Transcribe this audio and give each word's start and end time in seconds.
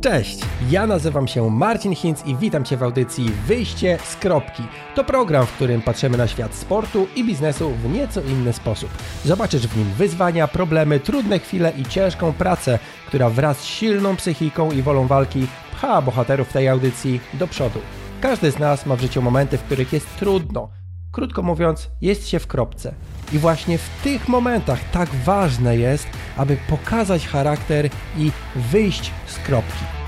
Cześć, 0.00 0.38
ja 0.70 0.86
nazywam 0.86 1.28
się 1.28 1.50
Marcin 1.50 1.94
Hinz 1.94 2.26
i 2.26 2.36
witam 2.36 2.64
Cię 2.64 2.76
w 2.76 2.82
audycji 2.82 3.30
Wyjście 3.46 3.98
z 4.04 4.16
kropki. 4.16 4.62
To 4.94 5.04
program, 5.04 5.46
w 5.46 5.52
którym 5.52 5.82
patrzymy 5.82 6.18
na 6.18 6.28
świat 6.28 6.54
sportu 6.54 7.06
i 7.16 7.24
biznesu 7.24 7.70
w 7.70 7.92
nieco 7.92 8.20
inny 8.20 8.52
sposób. 8.52 8.90
Zobaczysz 9.24 9.66
w 9.66 9.76
nim 9.76 9.92
wyzwania, 9.92 10.48
problemy, 10.48 11.00
trudne 11.00 11.38
chwile 11.38 11.72
i 11.78 11.84
ciężką 11.84 12.32
pracę, 12.32 12.78
która 13.06 13.30
wraz 13.30 13.58
z 13.58 13.64
silną 13.64 14.16
psychiką 14.16 14.70
i 14.70 14.82
wolą 14.82 15.06
walki 15.06 15.46
pcha 15.72 16.02
bohaterów 16.02 16.52
tej 16.52 16.68
audycji 16.68 17.20
do 17.34 17.46
przodu. 17.46 17.78
Każdy 18.20 18.50
z 18.50 18.58
nas 18.58 18.86
ma 18.86 18.96
w 18.96 19.00
życiu 19.00 19.22
momenty, 19.22 19.58
w 19.58 19.62
których 19.62 19.92
jest 19.92 20.16
trudno. 20.18 20.68
Krótko 21.12 21.42
mówiąc, 21.42 21.90
jest 22.00 22.28
się 22.28 22.38
w 22.38 22.46
kropce. 22.46 22.94
I 23.32 23.38
właśnie 23.38 23.78
w 23.78 23.88
tych 24.04 24.28
momentach 24.28 24.90
tak 24.92 25.08
ważne 25.08 25.76
jest, 25.76 26.06
aby 26.36 26.56
pokazać 26.68 27.26
charakter 27.26 27.88
i 28.18 28.30
wyjść 28.56 29.10
z 29.26 29.38
kropki. 29.38 29.99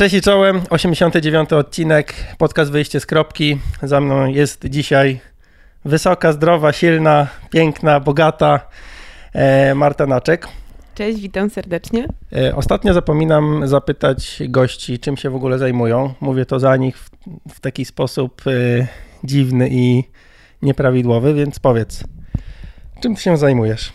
Cześć 0.00 0.14
i 0.14 0.20
czołem, 0.20 0.60
89 0.70 1.52
odcinek, 1.52 2.14
podcast 2.38 2.70
Wyjście 2.70 3.00
z 3.00 3.06
kropki. 3.06 3.58
Za 3.82 4.00
mną 4.00 4.26
jest 4.26 4.66
dzisiaj 4.66 5.20
wysoka, 5.84 6.32
zdrowa, 6.32 6.72
silna, 6.72 7.26
piękna, 7.50 8.00
bogata 8.00 8.60
e, 9.32 9.74
Marta 9.74 10.06
Naczek. 10.06 10.48
Cześć, 10.94 11.20
witam 11.20 11.50
serdecznie. 11.50 12.08
E, 12.32 12.56
ostatnio 12.56 12.94
zapominam 12.94 13.68
zapytać 13.68 14.42
gości, 14.48 14.98
czym 14.98 15.16
się 15.16 15.30
w 15.30 15.34
ogóle 15.34 15.58
zajmują. 15.58 16.14
Mówię 16.20 16.46
to 16.46 16.58
za 16.58 16.76
nich 16.76 16.98
w, 16.98 17.10
w 17.54 17.60
taki 17.60 17.84
sposób 17.84 18.46
y, 18.46 18.86
dziwny 19.24 19.68
i 19.72 20.04
nieprawidłowy, 20.62 21.34
więc 21.34 21.58
powiedz, 21.58 22.04
czym 23.00 23.14
ty 23.14 23.22
się 23.22 23.36
zajmujesz? 23.36 23.92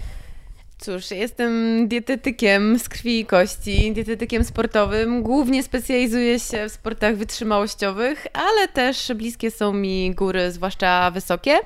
Cóż, 0.85 1.11
jestem 1.11 1.51
dietetykiem 1.87 2.79
z 2.79 2.89
krwi 2.89 3.19
i 3.19 3.25
kości, 3.25 3.93
dietetykiem 3.93 4.43
sportowym. 4.43 5.23
Głównie 5.23 5.63
specjalizuję 5.63 6.39
się 6.39 6.69
w 6.69 6.71
sportach 6.71 7.15
wytrzymałościowych, 7.15 8.27
ale 8.33 8.67
też 8.67 9.11
bliskie 9.15 9.51
są 9.51 9.73
mi 9.73 10.15
góry, 10.15 10.51
zwłaszcza 10.51 11.11
wysokie. 11.11 11.57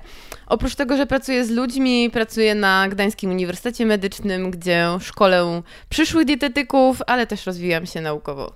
Oprócz 0.48 0.76
tego, 0.76 0.98
że 0.98 1.06
pracuję 1.06 1.46
z 1.46 1.50
ludźmi, 1.50 2.10
pracuję 2.14 2.56
na 2.56 2.90
Gdańskim 2.90 3.32
Uniwersytecie 3.32 3.86
Medycznym, 3.86 4.52
gdzie 4.52 4.88
szkolę 5.00 5.62
przyszłych 5.90 6.26
dietetyków, 6.26 7.02
ale 7.08 7.28
też 7.28 7.46
rozwijam 7.46 7.86
się 7.86 8.02
naukowo. 8.02 8.54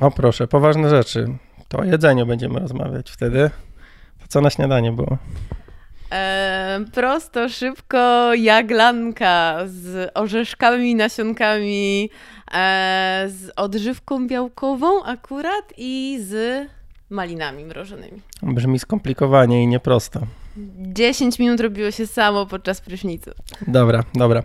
O 0.00 0.10
proszę, 0.10 0.48
poważne 0.48 0.90
rzeczy. 0.90 1.26
To 1.68 1.78
o 1.78 1.84
jedzeniu 1.84 2.26
będziemy 2.26 2.60
rozmawiać 2.60 3.10
wtedy. 3.10 3.50
To 4.20 4.24
co 4.28 4.40
na 4.40 4.50
śniadanie 4.50 4.92
było? 4.92 5.18
E, 6.12 6.84
prosto, 6.92 7.48
szybko, 7.48 8.34
jaglanka 8.34 9.58
z 9.66 10.10
orzeszkami, 10.14 10.94
nasionkami, 10.94 12.10
e, 12.54 13.24
z 13.28 13.50
odżywką 13.56 14.26
białkową 14.26 15.04
akurat 15.04 15.72
i 15.76 16.18
z 16.22 16.66
malinami 17.10 17.64
mrożonymi. 17.64 18.20
Brzmi 18.42 18.78
skomplikowanie 18.78 19.62
i 19.62 19.66
nieprosto. 19.66 20.20
10 20.78 21.38
minut 21.38 21.60
robiło 21.60 21.90
się 21.90 22.06
samo 22.06 22.46
podczas 22.46 22.80
prysznicu. 22.80 23.30
Dobra, 23.66 24.04
dobra. 24.14 24.42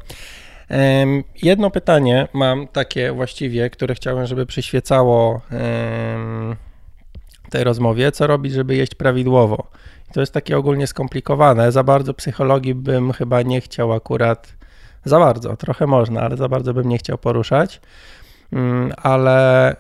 Jedno 1.44 1.72
pytanie 1.72 2.28
mam 2.34 2.68
takie 2.68 3.12
właściwie, 3.12 3.70
które 3.70 3.96
chciałem, 3.96 4.26
żeby 4.26 4.46
przyświecało 4.46 5.42
tej 7.50 7.64
rozmowie. 7.64 8.12
Co 8.12 8.28
robić, 8.28 8.54
żeby 8.54 8.76
jeść 8.76 8.96
prawidłowo? 8.96 9.68
To 10.14 10.20
jest 10.20 10.34
takie 10.34 10.58
ogólnie 10.58 10.88
skomplikowane. 10.88 11.72
Za 11.72 11.84
bardzo 11.84 12.14
psychologii 12.14 12.76
bym 12.76 13.12
chyba 13.12 13.42
nie 13.42 13.62
chciał 13.62 13.94
akurat, 13.94 14.54
za 15.06 15.20
bardzo, 15.20 15.58
trochę 15.58 15.88
można, 15.88 16.22
ale 16.22 16.38
za 16.38 16.50
bardzo 16.50 16.74
bym 16.74 16.90
nie 16.90 16.98
chciał 16.98 17.18
poruszać. 17.18 17.82
Um, 18.52 18.92
ale 18.98 19.76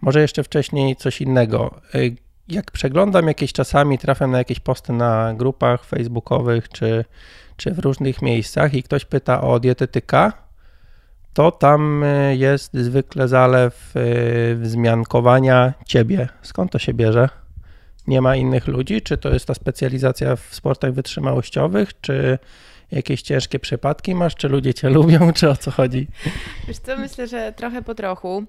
może 0.00 0.20
jeszcze 0.20 0.42
wcześniej 0.42 0.96
coś 0.96 1.20
innego. 1.20 1.80
Y, 1.94 2.16
jak 2.48 2.70
przeglądam 2.70 3.26
jakieś 3.26 3.52
czasami, 3.52 3.98
trafiam 3.98 4.30
na 4.30 4.38
jakieś 4.38 4.60
posty 4.60 4.92
na 4.92 5.34
grupach 5.34 5.84
facebookowych 5.84 6.68
czy, 6.68 7.04
czy 7.56 7.74
w 7.74 7.78
różnych 7.78 8.22
miejscach 8.22 8.74
i 8.74 8.82
ktoś 8.82 9.04
pyta 9.04 9.40
o 9.40 9.60
dietetyka, 9.60 10.32
to 11.32 11.50
tam 11.52 12.02
y, 12.02 12.36
jest 12.36 12.74
zwykle 12.74 13.28
zalew 13.28 13.96
y, 13.96 14.56
wzmiankowania 14.56 15.74
ciebie. 15.86 16.28
Skąd 16.42 16.72
to 16.72 16.78
się 16.78 16.94
bierze? 16.94 17.28
Nie 18.06 18.20
ma 18.20 18.36
innych 18.36 18.66
ludzi? 18.66 19.02
Czy 19.02 19.16
to 19.18 19.32
jest 19.32 19.46
ta 19.46 19.54
specjalizacja 19.54 20.36
w 20.36 20.54
sportach 20.54 20.92
wytrzymałościowych, 20.92 22.00
czy 22.00 22.38
jakieś 22.90 23.22
ciężkie 23.22 23.58
przypadki 23.58 24.14
masz, 24.14 24.34
czy 24.34 24.48
ludzie 24.48 24.74
cię 24.74 24.90
lubią, 24.98 25.32
czy 25.32 25.50
o 25.50 25.56
co 25.56 25.70
chodzi? 25.70 26.08
Wiesz 26.68 26.78
co, 26.78 26.96
myślę, 26.96 27.26
że 27.26 27.52
trochę 27.56 27.82
po 27.82 27.94
trochu. 27.94 28.44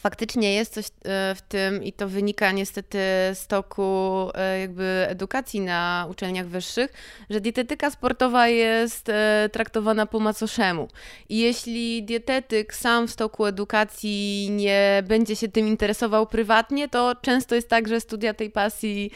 Faktycznie 0.00 0.54
jest 0.54 0.74
coś 0.74 0.86
e, 0.86 0.90
w 1.34 1.42
tym 1.48 1.84
i 1.84 1.92
to 1.92 2.08
wynika 2.08 2.52
niestety 2.52 2.98
z 3.34 3.46
toku 3.46 4.30
e, 4.34 4.60
jakby 4.60 5.06
edukacji 5.08 5.60
na 5.60 6.06
uczelniach 6.10 6.46
wyższych, 6.46 6.92
że 7.30 7.40
dietetyka 7.40 7.90
sportowa 7.90 8.48
jest 8.48 9.08
e, 9.08 9.48
traktowana 9.52 10.06
po 10.06 10.20
macoszemu. 10.20 10.88
I 11.28 11.38
jeśli 11.38 12.02
dietetyk 12.02 12.74
sam 12.74 13.08
w 13.08 13.16
toku 13.16 13.46
edukacji 13.46 14.48
nie 14.50 15.02
będzie 15.08 15.36
się 15.36 15.48
tym 15.48 15.66
interesował 15.66 16.26
prywatnie, 16.26 16.88
to 16.88 17.14
często 17.22 17.54
jest 17.54 17.68
tak, 17.68 17.88
że 17.88 18.00
studia 18.00 18.34
tej 18.34 18.50
pasji 18.50 19.10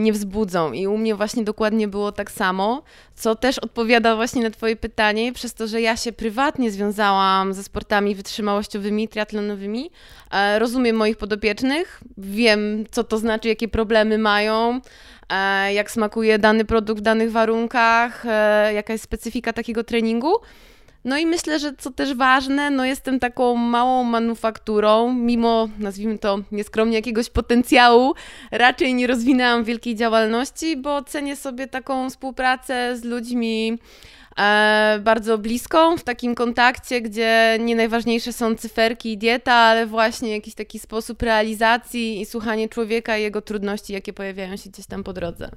nie 0.00 0.12
wzbudzą. 0.12 0.72
I 0.72 0.86
u 0.86 0.98
mnie 0.98 1.14
właśnie 1.14 1.44
dokładnie 1.44 1.88
było 1.88 2.12
tak 2.12 2.30
samo, 2.30 2.82
co 3.14 3.34
też 3.34 3.58
odpowiada 3.58 4.16
właśnie 4.16 4.42
na 4.42 4.50
Twoje 4.50 4.76
pytanie, 4.76 5.32
przez 5.32 5.54
to, 5.54 5.66
że 5.66 5.80
ja 5.80 5.96
się 5.96 6.12
prywatnie 6.12 6.70
związałam 6.70 7.54
ze 7.54 7.62
sportami 7.62 8.14
wytrzymałościowymi, 8.14 9.08
triatlonowymi, 9.08 9.90
rozumiem 10.58 10.96
moich 10.96 11.16
podopiecznych, 11.16 12.00
wiem, 12.18 12.84
co 12.90 13.04
to 13.04 13.18
znaczy, 13.18 13.48
jakie 13.48 13.68
problemy 13.68 14.18
mają, 14.18 14.80
e, 15.28 15.74
jak 15.74 15.90
smakuje 15.90 16.38
dany 16.38 16.64
produkt 16.64 17.00
w 17.00 17.04
danych 17.04 17.32
warunkach, 17.32 18.26
e, 18.26 18.72
jaka 18.74 18.92
jest 18.92 19.04
specyfika 19.04 19.52
takiego 19.52 19.84
treningu. 19.84 20.32
No 21.04 21.18
i 21.18 21.26
myślę, 21.26 21.58
że 21.58 21.72
co 21.78 21.90
też 21.90 22.14
ważne, 22.14 22.70
no 22.70 22.84
jestem 22.84 23.20
taką 23.20 23.56
małą 23.56 24.04
manufakturą, 24.04 25.14
mimo, 25.14 25.68
nazwijmy 25.78 26.18
to 26.18 26.38
nieskromnie, 26.52 26.96
jakiegoś 26.96 27.30
potencjału, 27.30 28.14
raczej 28.50 28.94
nie 28.94 29.06
rozwinęłam 29.06 29.64
wielkiej 29.64 29.94
działalności, 29.96 30.76
bo 30.76 31.02
cenię 31.02 31.36
sobie 31.36 31.66
taką 31.66 32.10
współpracę 32.10 32.96
z 32.96 33.04
ludźmi, 33.04 33.78
E, 33.78 34.19
bardzo 35.00 35.38
bliską, 35.38 35.96
w 35.96 36.04
takim 36.04 36.34
kontakcie, 36.34 37.00
gdzie 37.00 37.58
nie 37.60 37.76
najważniejsze 37.76 38.32
są 38.32 38.54
cyferki 38.54 39.12
i 39.12 39.18
dieta, 39.18 39.52
ale 39.52 39.86
właśnie 39.86 40.30
jakiś 40.30 40.54
taki 40.54 40.78
sposób 40.78 41.22
realizacji 41.22 42.20
i 42.20 42.26
słuchanie 42.26 42.68
człowieka 42.68 43.18
i 43.18 43.22
jego 43.22 43.42
trudności, 43.42 43.92
jakie 43.92 44.12
pojawiają 44.12 44.56
się 44.56 44.70
gdzieś 44.70 44.86
tam 44.86 45.04
po 45.04 45.12
drodze. 45.12 45.50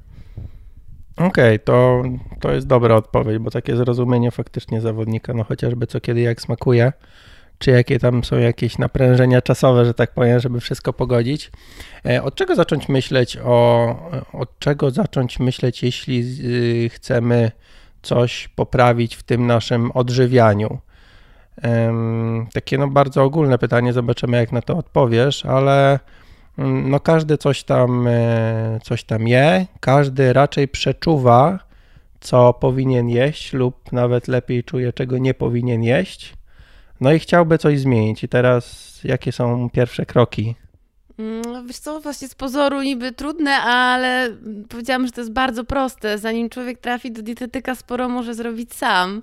Okej, 1.18 1.28
okay, 1.28 1.60
to, 1.60 2.04
to 2.40 2.52
jest 2.52 2.68
dobra 2.68 2.96
odpowiedź, 2.96 3.38
bo 3.38 3.52
takie 3.52 3.76
zrozumienie 3.76 4.32
faktycznie 4.32 4.82
zawodnika, 4.82 5.34
no 5.34 5.44
chociażby 5.44 5.88
co 5.88 6.02
kiedy 6.02 6.22
jak 6.22 6.42
smakuje, 6.42 6.94
czy 7.58 7.72
jakie 7.72 8.00
tam 8.00 8.24
są 8.24 8.38
jakieś 8.38 8.78
naprężenia 8.78 9.42
czasowe, 9.42 9.86
że 9.86 9.94
tak 9.94 10.14
powiem, 10.14 10.40
żeby 10.40 10.60
wszystko 10.60 10.94
pogodzić. 10.94 11.52
E, 12.06 12.24
od 12.24 12.36
czego 12.36 12.56
zacząć 12.56 12.90
myśleć 12.90 13.38
o, 13.44 13.96
od 14.34 14.60
czego 14.60 14.92
zacząć 14.92 15.40
myśleć, 15.40 15.84
jeśli 15.84 16.24
y, 16.86 16.90
chcemy 16.90 17.52
coś 18.04 18.48
poprawić 18.48 19.16
w 19.16 19.24
tym 19.24 19.48
naszym 19.48 19.92
odżywianiu? 19.92 20.78
Takie 22.54 22.78
no 22.78 22.88
bardzo 22.88 23.24
ogólne 23.24 23.58
pytanie, 23.58 23.94
zobaczymy 23.94 24.38
jak 24.38 24.52
na 24.52 24.62
to 24.62 24.78
odpowiesz, 24.78 25.46
ale 25.46 26.00
mm, 26.58 26.90
no 26.90 27.00
każdy 27.00 27.38
coś 27.38 27.64
tam, 27.64 28.08
e, 28.08 28.80
coś 28.84 29.04
tam 29.04 29.28
je, 29.28 29.66
każdy 29.80 30.34
raczej 30.34 30.68
przeczuwa, 30.68 31.60
co 32.20 32.54
powinien 32.54 33.10
jeść 33.10 33.54
lub 33.54 33.92
nawet 33.92 34.28
lepiej 34.28 34.64
czuje, 34.64 34.94
czego 34.94 35.18
nie 35.18 35.34
powinien 35.34 35.84
jeść. 35.84 36.34
No 37.02 37.12
i 37.12 37.20
chciałby 37.20 37.58
coś 37.58 37.80
zmienić. 37.80 38.24
I 38.24 38.28
teraz 38.28 39.00
jakie 39.04 39.32
są 39.32 39.70
pierwsze 39.70 40.06
kroki? 40.06 40.56
Mm, 41.20 41.68
wiesz 41.68 41.78
co, 41.78 42.00
właśnie 42.00 42.28
z 42.28 42.36
pozoru 42.36 42.82
niby 42.82 43.12
trudne, 43.12 43.52
ale 43.56 44.30
powiedziałam, 44.70 45.06
że 45.06 45.12
to 45.12 45.22
jest 45.22 45.32
bardzo 45.32 45.64
proste. 45.64 46.18
Zanim 46.18 46.50
człowiek 46.50 46.80
trafi 46.80 47.12
do 47.12 47.22
dietetyka, 47.22 47.76
sporo 47.76 48.10
może 48.10 48.34
zrobić 48.34 48.74
sam. 48.74 49.22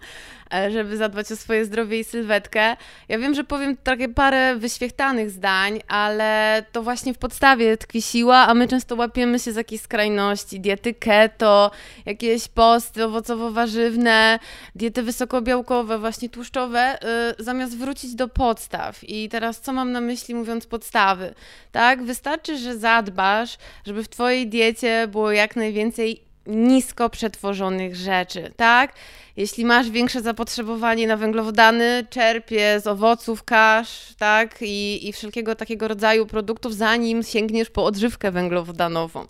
E, 0.55 0.71
żeby 0.71 0.97
zadbać 0.97 1.33
o 1.33 1.37
swoje 1.37 1.65
zdrowie 1.65 1.99
i 1.99 2.05
sylwetkę. 2.05 2.77
Ja 3.09 3.19
wiem, 3.19 3.35
że 3.35 3.45
powiem 3.45 3.77
takie 3.77 4.09
parę 4.09 4.57
wyświechtanych 4.57 5.31
zdań, 5.31 5.81
ale 5.89 6.63
to 6.73 6.83
właśnie 6.83 7.15
w 7.15 7.19
podstawie 7.19 7.77
tkwi 7.77 8.03
siła, 8.03 8.37
a 8.37 8.55
my 8.55 8.69
często 8.69 8.97
łapiemy 8.97 9.39
się 9.39 9.53
z 9.53 9.57
jakiejś 9.57 9.83
skrajności. 9.83 10.61
Diety 10.61 10.95
keto, 10.95 11.71
jakieś 12.07 12.49
posty 12.49 13.05
owocowo-warzywne, 13.05 14.39
diety 14.75 15.03
wysokobiałkowe, 15.03 15.99
właśnie 15.99 16.29
tłuszczowe, 16.29 16.99
yy, 17.39 17.45
zamiast 17.45 17.79
wrócić 17.79 18.15
do 18.15 18.29
podstaw. 18.29 19.05
I 19.05 19.29
teraz 19.29 19.61
co 19.61 19.73
mam 19.73 19.93
na 19.93 20.01
myśli 20.01 20.35
mówiąc 20.35 20.67
podstawy? 20.67 21.35
Tak, 21.81 22.03
wystarczy, 22.03 22.59
że 22.59 22.79
zadbasz, 22.79 23.59
żeby 23.87 24.05
w 24.05 24.09
Twojej 24.09 24.49
diecie 24.49 25.09
było 25.09 25.33
jak 25.33 25.57
najwięcej 25.57 26.23
nisko 26.47 27.11
przetworzonych 27.11 27.97
rzeczy, 27.97 28.53
tak? 28.57 28.93
Jeśli 29.37 29.65
masz 29.65 29.91
większe 29.91 30.21
zapotrzebowanie 30.21 31.07
na 31.07 31.17
węglowodany, 31.17 32.07
czerpie 32.11 32.81
z 32.81 32.87
owoców, 32.87 33.45
kasz, 33.45 34.15
tak? 34.19 34.57
I, 34.63 35.09
i 35.09 35.13
wszelkiego 35.13 35.55
takiego 35.55 35.89
rodzaju 35.89 36.27
produktów, 36.27 36.75
zanim 36.75 37.23
sięgniesz 37.23 37.71
po 37.71 37.85
odżywkę 37.85 38.31
węglowodanową. 38.31 39.27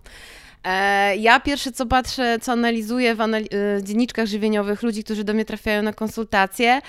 E, 0.64 1.16
ja 1.16 1.40
pierwsze 1.40 1.72
co 1.72 1.86
patrzę, 1.86 2.38
co 2.42 2.52
analizuję 2.52 3.14
w 3.14 3.18
anali- 3.18 3.48
e, 3.78 3.82
dzienniczkach 3.82 4.26
żywieniowych 4.26 4.82
ludzi, 4.82 5.04
którzy 5.04 5.24
do 5.24 5.34
mnie 5.34 5.44
trafiają 5.44 5.82
na 5.82 5.92
konsultacje, 5.92 6.80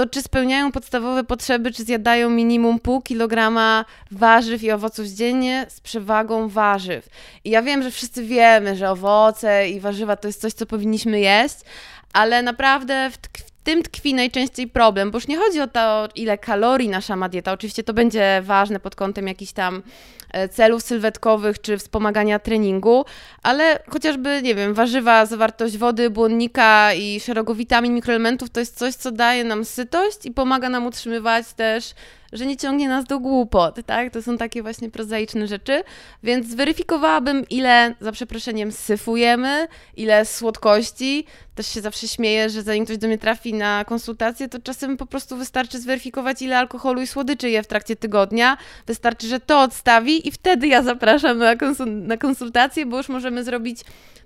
to 0.00 0.06
czy 0.06 0.22
spełniają 0.22 0.72
podstawowe 0.72 1.24
potrzeby, 1.24 1.72
czy 1.72 1.84
zjadają 1.84 2.30
minimum 2.30 2.78
pół 2.78 3.02
kilograma 3.02 3.84
warzyw 4.10 4.62
i 4.62 4.70
owoców 4.70 5.06
dziennie 5.06 5.66
z 5.68 5.80
przewagą 5.80 6.48
warzyw. 6.48 7.08
I 7.44 7.50
ja 7.50 7.62
wiem, 7.62 7.82
że 7.82 7.90
wszyscy 7.90 8.24
wiemy, 8.24 8.76
że 8.76 8.90
owoce 8.90 9.68
i 9.68 9.80
warzywa 9.80 10.16
to 10.16 10.28
jest 10.28 10.40
coś, 10.40 10.52
co 10.52 10.66
powinniśmy 10.66 11.20
jeść, 11.20 11.56
ale 12.12 12.42
naprawdę 12.42 13.10
w, 13.10 13.18
tym 13.70 13.82
tkwi 13.82 14.14
najczęściej 14.14 14.68
problem, 14.68 15.10
bo 15.10 15.16
już 15.16 15.28
nie 15.28 15.36
chodzi 15.36 15.60
o 15.60 15.66
to, 15.66 16.08
ile 16.14 16.38
kalorii 16.38 16.88
nasza 16.88 17.16
ma 17.16 17.28
dieta. 17.28 17.52
Oczywiście 17.52 17.82
to 17.82 17.94
będzie 17.94 18.42
ważne 18.44 18.80
pod 18.80 18.94
kątem 18.96 19.26
jakichś 19.26 19.52
tam 19.52 19.82
E, 20.32 20.48
celów 20.48 20.82
sylwetkowych 20.82 21.60
czy 21.60 21.78
wspomagania 21.78 22.38
treningu, 22.38 23.04
ale 23.42 23.82
chociażby, 23.88 24.42
nie 24.42 24.54
wiem, 24.54 24.74
warzywa, 24.74 25.26
zawartość 25.26 25.78
wody, 25.78 26.10
błonnika 26.10 26.94
i 26.94 27.20
szeregu 27.20 27.54
witamin, 27.54 27.94
mikroelementów 27.94 28.50
to 28.50 28.60
jest 28.60 28.78
coś, 28.78 28.94
co 28.94 29.10
daje 29.10 29.44
nam 29.44 29.64
sytość 29.64 30.26
i 30.26 30.30
pomaga 30.32 30.68
nam 30.68 30.86
utrzymywać 30.86 31.52
też 31.52 31.94
że 32.32 32.46
nie 32.46 32.56
ciągnie 32.56 32.88
nas 32.88 33.04
do 33.04 33.20
głupot, 33.20 33.76
tak? 33.86 34.12
To 34.12 34.22
są 34.22 34.38
takie 34.38 34.62
właśnie 34.62 34.90
prozaiczne 34.90 35.46
rzeczy, 35.46 35.82
więc 36.22 36.46
zweryfikowałabym, 36.46 37.48
ile, 37.48 37.94
za 38.00 38.12
przeproszeniem, 38.12 38.72
syfujemy, 38.72 39.68
ile 39.96 40.24
słodkości. 40.24 41.26
Też 41.54 41.66
się 41.66 41.80
zawsze 41.80 42.08
śmieję, 42.08 42.50
że 42.50 42.62
zanim 42.62 42.84
ktoś 42.84 42.98
do 42.98 43.06
mnie 43.06 43.18
trafi 43.18 43.54
na 43.54 43.84
konsultację, 43.84 44.48
to 44.48 44.58
czasem 44.58 44.96
po 44.96 45.06
prostu 45.06 45.36
wystarczy 45.36 45.78
zweryfikować, 45.78 46.42
ile 46.42 46.58
alkoholu 46.58 47.00
i 47.00 47.06
słodyczy 47.06 47.50
je 47.50 47.62
w 47.62 47.66
trakcie 47.66 47.96
tygodnia. 47.96 48.56
Wystarczy, 48.86 49.26
że 49.26 49.40
to 49.40 49.62
odstawi 49.62 50.28
i 50.28 50.30
wtedy 50.30 50.66
ja 50.66 50.82
zapraszam 50.82 51.38
na, 51.38 51.54
na 51.86 52.16
konsultację, 52.16 52.86
bo 52.86 52.96
już 52.96 53.08
możemy 53.08 53.44
zrobić 53.44 53.80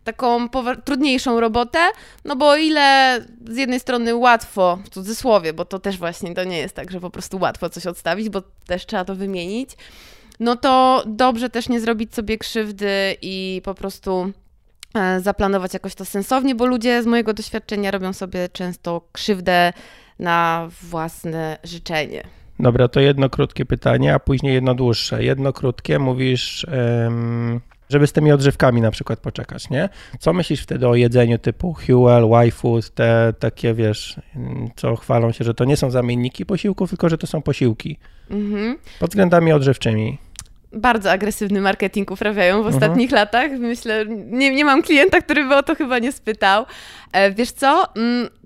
taką 0.05 0.49
trudniejszą 0.85 1.41
robotę, 1.41 1.79
no 2.25 2.37
bo 2.37 2.49
o 2.49 2.57
ile 2.57 3.19
z 3.49 3.57
jednej 3.57 3.81
strony 3.81 4.15
łatwo, 4.15 4.79
w 4.85 4.89
cudzysłowie, 4.89 5.53
bo 5.53 5.65
to 5.65 5.79
też 5.79 5.99
właśnie 5.99 6.35
to 6.35 6.45
nie 6.45 6.59
jest 6.59 6.77
tak, 6.77 6.91
że 6.91 7.01
po 7.01 7.11
prostu 7.11 7.39
łatwo 7.39 7.71
coś 7.71 7.87
odstawić, 7.87 8.29
bo 8.29 8.43
też 8.67 8.87
trzeba 8.87 9.05
to 9.05 9.15
wymienić, 9.15 9.71
no 10.41 10.57
to 10.57 11.03
dobrze 11.07 11.51
też 11.51 11.69
nie 11.69 11.81
zrobić 11.81 12.15
sobie 12.15 12.39
krzywdy 12.39 13.17
i 13.23 13.61
po 13.65 13.75
prostu 13.75 14.33
e, 14.95 15.21
zaplanować 15.21 15.75
jakoś 15.75 15.95
to 15.95 16.05
sensownie, 16.05 16.55
bo 16.55 16.67
ludzie 16.67 17.03
z 17.03 17.07
mojego 17.07 17.35
doświadczenia 17.35 17.91
robią 17.91 18.13
sobie 18.13 18.49
często 18.49 19.09
krzywdę 19.13 19.73
na 20.19 20.69
własne 20.83 21.59
życzenie. 21.65 22.25
Dobra, 22.59 22.89
to 22.89 23.01
jedno 23.01 23.31
krótkie 23.31 23.67
pytanie, 23.67 24.15
a 24.15 24.19
później 24.19 24.55
jedno 24.55 24.75
dłuższe. 24.75 25.25
Jedno 25.25 25.53
krótkie, 25.53 25.99
mówisz, 25.99 26.67
żeby 27.91 28.07
z 28.07 28.13
tymi 28.13 28.33
odżywkami 28.33 28.81
na 28.81 28.91
przykład 28.91 29.21
poczekać, 29.21 29.71
nie? 29.71 29.89
Co 30.19 30.33
myślisz 30.33 30.63
wtedy 30.63 30.89
o 30.89 30.95
jedzeniu 30.95 31.39
typu 31.39 31.75
Huel, 31.87 32.25
Y-Food, 32.47 32.91
te 32.91 33.35
takie, 33.39 33.75
wiesz, 33.75 34.21
co 34.77 34.97
chwalą 34.97 35.33
się, 35.33 35.45
że 35.45 35.55
to 35.55 35.65
nie 35.65 35.77
są 35.77 35.91
zamienniki 35.91 36.47
posiłków, 36.47 36.91
tylko 36.91 37.09
że 37.09 37.19
to 37.19 37.27
są 37.27 37.43
posiłki 37.43 37.99
mhm. 38.31 38.79
pod 39.01 39.11
względami 39.11 39.53
odżywczymi? 39.53 40.19
bardzo 40.77 41.11
agresywny 41.11 41.61
marketing 41.61 42.11
uprawiają 42.11 42.63
w 42.63 42.67
mhm. 42.67 42.75
ostatnich 42.75 43.13
mhm. 43.13 43.21
latach. 43.21 43.61
Myślę, 43.61 44.07
nie, 44.09 44.55
nie 44.55 44.65
mam 44.65 44.83
klienta, 44.83 45.21
który 45.21 45.45
by 45.45 45.57
o 45.57 45.63
to 45.63 45.75
chyba 45.75 45.99
nie 45.99 46.13
spytał. 46.13 46.67
E, 47.13 47.31
wiesz 47.31 47.51
co? 47.51 47.87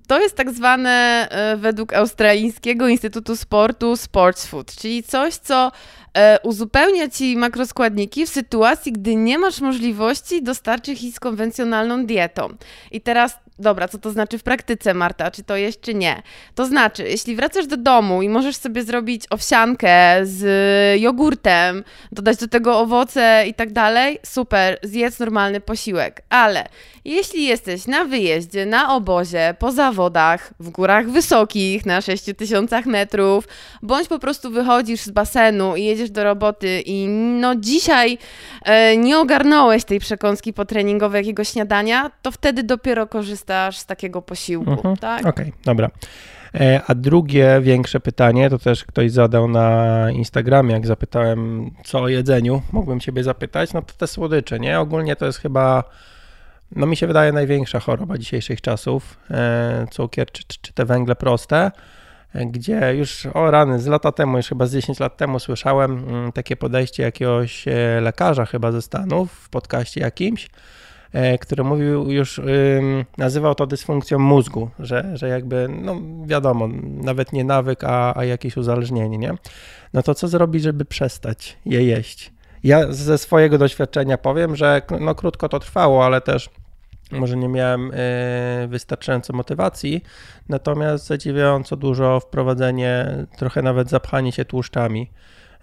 To 0.09 0.21
jest 0.21 0.37
tak 0.37 0.51
zwane 0.51 1.29
e, 1.31 1.57
według 1.57 1.93
Australijskiego 1.93 2.89
Instytutu 2.89 3.37
Sportu 3.37 3.97
sports 3.97 4.47
food, 4.47 4.77
czyli 4.77 5.03
coś, 5.03 5.35
co 5.35 5.73
e, 6.15 6.39
uzupełnia 6.43 7.09
ci 7.09 7.37
makroskładniki 7.37 8.27
w 8.27 8.29
sytuacji, 8.29 8.93
gdy 8.93 9.15
nie 9.15 9.39
masz 9.39 9.61
możliwości 9.61 10.43
dostarczyć 10.43 11.03
ich 11.03 11.15
z 11.15 11.21
konwencjonalną 11.21 12.07
dietą. 12.07 12.49
I 12.91 13.01
teraz 13.01 13.39
Dobra, 13.59 13.89
co 13.89 13.99
to 13.99 14.11
znaczy 14.11 14.39
w 14.39 14.43
praktyce, 14.43 14.95
Marta? 14.95 15.31
Czy 15.31 15.45
to 15.45 15.57
jest, 15.57 15.81
czy 15.81 15.95
nie? 15.95 16.23
To 16.55 16.67
znaczy, 16.67 17.03
jeśli 17.09 17.37
wracasz 17.37 17.67
do 17.67 17.77
domu 17.77 18.23
i 18.23 18.29
możesz 18.29 18.57
sobie 18.57 18.83
zrobić 18.83 19.25
owsiankę 19.31 20.21
z 20.23 21.01
jogurtem, 21.01 21.85
dodać 22.13 22.37
do 22.37 22.49
tego 22.49 22.79
owoce 22.79 23.45
i 23.47 23.55
tak 23.55 23.73
dalej, 23.73 24.19
super, 24.27 24.79
zjedz 24.83 25.19
normalny 25.19 25.61
posiłek. 25.61 26.23
Ale 26.29 26.69
jeśli 27.05 27.45
jesteś 27.45 27.87
na 27.87 28.05
wyjeździe, 28.05 28.67
na 28.67 28.95
obozie, 28.95 29.55
po 29.59 29.73
zawodach, 29.73 30.55
w 30.61 30.71
górach 30.71 31.11
wysokich, 31.11 31.87
na 31.87 32.01
6000 32.01 32.83
metrów, 32.87 33.49
bądź 33.83 34.09
po 34.09 34.19
prostu 34.19 34.51
wychodzisz 34.51 35.01
z 35.01 35.11
basenu 35.11 35.77
i 35.77 35.85
jedziesz 35.85 36.11
do 36.11 36.25
roboty 36.25 36.83
i 36.87 37.09
no 37.41 37.55
dzisiaj 37.55 38.19
e, 38.65 38.97
nie 38.97 39.19
ogarnąłeś 39.19 39.85
tej 39.85 40.01
przekąski 40.01 40.53
potreningowej 40.53 41.21
jakiegoś 41.21 41.49
śniadania, 41.49 42.11
to 42.23 42.31
wtedy 42.31 42.63
dopiero 42.63 43.07
korzystasz 43.07 43.48
korzystasz 43.49 43.79
z 43.79 43.87
takiego 43.87 44.23
posiłku, 44.23 44.71
mhm. 44.71 44.97
tak? 44.97 45.27
Okej, 45.27 45.31
okay, 45.49 45.53
dobra. 45.65 45.91
E, 46.55 46.81
a 46.87 46.95
drugie 46.95 47.61
większe 47.63 48.01
pytanie, 48.01 48.51
to 48.51 48.59
też 48.59 48.85
ktoś 48.85 49.13
zadał 49.13 49.49
na 49.49 50.11
Instagramie, 50.11 50.73
jak 50.73 50.87
zapytałem 50.87 51.71
co 51.85 52.01
o 52.01 52.09
jedzeniu, 52.09 52.63
mógłbym 52.73 53.01
Ciebie 53.01 53.23
zapytać, 53.23 53.73
no 53.73 53.83
to 53.83 53.95
te 53.99 54.07
słodycze, 54.07 54.59
nie? 54.59 54.81
Ogólnie 54.81 55.17
to 55.17 55.27
jest 55.27 55.39
chyba, 55.39 55.85
no 56.77 56.87
mi 56.87 56.97
się 56.97 57.07
wydaje 57.07 57.33
największa 57.33 57.81
choroba 57.81 58.19
dzisiejszych 58.19 58.61
czasów, 58.61 59.19
e, 59.31 59.87
cukier 59.91 60.33
czy, 60.33 60.43
czy 60.63 60.73
te 60.73 60.85
węgle 60.85 61.17
proste, 61.17 61.71
e, 62.35 62.47
gdzie 62.47 62.95
już 62.95 63.27
o 63.35 63.51
rany, 63.51 63.81
z 63.81 63.87
lata 63.87 64.13
temu, 64.13 64.37
już 64.37 64.49
chyba 64.49 64.67
z 64.67 64.73
10 64.73 65.01
lat 65.01 65.17
temu 65.17 65.39
słyszałem 65.39 65.99
mm, 66.09 66.33
takie 66.33 66.57
podejście 66.57 67.03
jakiegoś 67.03 67.65
lekarza 68.01 68.47
chyba 68.47 68.73
ze 68.73 68.83
Stanów 68.83 69.33
w 69.33 69.49
podcaście 69.49 70.01
jakimś, 70.01 70.49
który 71.41 71.65
mówił 71.65 72.11
już, 72.11 72.41
nazywał 73.19 73.55
to 73.55 73.67
dysfunkcją 73.67 74.19
mózgu, 74.19 74.71
że, 74.79 75.11
że 75.15 75.29
jakby, 75.29 75.69
no 75.83 75.97
wiadomo, 76.27 76.69
nawet 76.83 77.33
nie 77.33 77.45
nawyk, 77.45 77.85
a, 77.85 78.17
a 78.17 78.25
jakieś 78.25 78.57
uzależnienie, 78.57 79.19
nie? 79.19 79.35
No 79.95 80.03
to 80.03 80.15
co 80.15 80.29
zrobić, 80.29 80.63
żeby 80.63 80.85
przestać 80.85 81.57
je 81.67 81.85
jeść? 81.85 82.33
Ja 82.65 82.93
ze 82.93 83.19
swojego 83.19 83.59
doświadczenia 83.59 84.19
powiem, 84.19 84.57
że 84.57 84.83
no 85.01 85.15
krótko 85.15 85.49
to 85.49 85.59
trwało, 85.61 86.05
ale 86.05 86.21
też 86.21 86.51
może 87.13 87.37
nie 87.37 87.49
miałem 87.49 87.91
e, 87.95 88.67
wystarczająco 88.69 89.33
motywacji, 89.33 90.05
natomiast 90.49 91.07
zadziwiająco 91.07 91.77
dużo 91.77 92.21
wprowadzenie, 92.21 93.07
trochę 93.37 93.63
nawet 93.63 93.91
zapchanie 93.91 94.33
się 94.33 94.45
tłuszczami 94.45 95.11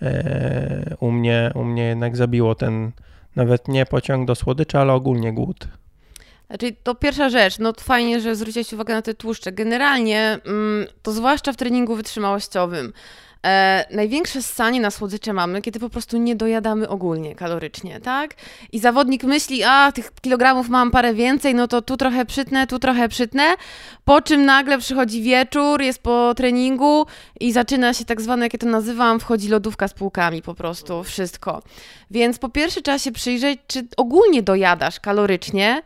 e, 0.02 0.96
u 1.00 1.12
mnie, 1.12 1.52
u 1.56 1.64
mnie 1.64 1.84
jednak 1.84 2.18
zabiło 2.18 2.56
ten, 2.56 2.92
nawet 3.36 3.68
nie 3.68 3.86
pociąg 3.86 4.28
do 4.28 4.36
słodyczy, 4.36 4.78
ale 4.78 4.94
ogólnie 4.94 5.34
głód. 5.34 5.68
Znaczy, 6.48 6.76
to 6.84 6.96
pierwsza 6.96 7.30
rzecz, 7.30 7.60
no 7.60 7.74
fajnie, 7.80 8.22
że 8.22 8.36
zwróciłeś 8.36 8.74
uwagę 8.74 8.94
na 8.94 9.02
te 9.02 9.14
tłuszcze. 9.14 9.52
Generalnie, 9.52 10.40
mm, 10.46 10.88
to 11.02 11.12
zwłaszcza 11.12 11.54
w 11.54 11.56
treningu 11.56 11.96
wytrzymałościowym, 11.96 12.94
E, 13.46 13.86
największe 13.92 14.42
ssanie 14.42 14.82
na 14.82 14.92
słodycze 14.92 15.34
mamy, 15.34 15.62
kiedy 15.62 15.80
po 15.80 15.90
prostu 15.90 16.18
nie 16.18 16.36
dojadamy 16.36 16.90
ogólnie 16.90 17.36
kalorycznie, 17.36 18.00
tak? 18.00 18.36
I 18.72 18.80
zawodnik 18.80 19.24
myśli, 19.24 19.64
a 19.64 19.92
tych 19.92 20.12
kilogramów 20.22 20.70
mam 20.70 20.92
parę 20.92 21.14
więcej, 21.14 21.56
no 21.56 21.68
to 21.68 21.82
tu 21.82 21.98
trochę 21.98 22.26
przytnę, 22.26 22.68
tu 22.68 22.80
trochę 22.80 23.10
przytnę, 23.10 23.44
po 24.06 24.22
czym 24.22 24.46
nagle 24.46 24.78
przychodzi 24.78 25.22
wieczór, 25.22 25.82
jest 25.82 26.00
po 26.00 26.34
treningu 26.36 27.06
i 27.40 27.52
zaczyna 27.52 27.94
się 27.94 28.06
tak 28.06 28.22
zwane, 28.22 28.46
jak 28.46 28.54
ja 28.54 28.60
to 28.60 28.68
nazywam, 28.68 29.20
wchodzi 29.20 29.48
lodówka 29.48 29.88
z 29.88 29.94
półkami 29.94 30.42
po 30.42 30.56
prostu, 30.56 31.04
wszystko. 31.04 31.62
Więc 32.12 32.40
po 32.40 32.50
pierwsze 32.50 32.82
trzeba 32.82 33.00
się 33.00 33.12
przyjrzeć, 33.12 33.60
czy 33.68 33.88
ogólnie 33.98 34.44
dojadasz 34.44 35.00
kalorycznie, 35.00 35.82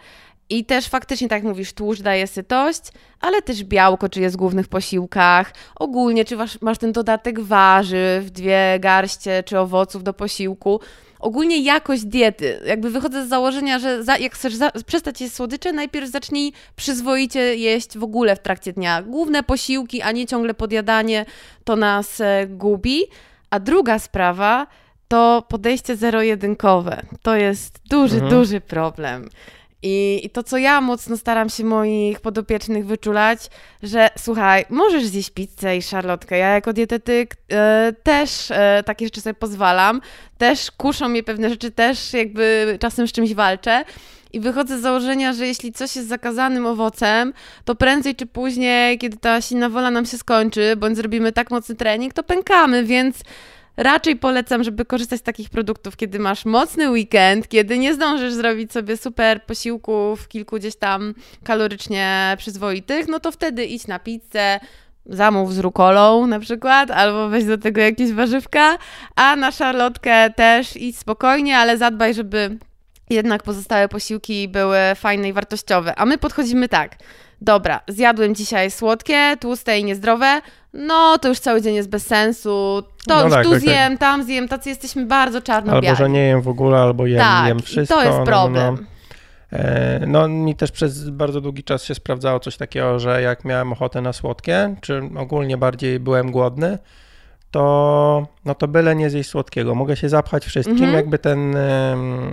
i 0.49 0.65
też 0.65 0.87
faktycznie, 0.87 1.27
tak 1.27 1.37
jak 1.37 1.47
mówisz, 1.47 1.73
tłuszcz 1.73 2.01
daje 2.01 2.27
sytość, 2.27 2.81
ale 3.21 3.41
też 3.41 3.63
białko, 3.63 4.09
czy 4.09 4.21
jest 4.21 4.35
w 4.35 4.39
głównych 4.39 4.67
posiłkach. 4.67 5.53
Ogólnie, 5.75 6.25
czy 6.25 6.37
masz, 6.37 6.61
masz 6.61 6.77
ten 6.77 6.91
dodatek 6.91 7.39
warzyw, 7.39 8.31
dwie 8.31 8.77
garście, 8.79 9.43
czy 9.43 9.59
owoców 9.59 10.03
do 10.03 10.13
posiłku. 10.13 10.79
Ogólnie 11.19 11.63
jakość 11.63 12.05
diety. 12.05 12.59
Jakby 12.65 12.89
wychodzę 12.89 13.25
z 13.25 13.29
założenia, 13.29 13.79
że 13.79 14.03
za, 14.03 14.17
jak 14.17 14.33
chcesz 14.35 14.55
za, 14.55 14.71
przestać 14.85 15.21
jeść 15.21 15.33
słodycze, 15.33 15.73
najpierw 15.73 16.09
zacznij 16.09 16.53
przyzwoicie 16.75 17.55
jeść 17.55 17.97
w 17.97 18.03
ogóle 18.03 18.35
w 18.35 18.39
trakcie 18.39 18.73
dnia. 18.73 19.01
Główne 19.01 19.43
posiłki, 19.43 20.01
a 20.01 20.11
nie 20.11 20.27
ciągle 20.27 20.53
podjadanie, 20.53 21.25
to 21.63 21.75
nas 21.75 22.21
e, 22.21 22.47
gubi. 22.47 23.03
A 23.49 23.59
druga 23.59 23.99
sprawa 23.99 24.67
to 25.07 25.43
podejście 25.49 25.95
zero-jedynkowe. 25.95 27.01
To 27.21 27.35
jest 27.35 27.79
duży, 27.89 28.15
mhm. 28.15 28.31
duży 28.31 28.61
problem. 28.61 29.29
I, 29.83 30.21
I, 30.23 30.29
to, 30.29 30.43
co 30.43 30.57
ja 30.57 30.81
mocno 30.81 31.17
staram 31.17 31.49
się 31.49 31.63
moich 31.63 32.19
podopiecznych 32.19 32.85
wyczulać, 32.85 33.39
że 33.83 34.09
słuchaj, 34.17 34.65
możesz 34.69 35.05
zjeść 35.05 35.29
pizzę 35.29 35.77
i 35.77 35.81
szarlotkę. 35.81 36.37
Ja 36.37 36.49
jako 36.49 36.73
dietetyk 36.73 37.35
e, 37.51 37.93
też 38.03 38.51
e, 38.51 38.83
takie 38.85 39.05
rzeczy 39.05 39.21
sobie 39.21 39.33
pozwalam. 39.33 40.01
Też 40.37 40.71
kuszą 40.71 41.09
mnie 41.09 41.23
pewne 41.23 41.49
rzeczy, 41.49 41.71
też 41.71 42.13
jakby 42.13 42.77
czasem 42.81 43.07
z 43.07 43.11
czymś 43.11 43.33
walczę. 43.33 43.83
i 44.33 44.39
wychodzę 44.39 44.79
z 44.79 44.81
założenia, 44.81 45.33
że 45.33 45.47
jeśli 45.47 45.71
coś 45.71 45.95
jest 45.95 46.07
zakazanym 46.07 46.65
owocem, 46.65 47.33
to 47.65 47.75
prędzej 47.75 48.15
czy 48.15 48.25
później, 48.25 48.97
kiedy 48.97 49.17
ta 49.17 49.41
silna 49.41 49.69
wola 49.69 49.91
nam 49.91 50.05
się 50.05 50.17
skończy, 50.17 50.75
bądź 50.75 50.97
zrobimy 50.97 51.31
tak 51.31 51.51
mocny 51.51 51.75
trening, 51.75 52.13
to 52.13 52.23
pękamy, 52.23 52.83
więc 52.83 53.23
raczej 53.79 54.15
polecam, 54.15 54.63
żeby 54.63 54.85
korzystać 54.85 55.19
z 55.19 55.23
takich 55.23 55.49
produktów, 55.49 55.97
kiedy 55.97 56.19
masz 56.19 56.45
mocny 56.45 56.91
weekend, 56.91 57.47
kiedy 57.47 57.77
nie 57.77 57.93
zdążysz 57.93 58.33
zrobić 58.33 58.71
sobie 58.71 58.97
super 58.97 59.43
posiłków, 59.43 60.27
kilku 60.27 60.55
gdzieś 60.55 60.75
tam 60.75 61.13
kalorycznie 61.43 62.35
przyzwoitych, 62.37 63.07
no 63.07 63.19
to 63.19 63.31
wtedy 63.31 63.65
idź 63.65 63.87
na 63.87 63.99
pizzę, 63.99 64.59
zamów 65.05 65.53
z 65.53 65.59
rukolą 65.59 66.27
na 66.27 66.39
przykład, 66.39 66.91
albo 66.91 67.29
weź 67.29 67.45
do 67.45 67.57
tego 67.57 67.81
jakieś 67.81 68.11
warzywka, 68.11 68.77
a 69.15 69.35
na 69.35 69.51
szarlotkę 69.51 70.29
też 70.29 70.75
idź 70.75 70.97
spokojnie, 70.97 71.57
ale 71.57 71.77
zadbaj, 71.77 72.13
żeby 72.13 72.57
jednak 73.09 73.43
pozostałe 73.43 73.87
posiłki 73.87 74.47
były 74.47 74.77
fajne 74.95 75.29
i 75.29 75.33
wartościowe. 75.33 75.99
A 75.99 76.05
my 76.05 76.17
podchodzimy 76.17 76.69
tak, 76.69 76.95
dobra, 77.41 77.81
zjadłem 77.87 78.35
dzisiaj 78.35 78.71
słodkie, 78.71 79.37
tłuste 79.39 79.79
i 79.79 79.83
niezdrowe, 79.83 80.41
no 80.73 81.17
to 81.17 81.27
już 81.27 81.39
cały 81.39 81.61
dzień 81.61 81.75
jest 81.75 81.89
bez 81.89 82.05
sensu, 82.07 82.83
to 83.07 83.15
No 83.15 83.23
już 83.23 83.33
tak, 83.33 83.43
tu 83.43 83.51
tak, 83.51 83.59
tak. 83.59 83.69
zjem, 83.69 83.97
tam 83.97 84.23
zjem, 84.23 84.47
tacy 84.47 84.69
jesteśmy 84.69 85.05
bardzo 85.05 85.41
czarno-biali. 85.41 85.87
Albo, 85.87 85.97
że 85.97 86.09
nie 86.09 86.19
jem 86.27 86.41
w 86.41 86.47
ogóle, 86.47 86.77
albo 86.77 87.07
jem, 87.07 87.19
tak, 87.19 87.47
jem 87.47 87.59
wszystko. 87.59 87.95
to 87.95 88.01
jest 88.03 88.13
no, 88.13 88.19
no, 88.19 88.25
problem. 88.25 88.77
No, 88.81 88.99
E, 89.51 89.99
No, 90.07 90.27
mi 90.27 90.55
też 90.55 90.71
przez 90.71 91.09
bardzo 91.09 91.41
długi 91.41 91.63
czas 91.63 91.83
się 91.83 91.95
sprawdzało 91.95 92.39
coś 92.39 92.57
takiego, 92.57 92.99
że 92.99 93.21
jak 93.21 93.45
miałem 93.45 93.73
ochotę 93.73 94.01
na 94.01 94.13
słodkie, 94.13 94.75
czy 94.81 95.01
ogólnie 95.17 95.57
bardziej 95.57 95.99
byłem 95.99 96.31
głodny, 96.31 96.77
to, 97.51 98.27
no 98.45 98.55
to 98.55 98.67
byle 98.67 98.95
nie 98.95 99.09
zjeść 99.09 99.29
słodkiego. 99.29 99.75
Mogę 99.75 99.95
się 99.95 100.09
zapchać 100.09 100.45
wszystkim, 100.45 100.75
Mhm. 100.75 100.93
jakby 100.93 101.19
ten 101.19 101.55
em, 101.57 102.29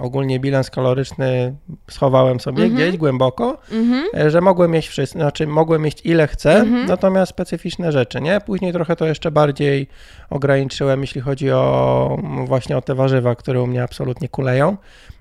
ogólnie 0.00 0.40
bilans 0.40 0.70
kaloryczny 0.70 1.54
schowałem 1.90 2.40
sobie 2.40 2.64
Mhm. 2.64 2.74
gdzieś 2.82 2.96
głęboko, 2.98 3.58
Mhm. 3.72 4.04
e, 4.26 4.30
że 4.30 4.40
mogłem 4.40 4.74
jeść 4.74 4.88
wszystko, 4.88 5.18
znaczy 5.18 5.46
mogłem 5.46 5.84
jeść 5.84 6.06
ile 6.06 6.26
chcę, 6.26 6.52
Mhm. 6.60 6.86
natomiast 6.86 7.30
specyficzne 7.30 7.92
rzeczy, 7.92 8.20
nie? 8.20 8.40
Później 8.46 8.72
trochę 8.72 8.96
to 8.96 9.06
jeszcze 9.06 9.30
bardziej 9.30 9.86
ograniczyłem, 10.30 11.00
jeśli 11.00 11.20
chodzi 11.20 11.50
o 11.50 12.18
właśnie 12.44 12.76
o 12.76 12.82
te 12.82 12.94
warzywa, 12.94 13.34
które 13.34 13.62
u 13.62 13.66
mnie 13.66 13.82
absolutnie 13.82 14.28
kuleją. 14.28 14.76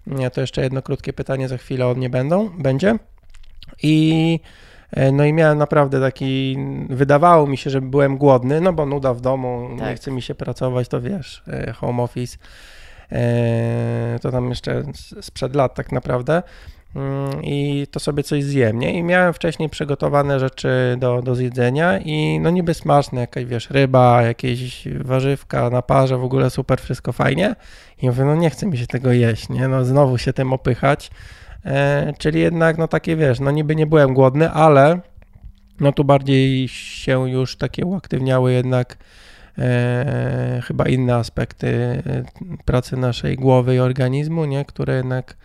Nie, 0.08 0.30
To 0.32 0.42
jeszcze 0.42 0.62
jedno 0.62 0.82
krótkie 0.82 1.14
pytanie 1.14 1.48
za 1.48 1.58
chwilę 1.58 1.88
od 1.88 1.98
mnie 1.98 2.10
będą, 2.10 2.50
będzie. 2.58 2.96
I 3.84 4.40
no 5.12 5.26
i 5.26 5.34
miałem 5.34 5.58
naprawdę 5.58 6.02
taki, 6.02 6.58
wydawało 6.90 7.48
mi 7.48 7.58
się, 7.58 7.70
że 7.70 7.82
byłem 7.82 8.18
głodny, 8.18 8.62
no 8.62 8.74
bo 8.74 8.86
nuda 8.86 9.14
w 9.14 9.22
domu, 9.22 9.70
nie 9.72 9.80
Tak. 9.80 9.96
chce 9.96 10.12
mi 10.12 10.22
się 10.22 10.36
pracować, 10.36 10.88
to 10.88 11.02
wiesz, 11.02 11.44
e, 11.48 11.74
home 11.74 12.04
office, 12.04 12.38
e, 13.12 14.20
to 14.22 14.32
tam 14.32 14.50
jeszcze 14.50 14.84
sprzed 15.22 15.56
lat 15.56 15.76
tak 15.76 15.92
naprawdę. 15.92 16.44
Mm, 16.96 17.44
I 17.44 17.88
to 17.92 18.00
sobie 18.00 18.24
coś 18.24 18.44
zjem, 18.44 18.80
nie? 18.80 18.94
I 18.94 19.04
miałem 19.04 19.34
wcześniej 19.34 19.70
przygotowane 19.70 20.40
rzeczy 20.40 20.96
do, 21.00 21.22
do 21.22 21.36
zjedzenia 21.36 22.00
i 22.00 22.40
no 22.40 22.50
niby 22.50 22.74
smaczne, 22.74 23.22
jakaś 23.22 23.46
wiesz, 23.46 23.70
ryba, 23.70 24.22
jakieś 24.22 24.88
warzywka 25.02 25.70
na 25.70 25.82
parze, 25.82 26.18
w 26.18 26.24
ogóle 26.24 26.50
super, 26.50 26.82
wszystko 26.82 27.12
fajnie. 27.12 27.56
I 28.02 28.08
mówię, 28.08 28.26
no 28.26 28.36
nie 28.36 28.50
chce 28.50 28.66
mi 28.66 28.78
się 28.78 28.88
tego 28.88 29.12
jeść, 29.12 29.50
nie? 29.50 29.68
No 29.68 29.86
znowu 29.86 30.18
się 30.18 30.34
tym 30.34 30.54
opychać. 30.54 31.12
E, 31.66 32.14
czyli 32.18 32.40
jednak, 32.40 32.78
no 32.78 32.88
takie 32.88 33.16
wiesz, 33.16 33.40
no 33.40 33.52
niby 33.52 33.76
nie 33.76 33.88
byłem 33.88 34.14
głodny, 34.14 34.52
ale 34.52 35.00
no 35.80 35.92
tu 35.92 36.04
bardziej 36.04 36.68
się 36.68 37.30
już 37.30 37.58
takie 37.58 37.86
uaktywniały 37.86 38.54
jednak 38.54 38.98
e, 39.58 40.62
chyba 40.64 40.88
inne 40.88 41.16
aspekty 41.16 41.68
e, 41.68 42.24
pracy 42.66 42.98
naszej 42.98 43.36
głowy 43.36 43.76
i 43.76 43.80
organizmu, 43.80 44.46
nie? 44.46 44.66
Które 44.66 44.96
jednak, 44.96 45.38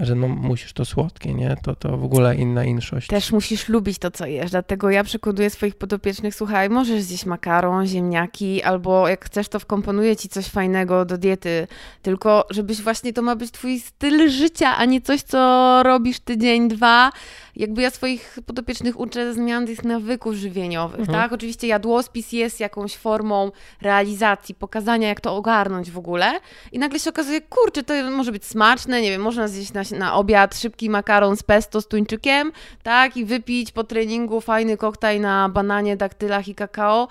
że 0.00 0.14
no 0.14 0.28
musisz 0.28 0.72
to 0.72 0.84
słodkie, 0.84 1.34
nie? 1.34 1.56
To, 1.62 1.74
to 1.74 1.96
w 1.96 2.04
ogóle 2.04 2.34
inna 2.36 2.64
inszość. 2.64 3.06
Też 3.06 3.32
musisz 3.32 3.68
lubić 3.68 3.98
to, 3.98 4.10
co 4.10 4.26
jesz, 4.26 4.50
dlatego 4.50 4.90
ja 4.90 5.04
przekonuję 5.04 5.50
swoich 5.50 5.74
podopiecznych, 5.74 6.34
słuchaj, 6.34 6.70
możesz 6.70 7.02
zjeść 7.02 7.26
makaron, 7.26 7.86
ziemniaki, 7.86 8.62
albo 8.62 9.08
jak 9.08 9.24
chcesz, 9.24 9.48
to 9.48 9.60
wkomponuję 9.60 10.16
ci 10.16 10.28
coś 10.28 10.46
fajnego 10.46 11.04
do 11.04 11.18
diety, 11.18 11.66
tylko 12.02 12.46
żebyś 12.50 12.82
właśnie 12.82 13.12
to 13.12 13.22
ma 13.22 13.36
być 13.36 13.50
twój 13.50 13.80
styl 13.80 14.30
życia, 14.30 14.76
a 14.76 14.84
nie 14.84 15.00
coś, 15.00 15.22
co 15.22 15.82
robisz 15.82 16.20
tydzień, 16.20 16.68
dwa. 16.68 17.10
Jakby 17.58 17.82
ja 17.82 17.90
swoich 17.90 18.38
podopiecznych 18.46 19.00
uczę 19.00 19.34
zmian 19.34 19.66
tych 19.66 19.84
nawyków 19.84 20.34
żywieniowych, 20.34 21.00
Mhm. 21.00 21.18
tak? 21.18 21.32
Oczywiście 21.32 21.66
jadłospis 21.66 22.32
jest 22.32 22.60
jakąś 22.60 22.96
formą 22.96 23.50
realizacji, 23.82 24.54
pokazania, 24.54 25.08
jak 25.08 25.20
to 25.20 25.36
ogarnąć 25.36 25.90
w 25.90 25.98
ogóle 25.98 26.40
i 26.72 26.78
nagle 26.78 26.98
się 26.98 27.10
okazuje, 27.10 27.40
kurczę, 27.40 27.82
to 27.82 27.94
może 28.10 28.32
być 28.32 28.44
smaczne, 28.44 29.02
nie 29.02 29.10
wiem, 29.10 29.22
można 29.22 29.48
zjeść 29.48 29.72
na, 29.72 29.82
na 29.98 30.14
obiad 30.14 30.56
szybki 30.58 30.90
makaron 30.90 31.36
z 31.36 31.42
pesto 31.42 31.80
z 31.80 31.88
tuńczykiem, 31.88 32.52
tak, 32.82 33.16
i 33.16 33.24
wypić 33.24 33.72
po 33.72 33.84
treningu 33.84 34.40
fajny 34.40 34.76
koktajl 34.76 35.20
na 35.20 35.48
bananie, 35.48 35.96
daktylach 35.96 36.48
i 36.48 36.54
kakao 36.54 37.08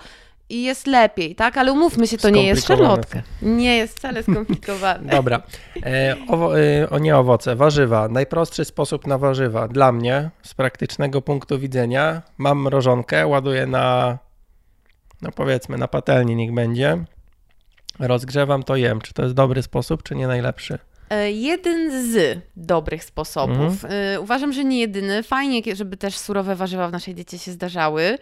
i 0.50 0.62
jest 0.62 0.86
lepiej, 0.86 1.34
tak, 1.34 1.56
ale 1.56 1.72
umówmy 1.72 2.06
się, 2.06 2.18
to 2.18 2.30
nie 2.30 2.46
jest 2.46 2.66
szarlotka. 2.66 3.22
Nie 3.42 3.76
jest 3.76 3.96
wcale 3.98 4.22
skomplikowane. 4.22 5.12
Dobra. 5.16 5.42
E, 5.82 6.16
owo, 6.28 6.60
e, 6.60 6.90
o 6.90 6.98
nie 6.98 7.16
owoce, 7.16 7.56
warzywa. 7.56 8.08
Najprostszy 8.08 8.64
sposób 8.64 9.06
na 9.06 9.18
warzywa 9.18 9.68
dla 9.68 9.92
mnie 9.92 10.30
z 10.42 10.54
praktycznego 10.54 11.22
punktu 11.22 11.58
widzenia. 11.58 12.22
Mam 12.38 12.62
mrożonkę, 12.62 13.26
ładuję 13.26 13.66
na, 13.66 14.18
no 15.22 15.30
powiedzmy, 15.32 15.78
na 15.78 15.88
patelni 15.88 16.36
niech 16.36 16.54
będzie. 16.54 17.04
Rozgrzewam 17.98 18.62
to 18.62 18.76
jem. 18.76 19.00
Czy 19.00 19.14
to 19.14 19.22
jest 19.22 19.34
dobry 19.34 19.62
sposób, 19.62 20.02
czy 20.02 20.14
nie 20.14 20.26
najlepszy? 20.26 20.78
E, 21.10 21.30
Jeden 21.32 22.12
z 22.12 22.38
dobrych 22.56 23.04
sposobów. 23.04 23.84
Mhm. 23.84 24.14
E, 24.14 24.20
Uważam, 24.20 24.52
że 24.52 24.64
nie 24.64 24.80
jedyny. 24.80 25.22
Fajnie, 25.22 25.76
żeby 25.76 25.96
też 25.96 26.16
surowe 26.18 26.56
warzywa 26.56 26.88
w 26.88 26.92
naszej 26.92 27.14
diecie 27.14 27.38
się 27.38 27.52
zdarzały. 27.52 28.18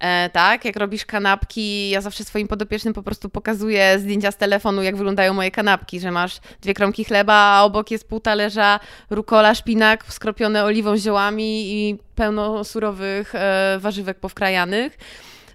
E, 0.00 0.30
tak, 0.30 0.64
jak 0.64 0.76
robisz 0.76 1.04
kanapki, 1.04 1.90
ja 1.90 2.00
zawsze 2.00 2.24
swoim 2.24 2.48
podopiecznym 2.48 2.94
po 2.94 3.02
prostu 3.02 3.28
pokazuję 3.30 3.98
zdjęcia 3.98 4.30
z 4.32 4.36
telefonu, 4.36 4.82
jak 4.82 4.96
wyglądają 4.96 5.34
moje 5.34 5.50
kanapki, 5.50 6.00
że 6.00 6.10
masz 6.10 6.40
dwie 6.60 6.74
kromki 6.74 7.04
chleba, 7.04 7.34
a 7.34 7.64
obok 7.64 7.90
jest 7.90 8.08
pół 8.08 8.20
talerza 8.20 8.80
rukola, 9.10 9.54
szpinak 9.54 10.04
skropione 10.08 10.64
oliwą, 10.64 10.96
ziołami 10.96 11.72
i 11.72 11.98
pełno 12.14 12.64
surowych 12.64 13.34
e, 13.34 13.76
warzywek 13.80 14.18
powkrajanych. 14.20 14.98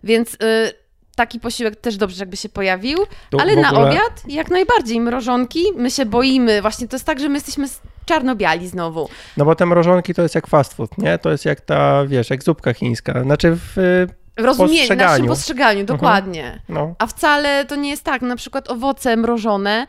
Więc 0.03 0.37
e, 0.43 0.82
taki 1.15 1.39
posiłek 1.39 1.75
też 1.75 1.97
dobrze, 1.97 2.19
jakby 2.19 2.37
się 2.37 2.49
pojawił. 2.49 2.97
Tu 3.29 3.39
Ale 3.39 3.53
w 3.55 3.57
na 3.59 3.69
ogóle- 3.71 3.89
obiad 3.89 4.23
jak 4.27 4.49
najbardziej 4.51 4.99
mrożonki. 5.01 5.63
My 5.75 5.91
się 5.91 6.05
boimy. 6.05 6.61
Właśnie 6.61 6.87
to 6.87 6.95
jest 6.95 7.05
tak, 7.05 7.19
że 7.19 7.29
my 7.29 7.33
jesteśmy 7.35 7.67
czarno-biali 8.05 8.67
znowu. 8.67 9.09
No 9.37 9.45
bo 9.45 9.55
te 9.55 9.65
mrożonki 9.65 10.13
to 10.13 10.21
jest 10.21 10.35
jak 10.35 10.47
fast 10.47 10.73
food, 10.73 10.97
nie? 10.97 11.17
To 11.17 11.31
jest 11.31 11.45
jak 11.45 11.61
ta, 11.61 12.05
wiesz, 12.07 12.29
jak 12.29 12.43
zupka 12.43 12.73
chińska. 12.73 13.23
Znaczy 13.23 13.55
w, 13.55 13.73
W 13.75 14.22
rozumieniu, 14.37 14.77
Postrzeganiu. 14.77 15.11
naszym 15.11 15.27
postrzeganiu, 15.27 15.85
dokładnie. 15.85 16.59
no, 16.69 16.95
A 16.99 17.07
wcale 17.07 17.65
to 17.65 17.75
nie 17.75 17.89
jest 17.89 18.03
tak. 18.03 18.21
Na 18.21 18.35
przykład 18.35 18.69
owoce 18.69 19.17
mrożone 19.17 19.87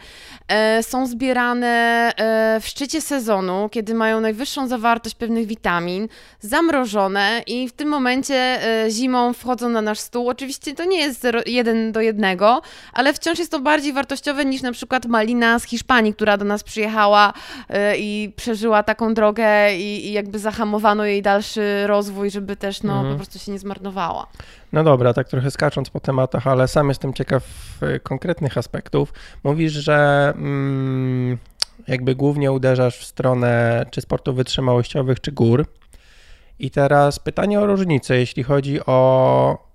e, 0.48 0.82
są 0.82 1.06
zbierane 1.06 1.66
e, 2.16 2.60
w 2.60 2.66
szczycie 2.68 3.00
sezonu, 3.00 3.68
kiedy 3.72 3.94
mają 3.94 4.20
najwyższą 4.20 4.68
zawartość 4.68 5.14
pewnych 5.14 5.46
witamin, 5.46 6.08
zamrożone 6.40 7.42
i 7.46 7.68
w 7.68 7.72
tym 7.72 7.88
momencie 7.88 8.34
e, 8.84 8.90
zimą 8.90 9.32
wchodzą 9.32 9.68
na 9.68 9.82
nasz 9.82 9.98
stół. 9.98 10.28
Oczywiście 10.28 10.74
to 10.74 10.84
nie 10.84 10.98
jest 10.98 11.20
zero, 11.20 11.40
jeden 11.46 11.92
do 11.92 12.00
jednego, 12.00 12.62
ale 12.92 13.12
wciąż 13.12 13.38
jest 13.38 13.50
to 13.50 13.60
bardziej 13.60 13.92
wartościowe 13.92 14.44
niż 14.44 14.62
na 14.62 14.72
przykład 14.72 15.06
malina 15.06 15.58
z 15.58 15.64
Hiszpanii, 15.64 16.14
która 16.14 16.36
do 16.36 16.44
nas 16.44 16.62
przyjechała 16.64 17.32
e, 17.68 17.96
i 17.98 18.32
przeżyła 18.36 18.82
taką 18.82 19.14
drogę 19.14 19.76
i, 19.76 20.06
i 20.06 20.12
jakby 20.12 20.38
zahamowano 20.38 21.04
jej 21.04 21.22
dalszy 21.22 21.86
rozwój, 21.86 22.30
żeby 22.30 22.56
też 22.56 22.82
no, 22.82 22.92
Mhm. 22.94 23.14
po 23.14 23.16
prostu 23.18 23.38
się 23.38 23.52
nie 23.52 23.58
zmarnowała. 23.58 24.26
No 24.72 24.84
dobra, 24.84 25.14
tak 25.14 25.28
trochę 25.28 25.50
skacząc 25.50 25.90
po 25.90 26.00
tematach, 26.00 26.46
ale 26.46 26.68
sam 26.68 26.88
jestem 26.88 27.14
ciekaw 27.14 27.44
e, 27.82 28.00
konkretnych 28.00 28.58
aspektów. 28.58 29.12
Mówisz, 29.44 29.72
że 29.72 30.32
mm, 30.36 31.38
jakby 31.88 32.14
głównie 32.14 32.52
uderzasz 32.52 32.98
w 32.98 33.04
stronę 33.04 33.84
czy 33.90 34.00
sportów 34.00 34.36
wytrzymałościowych, 34.36 35.20
czy 35.20 35.32
gór. 35.32 35.66
I 36.58 36.70
teraz 36.70 37.18
pytanie 37.18 37.60
o 37.60 37.66
różnicę, 37.66 38.16
jeśli 38.16 38.42
chodzi 38.42 38.80
o. 38.86 39.74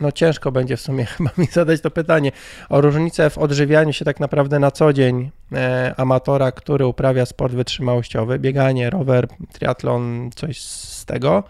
No 0.00 0.12
ciężko 0.12 0.52
będzie 0.52 0.76
w 0.76 0.80
sumie 0.80 1.04
chyba 1.16 1.30
mi 1.38 1.46
zadać 1.46 1.80
to 1.80 1.90
pytanie. 1.90 2.32
O 2.68 2.80
różnicę 2.80 3.30
w 3.30 3.38
odżywianiu 3.38 3.92
się 3.92 4.04
tak 4.04 4.20
naprawdę 4.20 4.58
na 4.58 4.70
co 4.70 4.92
dzień 4.92 5.30
e, 5.52 5.94
amatora, 5.96 6.52
który 6.52 6.86
uprawia 6.86 7.26
sport 7.26 7.52
wytrzymałościowy, 7.52 8.38
bieganie, 8.38 8.90
rower, 8.90 9.28
triatlon, 9.52 10.30
coś 10.34 10.60
z 10.60 11.04
tego. 11.04 11.44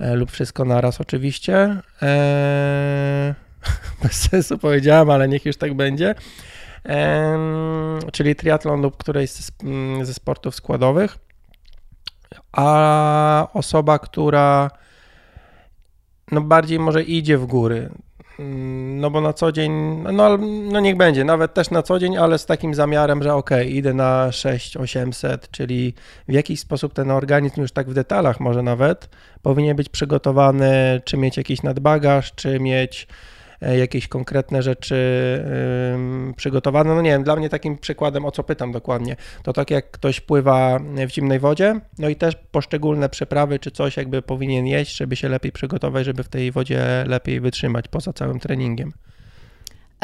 E, 0.00 0.14
lub 0.14 0.30
wszystko 0.30 0.64
naraz 0.64 1.00
oczywiście. 1.00 1.76
E, 2.02 3.34
bez 4.02 4.12
sensu 4.12 4.58
powiedziałem, 4.58 5.10
ale 5.10 5.28
niech 5.28 5.44
już 5.44 5.56
tak 5.56 5.74
będzie. 5.74 6.14
Em, 6.84 7.98
czyli 8.12 8.36
triatlon 8.36 8.82
lub 8.82 8.96
którejś 8.96 9.30
z, 9.30 9.52
ze 10.02 10.14
sportów 10.14 10.54
składowych. 10.54 11.18
A 12.52 13.48
osoba, 13.52 13.98
która 13.98 14.70
no 16.32 16.40
bardziej 16.40 16.78
może 16.78 17.02
idzie 17.02 17.38
w 17.38 17.46
góry, 17.46 17.90
no 18.38 19.10
bo 19.10 19.20
na 19.20 19.32
co 19.32 19.52
dzień, 19.52 19.72
no, 20.12 20.38
no 20.72 20.80
niech 20.80 20.96
będzie, 20.96 21.24
nawet 21.24 21.54
też 21.54 21.70
na 21.70 21.82
co 21.82 21.98
dzień, 21.98 22.16
ale 22.16 22.38
z 22.38 22.46
takim 22.46 22.74
zamiarem, 22.74 23.22
że 23.22 23.34
ok, 23.34 23.50
idę 23.66 23.94
na 23.94 24.28
6-800, 24.30 25.38
czyli 25.50 25.94
w 26.28 26.32
jakiś 26.32 26.60
sposób 26.60 26.94
ten 26.94 27.10
organizm 27.10 27.60
już 27.60 27.72
tak 27.72 27.90
w 27.90 27.94
detalach 27.94 28.40
może 28.40 28.62
nawet 28.62 29.08
powinien 29.42 29.76
być 29.76 29.88
przygotowany, 29.88 31.02
czy 31.04 31.16
mieć 31.16 31.36
jakiś 31.36 31.62
nadbagaż, 31.62 32.32
czy 32.34 32.60
mieć 32.60 33.06
jakieś 33.72 34.08
konkretne 34.08 34.62
rzeczy 34.62 34.96
przygotowane. 36.36 36.94
No 36.94 37.02
nie 37.02 37.10
wiem, 37.10 37.24
dla 37.24 37.36
mnie 37.36 37.48
takim 37.48 37.78
przykładem, 37.78 38.24
o 38.24 38.30
co 38.30 38.44
pytam 38.44 38.72
dokładnie, 38.72 39.16
to 39.42 39.52
tak 39.52 39.70
jak 39.70 39.90
ktoś 39.90 40.20
pływa 40.20 40.78
w 41.08 41.10
zimnej 41.10 41.38
wodzie, 41.38 41.80
no 41.98 42.08
i 42.08 42.16
też 42.16 42.36
poszczególne 42.50 43.08
przyprawy 43.08 43.58
czy 43.58 43.70
coś 43.70 43.96
jakby 43.96 44.22
powinien 44.22 44.66
jeść, 44.66 44.96
żeby 44.96 45.16
się 45.16 45.28
lepiej 45.28 45.52
przygotować, 45.52 46.06
żeby 46.06 46.22
w 46.22 46.28
tej 46.28 46.52
wodzie 46.52 47.04
lepiej 47.06 47.40
wytrzymać 47.40 47.88
poza 47.88 48.12
całym 48.12 48.40
treningiem. 48.40 48.92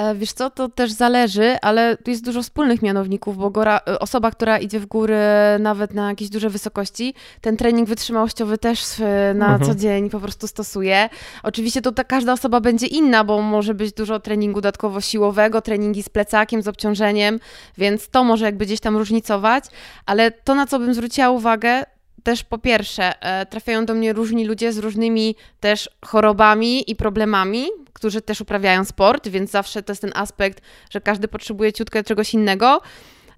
E, 0.00 0.14
wiesz 0.14 0.32
co, 0.32 0.50
to 0.50 0.68
też 0.68 0.92
zależy, 0.92 1.56
ale 1.62 1.96
tu 1.96 2.10
jest 2.10 2.24
dużo 2.24 2.42
wspólnych 2.42 2.82
mianowników, 2.82 3.36
bo 3.36 3.50
góra, 3.50 3.80
e, 3.88 3.98
osoba, 3.98 4.30
która 4.30 4.58
idzie 4.58 4.80
w 4.80 4.86
góry 4.86 5.18
nawet 5.58 5.94
na 5.94 6.08
jakieś 6.08 6.28
duże 6.28 6.50
wysokości, 6.50 7.14
ten 7.40 7.56
trening 7.56 7.88
wytrzymałościowy 7.88 8.58
też 8.58 8.98
na 9.34 9.52
mhm. 9.52 9.64
co 9.64 9.74
dzień 9.74 10.10
po 10.10 10.20
prostu 10.20 10.46
stosuje. 10.46 11.08
Oczywiście 11.42 11.82
to 11.82 11.92
ta, 11.92 12.04
każda 12.04 12.32
osoba 12.32 12.60
będzie 12.60 12.86
inna, 12.86 13.24
bo 13.24 13.42
może 13.42 13.74
być 13.74 13.92
dużo 13.92 14.20
treningu 14.20 14.60
dodatkowo 14.60 15.00
siłowego, 15.00 15.62
treningi 15.62 16.02
z 16.02 16.08
plecakiem, 16.08 16.62
z 16.62 16.68
obciążeniem, 16.68 17.40
więc 17.78 18.08
to 18.08 18.24
może 18.24 18.44
jakby 18.44 18.66
gdzieś 18.66 18.80
tam 18.80 18.96
różnicować, 18.96 19.64
ale 20.06 20.30
to, 20.30 20.54
na 20.54 20.66
co 20.66 20.78
bym 20.78 20.94
zwróciła 20.94 21.30
uwagę, 21.30 21.84
też 22.22 22.44
po 22.44 22.58
pierwsze, 22.58 23.12
trafiają 23.50 23.86
do 23.86 23.94
mnie 23.94 24.12
różni 24.12 24.44
ludzie 24.44 24.72
z 24.72 24.78
różnymi 24.78 25.36
też 25.60 25.90
chorobami 26.04 26.90
i 26.90 26.96
problemami, 26.96 27.66
którzy 27.92 28.20
też 28.20 28.40
uprawiają 28.40 28.84
sport, 28.84 29.28
więc 29.28 29.50
zawsze 29.50 29.82
to 29.82 29.92
jest 29.92 30.02
ten 30.02 30.12
aspekt, 30.14 30.62
że 30.90 31.00
każdy 31.00 31.28
potrzebuje 31.28 31.72
ciutkę 31.72 32.04
czegoś 32.04 32.34
innego. 32.34 32.80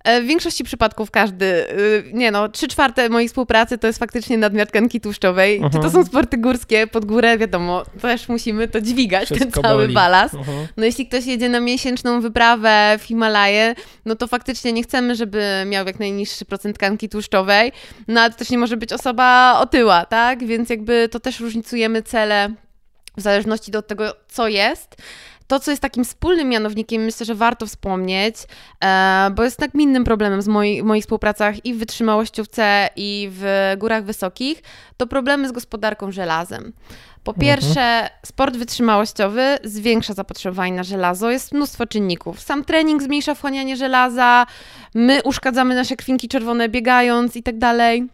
E, 0.05 0.21
w 0.23 0.27
większości 0.27 0.65
przypadków 0.65 1.11
każdy, 1.11 1.47
y, 1.47 2.11
nie 2.13 2.31
no, 2.31 2.49
trzy 2.49 2.69
czwarte 2.69 3.09
mojej 3.09 3.29
współpracy 3.29 3.79
to 3.79 3.87
jest 3.87 3.99
faktycznie 3.99 4.39
nadmiar 4.39 4.67
tkanki 4.67 5.01
tłuszczowej. 5.01 5.57
Czy 5.57 5.71
to 5.71 5.87
mhm. 5.87 5.93
są 5.93 6.05
sporty 6.05 6.39
górskie, 6.39 6.87
pod 6.87 7.05
górę, 7.05 7.39
wiadomo, 7.39 7.85
też 8.01 8.29
musimy 8.29 8.69
to 8.69 8.81
dźwigać, 8.81 9.25
Wszystko 9.25 9.51
ten 9.51 9.63
cały 9.63 9.83
boli. 9.83 9.95
balast. 9.95 10.35
Mhm. 10.35 10.67
No 10.77 10.85
jeśli 10.85 11.07
ktoś 11.07 11.27
jedzie 11.27 11.49
na 11.49 11.61
miesięczną 11.61 12.21
wyprawę 12.21 12.97
w 12.99 13.03
Himalaje, 13.03 13.75
no 14.05 14.17
to 14.17 14.27
faktycznie 14.27 14.73
nie 14.73 14.83
chcemy, 14.83 15.15
żeby 15.15 15.65
miał 15.67 15.87
jak 15.87 16.01
najniższy 16.01 16.45
procent 16.45 16.77
tkanki 16.77 17.09
tłuszczowej, 17.09 17.73
no 18.09 18.21
ale 18.21 18.31
to 18.31 18.39
też 18.39 18.51
nie 18.51 18.59
może 18.59 18.77
być 18.77 18.93
osoba 18.93 19.59
otyła, 19.61 20.07
tak? 20.07 20.47
Więc 20.47 20.71
jakby 20.71 21.09
to 21.09 21.21
też 21.21 21.41
różnicujemy 21.41 22.03
cele 22.03 22.55
w 23.17 23.21
zależności 23.21 23.77
od 23.77 23.87
tego, 23.87 24.17
co 24.29 24.49
jest. 24.49 24.97
To, 25.47 25.61
co 25.61 25.71
jest 25.71 25.83
takim 25.83 26.05
wspólnym 26.05 26.49
mianownikiem, 26.49 27.03
myślę, 27.03 27.27
że 27.27 27.35
warto 27.35 27.67
wspomnieć, 27.67 28.37
e, 28.85 29.31
bo 29.35 29.45
jest 29.45 29.61
nagminnym 29.61 30.05
problemem 30.05 30.43
z 30.43 30.49
moi, 30.49 30.83
moich 30.83 31.05
współpracach 31.05 31.67
i 31.67 31.75
w 31.75 31.79
wytrzymałościówce, 31.79 32.89
i 32.97 33.29
w 33.33 33.75
górach 33.79 34.05
wysokich, 34.05 34.63
to 34.97 35.07
problemy 35.07 35.49
z 35.49 35.53
gospodarką 35.53 36.13
żelazem. 36.13 36.73
Po 37.25 37.33
mhm. 37.33 37.41
pierwsze, 37.41 38.11
sport 38.27 38.57
wytrzymałościowy 38.57 39.59
zwiększa 39.65 40.15
zapotrzebowanie 40.15 40.73
na 40.73 40.83
żelazo. 40.83 41.31
Jest 41.31 41.53
mnóstwo 41.53 41.87
czynników. 41.87 42.41
Sam 42.41 42.65
trening 42.65 43.03
zmniejsza 43.03 43.35
wchłanianie 43.35 43.77
żelaza, 43.77 44.47
my 44.95 45.23
uszkadzamy 45.23 45.75
nasze 45.75 45.97
kwinki 45.97 46.29
czerwone 46.29 46.69
biegając 46.69 47.37
i 47.37 47.43
tak 47.43 47.59
dalej. 47.59 48.09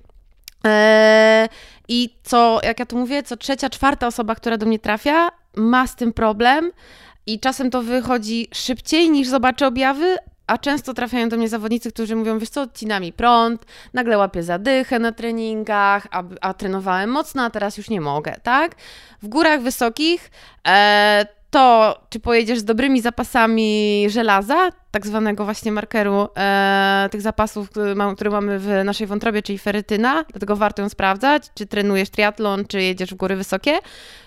E, 0.66 1.48
I 1.88 2.14
co, 2.22 2.60
jak 2.62 2.78
ja 2.78 2.86
tu 2.86 2.98
mówię, 2.98 3.22
co 3.22 3.36
trzecia, 3.36 3.70
czwarta 3.70 4.06
osoba, 4.06 4.34
która 4.34 4.56
do 4.56 4.66
mnie 4.66 4.78
trafia, 4.78 5.28
ma 5.56 5.86
z 5.86 5.96
tym 5.96 6.12
problem 6.12 6.70
i 7.28 7.40
czasem 7.40 7.70
to 7.70 7.82
wychodzi 7.82 8.48
szybciej 8.54 9.10
niż 9.10 9.28
zobaczy 9.28 9.66
objawy, 9.66 10.16
a 10.46 10.58
często 10.58 10.94
trafiają 10.94 11.28
do 11.28 11.36
mnie 11.36 11.48
zawodnicy, 11.48 11.92
którzy 11.92 12.16
mówią, 12.16 12.38
wiesz 12.38 12.48
co, 12.48 12.62
odcina 12.62 13.00
mi 13.00 13.12
prąd, 13.12 13.64
nagle 13.94 14.18
łapię 14.18 14.42
zadychę 14.42 14.98
na 14.98 15.12
treningach, 15.12 16.06
a, 16.10 16.22
a 16.40 16.54
trenowałem 16.54 17.10
mocno, 17.10 17.42
a 17.42 17.50
teraz 17.50 17.76
już 17.76 17.90
nie 17.90 18.00
mogę, 18.00 18.34
tak? 18.42 18.74
W 19.22 19.28
górach 19.28 19.62
wysokich 19.62 20.30
e, 20.68 21.26
to, 21.50 21.94
czy 22.10 22.20
pojedziesz 22.20 22.58
z 22.58 22.64
dobrymi 22.64 23.00
zapasami 23.00 24.06
żelaza, 24.08 24.70
tak 24.90 25.06
zwanego 25.06 25.44
właśnie 25.44 25.72
markeru 25.72 26.28
e, 26.36 27.08
tych 27.10 27.20
zapasów, 27.20 27.70
które, 27.70 27.94
mamy 28.30 28.58
w 28.58 28.68
naszej 28.84 29.06
wątrobie, 29.06 29.42
czyli 29.42 29.58
ferytyna, 29.58 30.24
dlatego 30.30 30.56
warto 30.56 30.82
ją 30.82 30.88
sprawdzać, 30.88 31.42
czy 31.54 31.66
trenujesz 31.66 32.10
triatlon, 32.10 32.64
czy 32.64 32.82
jedziesz 32.82 33.10
w 33.10 33.14
góry 33.14 33.36
wysokie, 33.36 33.78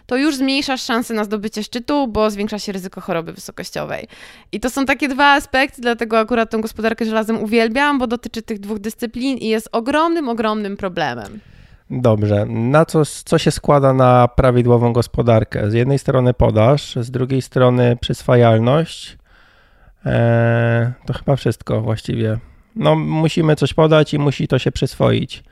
to 0.05 0.17
już 0.17 0.35
zmniejszasz 0.35 0.83
szanse 0.83 1.13
na 1.13 1.23
zdobycie 1.23 1.63
szczytu, 1.63 2.07
bo 2.07 2.29
zwiększa 2.29 2.59
się 2.59 2.71
ryzyko 2.71 3.01
choroby 3.01 3.33
wysokościowej. 3.33 4.07
I 4.51 4.59
to 4.59 4.69
są 4.69 4.85
takie 4.85 5.07
dwa 5.07 5.33
aspekty, 5.33 5.81
dlatego 5.81 6.19
akurat 6.19 6.49
tę 6.49 6.61
gospodarkę 6.61 7.05
żelazem 7.05 7.43
uwielbiam, 7.43 7.99
bo 7.99 8.07
dotyczy 8.07 8.41
tych 8.41 8.59
dwóch 8.59 8.79
dyscyplin 8.79 9.37
i 9.37 9.47
jest 9.47 9.69
ogromnym, 9.71 10.29
ogromnym 10.29 10.77
problemem. 10.77 11.39
Dobrze. 11.91 12.45
Na 12.45 12.85
co, 12.85 13.05
co 13.05 13.37
się 13.37 13.51
składa 13.51 13.93
na 13.93 14.27
prawidłową 14.27 14.93
gospodarkę? 14.93 15.71
Z 15.71 15.73
jednej 15.73 15.99
strony 15.99 16.33
podaż, 16.33 16.95
z 16.95 17.11
drugiej 17.11 17.41
strony 17.41 17.97
przyswajalność. 18.01 19.17
Eee, 20.05 20.87
to 21.05 21.13
chyba 21.13 21.35
wszystko 21.35 21.81
właściwie. 21.81 22.37
No, 22.75 22.95
musimy 22.95 23.55
coś 23.55 23.73
podać 23.73 24.13
i 24.13 24.19
musi 24.19 24.47
to 24.47 24.59
się 24.59 24.71
przyswoić. 24.71 25.43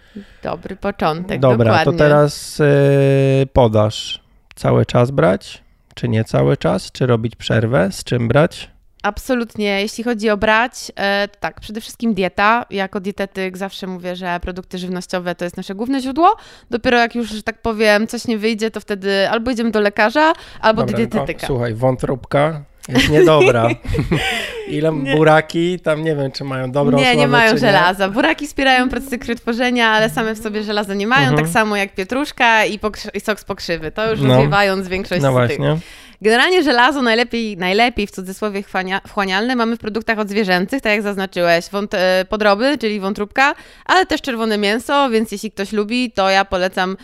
Dobry 0.43 0.75
początek. 0.75 1.39
Dobra, 1.39 1.65
dokładnie. 1.65 1.93
to 1.93 1.97
teraz 1.97 2.59
yy, 2.59 3.45
podaż. 3.53 4.19
Cały 4.55 4.85
czas 4.85 5.11
brać? 5.11 5.63
Czy 5.95 6.09
nie 6.09 6.23
cały 6.23 6.57
czas? 6.57 6.91
Czy 6.91 7.05
robić 7.05 7.35
przerwę? 7.35 7.91
Z 7.91 8.03
czym 8.03 8.27
brać? 8.27 8.69
Absolutnie. 9.03 9.81
Jeśli 9.81 10.03
chodzi 10.03 10.29
o 10.29 10.37
brać, 10.37 10.91
e, 10.95 11.27
tak, 11.39 11.59
przede 11.59 11.81
wszystkim 11.81 12.13
dieta. 12.13 12.65
Jako 12.69 12.99
dietetyk 12.99 13.57
zawsze 13.57 13.87
mówię, 13.87 14.15
że 14.15 14.39
produkty 14.41 14.77
żywnościowe 14.77 15.35
to 15.35 15.45
jest 15.45 15.57
nasze 15.57 15.75
główne 15.75 16.01
źródło. 16.01 16.35
Dopiero 16.69 16.97
jak 16.97 17.15
już, 17.15 17.29
że 17.29 17.43
tak 17.43 17.61
powiem, 17.61 18.07
coś 18.07 18.27
nie 18.27 18.37
wyjdzie, 18.37 18.71
to 18.71 18.79
wtedy 18.79 19.29
albo 19.29 19.51
idziemy 19.51 19.71
do 19.71 19.79
lekarza, 19.79 20.33
albo 20.61 20.81
Dobra, 20.81 20.91
do 20.91 20.97
dietetyka. 20.97 21.43
O, 21.43 21.47
słuchaj, 21.47 21.73
wątróbka 21.73 22.63
jest 22.89 23.09
niedobra. 23.09 23.69
Ile 24.67 24.93
nie. 24.93 25.15
buraki, 25.15 25.79
tam 25.79 26.03
nie 26.03 26.15
wiem, 26.15 26.31
czy 26.31 26.43
mają 26.43 26.71
dobrą 26.71 26.97
Nie, 26.97 27.15
nie 27.15 27.27
mają 27.27 27.57
żelaza. 27.57 28.07
Nie. 28.07 28.13
Buraki 28.13 28.47
wspierają 28.47 28.89
procesy 28.89 29.17
krwiotworzenia, 29.17 29.87
ale 29.87 30.09
same 30.09 30.35
w 30.35 30.39
sobie 30.39 30.63
żelaza 30.63 30.93
nie 30.93 31.07
mają, 31.07 31.29
mhm. 31.29 31.37
tak 31.37 31.53
samo 31.53 31.75
jak 31.75 31.95
pietruszka 31.95 32.65
i, 32.65 32.79
i 33.13 33.19
sok 33.19 33.39
z 33.39 33.43
pokrzywy. 33.43 33.91
To 33.91 34.11
już 34.11 34.21
no. 34.21 34.27
rozwiewając 34.27 34.87
większość 34.87 35.21
no 35.21 35.31
z 35.31 35.47
tych. 35.47 35.57
Właśnie. 35.57 35.79
Generalnie 36.21 36.63
żelazo 36.63 37.01
najlepiej, 37.01 37.57
najlepiej 37.57 38.07
w 38.07 38.11
cudzysłowie 38.11 38.63
wchłanialne 39.07 39.55
mamy 39.55 39.75
w 39.75 39.79
produktach 39.79 40.19
odzwierzęcych, 40.19 40.81
tak 40.81 40.91
jak 40.91 41.01
zaznaczyłeś, 41.01 41.69
wąt, 41.69 41.93
e, 41.93 42.25
podroby, 42.29 42.77
czyli 42.77 42.99
wątróbka, 42.99 43.55
ale 43.85 44.05
też 44.05 44.21
czerwone 44.21 44.57
mięso, 44.57 45.09
więc 45.09 45.31
jeśli 45.31 45.51
ktoś 45.51 45.71
lubi, 45.71 46.11
to 46.11 46.29
ja 46.29 46.45
polecam 46.45 46.97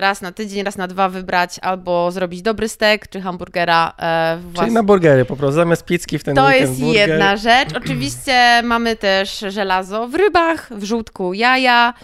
raz 0.00 0.20
na 0.22 0.32
tydzień, 0.32 0.64
raz 0.64 0.76
na 0.76 0.88
dwa 0.88 1.08
wybrać 1.08 1.58
albo 1.62 2.10
zrobić 2.10 2.42
dobry 2.42 2.68
stek, 2.68 3.08
czy 3.08 3.20
hamburgera. 3.20 3.92
E, 3.98 4.38
Czyli 4.58 4.72
na 4.72 4.82
burgery 4.82 5.24
po 5.24 5.36
prostu, 5.36 5.54
zamiast 5.54 5.84
pizzki 5.84 6.18
w 6.18 6.24
ten 6.24 6.36
To 6.36 6.50
jest 6.50 6.80
burger. 6.80 7.08
jedna 7.08 7.36
rzecz. 7.36 7.68
Oczywiście 7.76 8.60
mamy 8.64 8.96
też 8.96 9.44
żelazo 9.48 10.08
w 10.08 10.14
rybach, 10.14 10.68
w 10.70 10.84
żółtku 10.84 11.34
jaja, 11.34 11.94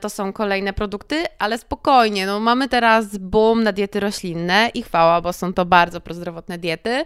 to 0.00 0.10
są 0.10 0.32
kolejne 0.32 0.72
produkty, 0.72 1.24
ale 1.38 1.58
spokojnie, 1.58 2.26
no 2.26 2.40
mamy 2.40 2.68
teraz 2.68 3.18
boom 3.18 3.62
na 3.62 3.72
diety 3.72 4.00
roślinne 4.00 4.70
i 4.74 4.82
chwała, 4.82 5.20
bo 5.20 5.32
są 5.32 5.52
to 5.52 5.64
bardzo 5.64 5.84
bardzo 5.84 6.00
prozdrowotne 6.00 6.58
diety. 6.58 7.04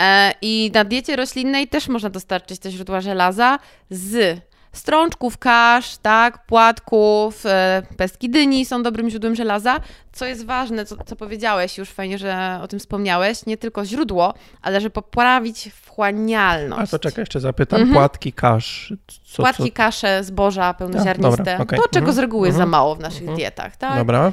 E, 0.00 0.32
I 0.42 0.70
na 0.74 0.84
diecie 0.84 1.16
roślinnej 1.16 1.68
też 1.68 1.88
można 1.88 2.10
dostarczyć 2.10 2.60
te 2.60 2.70
źródła 2.70 3.00
żelaza 3.00 3.58
z 3.90 4.40
strączków 4.78 5.38
kasz, 5.38 5.96
tak, 5.98 6.46
płatków, 6.46 7.46
e, 7.46 7.82
pestki 7.96 8.30
dyni 8.30 8.66
są 8.66 8.82
dobrym 8.82 9.10
źródłem 9.10 9.34
żelaza. 9.34 9.80
Co 10.12 10.26
jest 10.26 10.46
ważne, 10.46 10.84
co, 10.84 10.96
co 11.04 11.16
powiedziałeś, 11.16 11.78
już 11.78 11.90
fajnie, 11.90 12.18
że 12.18 12.58
o 12.62 12.68
tym 12.68 12.78
wspomniałeś, 12.78 13.46
nie 13.46 13.56
tylko 13.56 13.84
źródło, 13.84 14.34
ale 14.62 14.80
żeby 14.80 14.90
poprawić 14.90 15.70
wchłanialność. 15.82 16.82
A 16.82 16.86
to 16.86 16.98
czekaj, 16.98 17.22
jeszcze 17.22 17.40
zapytam, 17.40 17.80
mhm. 17.80 17.94
płatki 17.94 18.32
kasz. 18.32 18.92
Co, 19.24 19.42
Płatki, 19.42 19.70
co? 19.70 19.76
kasze, 19.76 20.24
zboża 20.24 20.74
pełnoziarniste, 20.74 21.26
A, 21.26 21.36
dobra, 21.36 21.60
okay. 21.60 21.78
to 21.78 21.88
czego 21.88 21.98
mhm. 22.06 22.14
z 22.14 22.18
reguły 22.18 22.48
mhm. 22.48 22.64
za 22.64 22.70
mało 22.70 22.94
w 22.94 23.00
naszych 23.00 23.20
mhm. 23.20 23.38
dietach, 23.38 23.76
tak? 23.76 23.98
Dobra. 23.98 24.32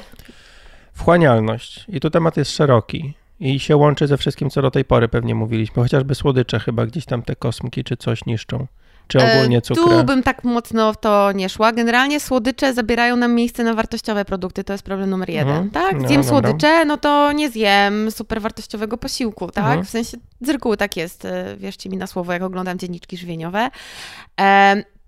Wchłanialność. 0.92 1.84
I 1.88 2.00
tu 2.00 2.10
temat 2.10 2.36
jest 2.36 2.50
szeroki 2.50 3.14
i 3.40 3.60
się 3.60 3.76
łączy 3.76 4.06
ze 4.06 4.16
wszystkim, 4.16 4.50
co 4.50 4.62
do 4.62 4.70
tej 4.70 4.84
pory 4.84 5.08
pewnie 5.08 5.34
mówiliśmy. 5.34 5.82
Chociażby 5.82 6.14
słodycze 6.14 6.60
chyba 6.60 6.86
gdzieś 6.86 7.04
tam 7.04 7.22
te 7.22 7.36
kosmki 7.36 7.84
czy 7.84 7.96
coś 7.96 8.26
niszczą. 8.26 8.66
Czy 9.08 9.18
e, 9.18 9.36
ogólnie 9.36 9.62
cukry? 9.62 9.84
Tu 9.84 10.04
bym 10.04 10.22
tak 10.22 10.44
mocno 10.44 10.92
w 10.92 11.00
to 11.00 11.32
nie 11.32 11.48
szła. 11.48 11.72
Generalnie 11.72 12.20
słodycze 12.20 12.74
zabierają 12.74 13.16
nam 13.16 13.34
miejsce 13.34 13.64
na 13.64 13.74
wartościowe 13.74 14.24
produkty, 14.24 14.64
to 14.64 14.72
jest 14.72 14.84
problem 14.84 15.10
numer 15.10 15.30
jeden, 15.30 15.48
mhm. 15.48 15.70
tak? 15.70 16.00
No, 16.00 16.08
zjem 16.08 16.20
no, 16.20 16.28
słodycze, 16.28 16.84
no 16.84 16.96
to 16.96 17.32
nie 17.32 17.50
zjem 17.50 18.10
super 18.10 18.40
wartościowego 18.40 18.96
posiłku, 18.96 19.50
tak? 19.50 19.64
Mhm. 19.64 19.84
W 19.84 19.90
sensie 19.90 20.16
z 20.40 20.48
reguły 20.48 20.76
tak 20.76 20.96
jest, 20.96 21.24
e, 21.24 21.56
wierzcie 21.56 21.90
mi 21.90 21.96
na 21.96 22.06
słowo, 22.06 22.32
jak 22.32 22.42
oglądam 22.42 22.78
dzienniczki 22.78 23.16
żywieniowe. 23.16 23.70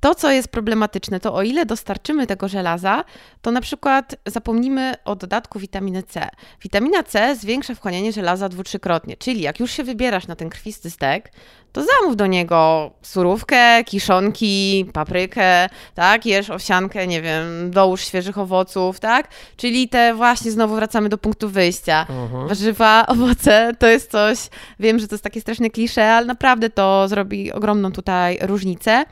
To, 0.07 0.15
co 0.15 0.31
jest 0.31 0.49
problematyczne, 0.49 1.21
to 1.21 1.35
o 1.35 1.43
ile 1.43 1.67
dostarczymy 1.67 2.27
tego 2.27 2.49
żelaza, 2.49 3.05
to 3.43 3.51
na 3.51 3.61
przykład 3.61 4.17
zapomnimy 4.27 4.95
o 5.05 5.17
dodatku 5.17 5.59
witaminy 5.59 6.03
C. 6.03 6.29
Witamina 6.63 7.03
C 7.03 7.37
zwiększa 7.37 7.75
wchłanianie 7.75 8.13
żelaza 8.13 8.49
dwu-trzykrotnie, 8.49 9.17
czyli 9.17 9.41
jak 9.41 9.61
już 9.61 9.71
się 9.71 9.85
wybierasz 9.85 10.27
na 10.27 10.37
ten 10.37 10.51
krwisty 10.51 10.91
stek, 10.91 11.33
to 11.73 11.83
zamów 11.85 12.17
do 12.17 12.27
niego 12.27 12.91
surówkę, 13.03 13.85
kiszonki, 13.85 14.87
paprykę, 14.93 15.69
tak, 15.95 16.27
jesz 16.27 16.51
owsiankę, 16.51 17.07
nie 17.07 17.23
wiem, 17.23 17.71
dołóż 17.71 18.01
świeżych 18.01 18.39
owoców, 18.39 19.01
tak, 19.01 19.29
czyli 19.57 19.89
te 19.89 20.15
właśnie 20.15 20.51
znowu 20.51 20.75
wracamy 20.75 21.09
do 21.09 21.19
punktu 21.19 21.49
wyjścia. 21.49 22.07
Mhm. 22.09 22.49
Warzywa, 22.49 23.05
owoce, 23.17 23.73
to 23.79 23.87
jest 23.87 24.11
coś, 24.11 24.39
wiem, 24.81 24.99
że 24.99 25.09
to 25.09 25.15
jest 25.15 25.25
takie 25.25 25.41
straszne 25.41 25.71
klisze, 25.71 26.13
ale 26.13 26.27
naprawdę 26.27 26.71
to 26.71 27.09
zrobi 27.09 27.53
ogromną 27.53 27.93
tutaj 27.93 28.39
różnicę. 28.43 29.05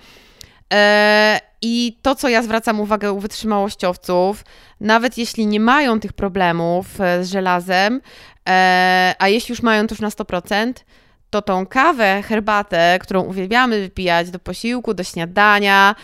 E, 0.73 1.41
I 1.63 1.99
to, 2.03 2.15
co 2.15 2.29
ja 2.29 2.43
zwracam 2.43 2.81
uwagę 2.81 3.13
u 3.13 3.21
wytrzymałościowców, 3.21 4.45
nawet 4.81 5.19
jeśli 5.19 5.47
nie 5.47 5.61
mają 5.61 6.01
tych 6.01 6.13
problemów 6.13 7.01
e, 7.01 7.25
z 7.25 7.31
żelazem, 7.31 8.01
e, 8.49 9.15
a 9.19 9.29
jeśli 9.29 9.53
już 9.53 9.63
mają 9.63 9.87
to 9.87 9.95
już 9.95 10.01
na 10.01 10.09
100%, 10.09 10.73
to 11.31 11.43
tą 11.43 11.67
kawę, 11.67 12.23
herbatę, 12.23 12.99
którą 13.01 13.23
uwielbiamy 13.23 13.81
wypijać 13.81 14.31
do 14.31 14.39
posiłku, 14.39 14.95
do 14.95 15.05
śniadania, 15.05 15.95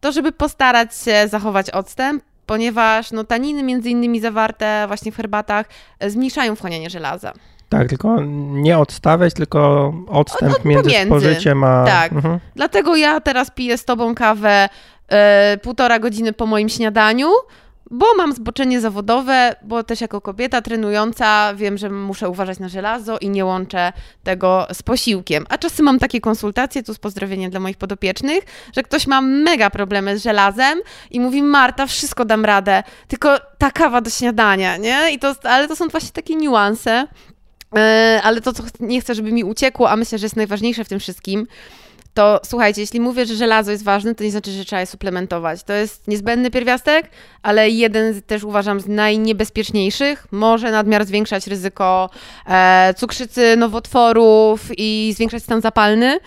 to 0.00 0.12
żeby 0.12 0.32
postarać 0.32 0.96
się 0.96 1.28
zachować 1.28 1.70
odstęp, 1.70 2.22
ponieważ 2.46 3.10
no, 3.10 3.24
taniny 3.24 3.62
między 3.62 3.90
innymi 3.90 4.20
zawarte 4.20 4.84
właśnie 4.86 5.12
w 5.12 5.16
herbatach 5.16 5.68
zmniejszają 6.06 6.56
wchłanianie 6.56 6.90
żelaza. 6.90 7.32
Tak, 7.70 7.88
tylko 7.88 8.16
nie 8.50 8.78
odstawiać, 8.78 9.34
tylko 9.34 9.92
odstęp 10.08 10.52
od, 10.52 10.58
od 10.58 10.64
między 10.64 10.84
pomiędzy. 10.84 11.06
spożyciem 11.06 11.64
a... 11.64 11.84
Tak, 11.86 12.12
mhm. 12.12 12.40
dlatego 12.54 12.96
ja 12.96 13.20
teraz 13.20 13.50
piję 13.50 13.78
z 13.78 13.84
tobą 13.84 14.14
kawę 14.14 14.68
e, 15.08 15.58
półtora 15.62 15.98
godziny 15.98 16.32
po 16.32 16.46
moim 16.46 16.68
śniadaniu, 16.68 17.28
bo 17.90 18.06
mam 18.16 18.32
zboczenie 18.32 18.80
zawodowe, 18.80 19.56
bo 19.62 19.82
też 19.82 20.00
jako 20.00 20.20
kobieta 20.20 20.62
trenująca 20.62 21.54
wiem, 21.54 21.78
że 21.78 21.90
muszę 21.90 22.28
uważać 22.28 22.58
na 22.58 22.68
żelazo 22.68 23.18
i 23.18 23.28
nie 23.28 23.44
łączę 23.44 23.92
tego 24.22 24.66
z 24.72 24.82
posiłkiem. 24.82 25.46
A 25.48 25.58
czasem 25.58 25.86
mam 25.86 25.98
takie 25.98 26.20
konsultacje, 26.20 26.82
tu 26.82 26.94
z 26.94 26.98
pozdrowieniem 26.98 27.50
dla 27.50 27.60
moich 27.60 27.76
podopiecznych, 27.76 28.44
że 28.76 28.82
ktoś 28.82 29.06
ma 29.06 29.20
mega 29.20 29.70
problemy 29.70 30.18
z 30.18 30.22
żelazem 30.22 30.80
i 31.10 31.20
mówi 31.20 31.42
Marta, 31.42 31.86
wszystko 31.86 32.24
dam 32.24 32.44
radę, 32.44 32.82
tylko 33.08 33.38
ta 33.58 33.70
kawa 33.70 34.00
do 34.00 34.10
śniadania, 34.10 34.76
nie? 34.76 35.12
I 35.12 35.18
to, 35.18 35.34
ale 35.42 35.68
to 35.68 35.76
są 35.76 35.88
właśnie 35.88 36.10
takie 36.10 36.36
niuanse, 36.36 37.06
ale 38.22 38.40
to, 38.40 38.52
co 38.52 38.62
nie 38.80 39.00
chcę, 39.00 39.14
żeby 39.14 39.32
mi 39.32 39.44
uciekło, 39.44 39.90
a 39.90 39.96
myślę, 39.96 40.18
że 40.18 40.26
jest 40.26 40.36
najważniejsze 40.36 40.84
w 40.84 40.88
tym 40.88 41.00
wszystkim, 41.00 41.46
to 42.14 42.40
słuchajcie, 42.44 42.80
jeśli 42.80 43.00
mówię, 43.00 43.26
że 43.26 43.34
żelazo 43.34 43.70
jest 43.70 43.84
ważne, 43.84 44.14
to 44.14 44.24
nie 44.24 44.30
znaczy, 44.30 44.52
że 44.52 44.64
trzeba 44.64 44.80
je 44.80 44.86
suplementować. 44.86 45.62
To 45.62 45.72
jest 45.72 46.08
niezbędny 46.08 46.50
pierwiastek, 46.50 47.10
ale 47.42 47.70
jeden 47.70 48.22
też 48.22 48.44
uważam 48.44 48.80
z 48.80 48.86
najniebezpieczniejszych. 48.86 50.26
Może 50.30 50.70
nadmiar 50.70 51.04
zwiększać 51.04 51.46
ryzyko 51.46 52.10
e, 52.46 52.94
cukrzycy, 52.96 53.56
nowotworów 53.56 54.60
i 54.76 55.12
zwiększać 55.16 55.42
stan 55.42 55.60
zapalny 55.60 56.18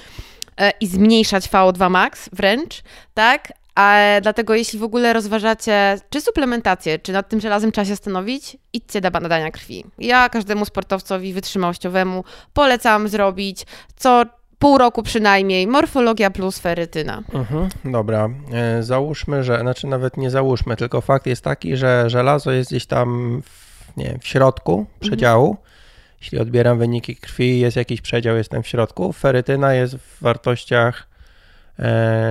e, 0.57 0.71
i 0.81 0.87
zmniejszać 0.87 1.49
VO2 1.49 1.89
max 1.89 2.29
wręcz, 2.33 2.83
tak? 3.13 3.53
A 3.75 3.97
dlatego 4.21 4.55
jeśli 4.55 4.79
w 4.79 4.83
ogóle 4.83 5.13
rozważacie 5.13 5.99
czy 6.09 6.21
suplementację, 6.21 6.99
czy 6.99 7.11
nad 7.11 7.29
tym 7.29 7.39
żelazem 7.41 7.71
trzeba 7.71 7.85
się 7.85 7.89
zastanowić, 7.89 8.57
idźcie 8.73 9.01
do 9.01 9.11
badania 9.11 9.51
krwi. 9.51 9.85
Ja 9.99 10.29
każdemu 10.29 10.65
sportowcowi 10.65 11.33
wytrzymałościowemu 11.33 12.23
polecam 12.53 13.07
zrobić 13.07 13.65
co 13.95 14.25
pół 14.59 14.77
roku 14.77 15.03
przynajmniej 15.03 15.67
morfologia 15.67 16.31
plus 16.31 16.59
ferytyna. 16.59 17.23
Mhm, 17.33 17.69
dobra, 17.85 18.29
e, 18.53 18.83
załóżmy, 18.83 19.43
że, 19.43 19.59
znaczy 19.59 19.87
nawet 19.87 20.17
nie 20.17 20.29
załóżmy, 20.29 20.75
tylko 20.75 21.01
fakt 21.01 21.25
jest 21.25 21.43
taki, 21.43 21.77
że 21.77 22.09
żelazo 22.09 22.51
jest 22.51 22.69
gdzieś 22.69 22.85
tam 22.85 23.41
w, 23.41 23.97
nie, 23.97 24.17
w 24.21 24.27
środku 24.27 24.71
mhm. 24.71 24.99
przedziału. 24.99 25.49
Mhm. 25.49 25.67
Jeśli 26.21 26.39
odbieram 26.39 26.77
wyniki 26.77 27.15
krwi, 27.15 27.59
jest 27.59 27.77
jakiś 27.77 28.01
przedział, 28.01 28.35
jestem 28.37 28.63
w 28.63 28.67
środku. 28.67 29.13
Ferytyna 29.13 29.73
jest 29.73 29.95
w 29.95 30.21
wartościach 30.21 31.07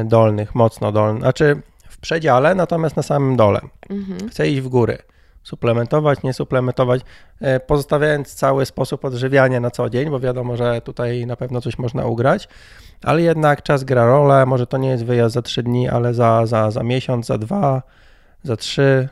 dolnych, 0.04 0.54
mocno 0.54 0.92
dolnych, 0.92 1.22
znaczy 1.22 1.62
w 1.88 1.98
przedziale, 1.98 2.54
natomiast 2.54 2.96
na 2.96 3.02
samym 3.02 3.36
dole. 3.36 3.60
Mhm. 3.90 4.30
Chcę 4.30 4.48
iść 4.48 4.60
w 4.60 4.68
górę. 4.68 4.98
Suplementować, 5.42 6.22
nie 6.22 6.32
suplementować, 6.32 7.00
e, 7.40 7.60
pozostawiając 7.60 8.34
cały 8.34 8.66
sposób 8.66 9.04
odżywiania 9.04 9.60
na 9.60 9.70
co 9.70 9.90
dzień, 9.90 10.10
bo 10.10 10.20
wiadomo, 10.20 10.56
że 10.56 10.80
tutaj 10.80 11.26
na 11.26 11.36
pewno 11.36 11.60
coś 11.60 11.78
można 11.78 12.06
ugrać, 12.06 12.48
ale 13.04 13.22
jednak 13.22 13.62
czas 13.62 13.84
gra 13.84 14.06
rolę. 14.06 14.46
Może 14.46 14.66
to 14.66 14.78
nie 14.78 14.88
jest 14.88 15.04
wyjazd 15.04 15.34
za 15.34 15.42
trzy 15.42 15.62
dni, 15.62 15.88
ale 15.88 16.14
za, 16.14 16.46
za, 16.46 16.70
za 16.70 16.82
miesiąc, 16.82 17.26
za 17.26 17.38
dwa, 17.38 17.82
za 18.42 18.56
trzy. 18.56 19.08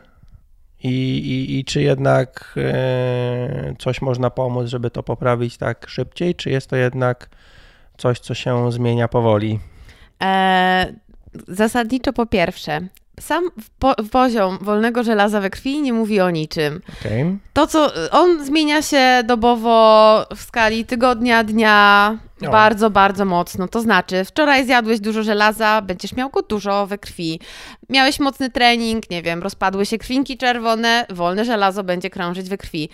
I, 0.83 1.19
i, 1.19 1.59
i 1.59 1.65
czy 1.65 1.83
jednak 1.83 2.55
e, 2.57 3.75
coś 3.79 4.03
można 4.03 4.31
pomóc, 4.31 4.67
żeby 4.69 4.91
to 4.91 5.03
poprawić 5.03 5.59
tak 5.59 5.89
szybciej, 5.89 6.35
czy 6.35 6.51
jest 6.51 6.71
to 6.71 6.77
jednak 6.77 7.29
coś, 7.99 8.21
co 8.21 8.35
się 8.35 8.73
zmienia 8.73 9.09
powoli? 9.09 9.61
E, 10.23 10.95
zasadniczo 11.49 12.13
po 12.13 12.27
pierwsze, 12.27 12.81
sam 13.21 13.51
po, 13.79 13.95
poziom 14.11 14.59
wolnego 14.61 15.03
żelaza 15.03 15.41
we 15.41 15.51
krwi 15.51 15.83
nie 15.83 15.93
mówi 15.93 16.21
o 16.21 16.31
niczym. 16.31 16.81
Okay. 17.01 17.39
To, 17.53 17.67
co 17.67 17.93
on 18.11 18.45
zmienia 18.45 18.83
się 18.83 19.23
dobowo 19.25 20.27
w 20.37 20.43
skali 20.43 20.85
tygodnia, 20.85 21.45
dnia, 21.45 22.19
o. 22.47 22.51
bardzo, 22.51 22.91
bardzo 22.91 23.25
mocno. 23.25 23.69
To 23.69 23.81
znaczy, 23.81 24.25
wczoraj 24.25 24.65
zjadłeś 24.65 25.01
dużo 25.01 25.23
żelaza, 25.23 25.83
będziesz 25.83 26.17
miał 26.17 26.31
go 26.31 26.43
dużo 26.43 26.87
we 26.87 26.99
krwi. 26.99 27.41
Miałeś 27.89 28.21
mocny 28.21 28.51
trening, 28.51 29.11
nie 29.11 29.23
wiem, 29.23 29.43
rozpadły 29.43 29.87
się 29.87 29.99
krwinki 29.99 30.39
czerwone, 30.39 31.07
wolne 31.11 31.45
żelazo 31.45 31.85
będzie 31.85 32.11
krążyć 32.11 32.49
we 32.49 32.59
krwi 32.59 32.89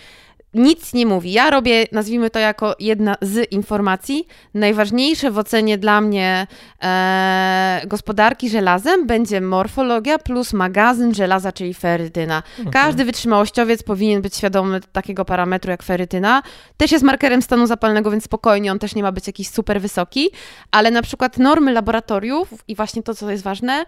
nic 0.53 0.93
nie 0.93 1.05
mówi. 1.05 1.31
Ja 1.31 1.49
robię, 1.49 1.85
nazwijmy 1.91 2.29
to 2.29 2.39
jako 2.39 2.75
jedna 2.79 3.15
z 3.21 3.51
informacji. 3.51 4.27
Najważniejsze 4.53 5.31
w 5.31 5.37
ocenie 5.37 5.77
dla 5.77 6.01
mnie 6.01 6.47
e, 6.83 7.81
gospodarki 7.87 8.49
żelazem 8.49 9.07
będzie 9.07 9.41
morfologia 9.41 10.19
plus 10.19 10.53
magazyn 10.53 11.13
żelaza, 11.13 11.51
czyli 11.51 11.73
ferytyna. 11.73 12.43
Okay. 12.59 12.71
Każdy 12.71 13.05
wytrzymałościowiec 13.05 13.83
powinien 13.83 14.21
być 14.21 14.35
świadomy 14.35 14.81
takiego 14.91 15.25
parametru 15.25 15.71
jak 15.71 15.83
ferytyna. 15.83 16.43
Też 16.77 16.91
jest 16.91 17.03
markerem 17.03 17.41
stanu 17.41 17.67
zapalnego, 17.67 18.11
więc 18.11 18.23
spokojnie, 18.23 18.71
on 18.71 18.79
też 18.79 18.95
nie 18.95 19.03
ma 19.03 19.11
być 19.11 19.27
jakiś 19.27 19.49
super 19.49 19.81
wysoki, 19.81 20.29
ale 20.71 20.91
na 20.91 21.01
przykład 21.01 21.37
normy 21.37 21.73
laboratoriów 21.73 22.53
i 22.67 22.75
właśnie 22.75 23.03
to, 23.03 23.15
co 23.15 23.31
jest 23.31 23.43
ważne, 23.43 23.85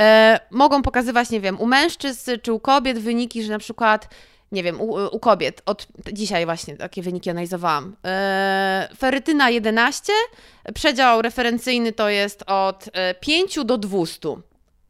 e, 0.00 0.40
mogą 0.50 0.82
pokazywać, 0.82 1.30
nie 1.30 1.40
wiem, 1.40 1.60
u 1.60 1.66
mężczyzn 1.66 2.30
czy 2.42 2.52
u 2.52 2.60
kobiet 2.60 2.98
wyniki, 2.98 3.42
że 3.42 3.52
na 3.52 3.58
przykład 3.58 4.08
nie 4.52 4.62
wiem, 4.62 4.80
u, 4.80 5.16
u, 5.16 5.18
kobiet, 5.18 5.62
od 5.66 5.86
dzisiaj 6.12 6.44
właśnie 6.44 6.76
takie 6.76 7.02
wyniki 7.02 7.30
analizowałam. 7.30 7.96
E, 8.04 8.88
ferytyna 8.96 9.50
11, 9.50 10.12
przedział 10.74 11.22
referencyjny 11.22 11.92
to 11.92 12.08
jest 12.08 12.44
od 12.46 12.88
5 13.20 13.58
e, 13.58 13.64
do 13.64 13.78
200 13.78 14.28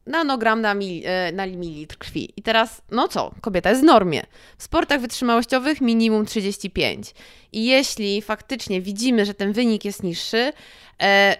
nanogram 0.05 0.61
na, 0.61 0.73
mil, 0.73 1.03
e, 1.05 1.31
na 1.31 1.45
mililitr 1.45 1.97
krwi. 1.97 2.33
I 2.35 2.41
teraz, 2.41 2.81
no 2.91 3.07
co, 3.07 3.31
kobieta 3.41 3.69
jest 3.69 3.81
w 3.81 3.85
normie. 3.85 4.23
W 4.57 4.63
sportach 4.63 5.01
wytrzymałościowych 5.01 5.81
minimum 5.81 6.25
35. 6.25 7.13
I 7.51 7.65
jeśli 7.65 8.21
faktycznie 8.21 8.81
widzimy, 8.81 9.25
że 9.25 9.33
ten 9.33 9.53
wynik 9.53 9.85
jest 9.85 10.03
niższy, 10.03 10.53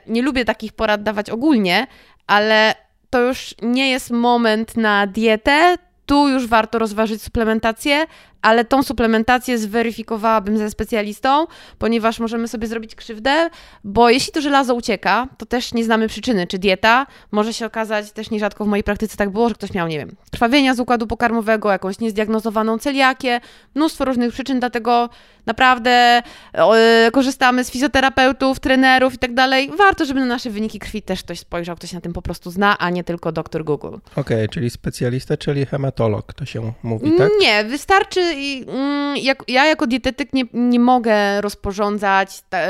nie 0.07 0.21
lubię 0.21 0.45
takich 0.45 0.73
porad 0.73 1.03
dawać 1.03 1.29
ogólnie, 1.29 1.87
ale 2.27 2.75
to 3.09 3.21
już 3.21 3.55
nie 3.61 3.89
jest 3.89 4.11
moment 4.11 4.77
na 4.77 5.07
dietę, 5.07 5.77
tu 6.07 6.29
już 6.29 6.47
warto 6.47 6.79
rozważyć 6.79 7.21
suplementację, 7.21 8.05
ale 8.41 8.65
tą 8.65 8.83
suplementację 8.83 9.57
zweryfikowałabym 9.57 10.57
ze 10.57 10.71
specjalistą, 10.71 11.47
ponieważ 11.77 12.19
możemy 12.19 12.47
sobie 12.47 12.67
zrobić 12.67 12.95
krzywdę, 12.95 13.49
bo 13.83 14.09
jeśli 14.09 14.33
to 14.33 14.41
żelazo 14.41 14.75
ucieka, 14.75 15.27
to 15.37 15.45
też 15.45 15.73
nie 15.73 15.83
znamy 15.83 16.07
przyczyny, 16.07 16.47
czy 16.47 16.59
dieta. 16.59 17.07
Może 17.31 17.53
się 17.53 17.65
okazać, 17.65 18.11
też 18.11 18.29
nierzadko 18.29 18.65
w 18.65 18.67
mojej 18.67 18.83
praktyce 18.83 19.17
tak 19.17 19.29
było, 19.29 19.49
że 19.49 19.55
ktoś 19.55 19.73
miał, 19.73 19.87
nie 19.87 19.97
wiem, 19.97 20.15
krwawienia 20.31 20.75
z 20.75 20.79
układu 20.79 21.07
pokarmowego, 21.07 21.71
jakąś 21.71 21.99
niezdiagnozowaną 21.99 22.77
celiakię, 22.79 23.41
mnóstwo 23.75 24.05
różnych 24.05 24.33
przyczyn, 24.33 24.59
dlatego 24.59 25.09
naprawdę 25.45 26.21
e, 26.53 27.11
korzystamy 27.11 27.63
z 27.63 27.71
fizjoterapeutów, 27.71 28.59
trenerów 28.59 29.13
i 29.13 29.17
tak 29.17 29.33
dalej. 29.33 29.71
Warto, 29.77 30.05
żeby 30.05 30.19
na 30.19 30.25
nasze 30.25 30.49
wyniki 30.49 30.79
krwi 30.79 31.01
też 31.01 31.23
ktoś 31.23 31.39
spojrzał, 31.39 31.75
ktoś 31.75 31.93
na 31.93 32.01
tym 32.01 32.13
po 32.13 32.21
prostu 32.21 32.51
zna, 32.51 32.77
a 32.77 32.89
nie 32.89 33.03
tylko 33.03 33.31
doktor 33.31 33.63
Google. 33.63 33.87
Okej, 33.87 34.01
okay, 34.15 34.49
czyli 34.49 34.69
specjalista, 34.69 35.37
czyli 35.37 35.65
hematolog, 35.65 36.33
to 36.33 36.45
się 36.45 36.73
mówi, 36.83 37.11
tak? 37.17 37.29
Nie, 37.41 37.63
wystarczy 37.63 38.26
i, 38.33 38.65
mm, 38.69 39.17
jak, 39.17 39.43
ja 39.47 39.65
jako 39.65 39.87
dietetyk 39.87 40.33
nie, 40.33 40.43
nie 40.53 40.79
mogę 40.79 41.41
rozporządzać 41.41 42.41
ta, 42.49 42.57
e, 42.57 42.69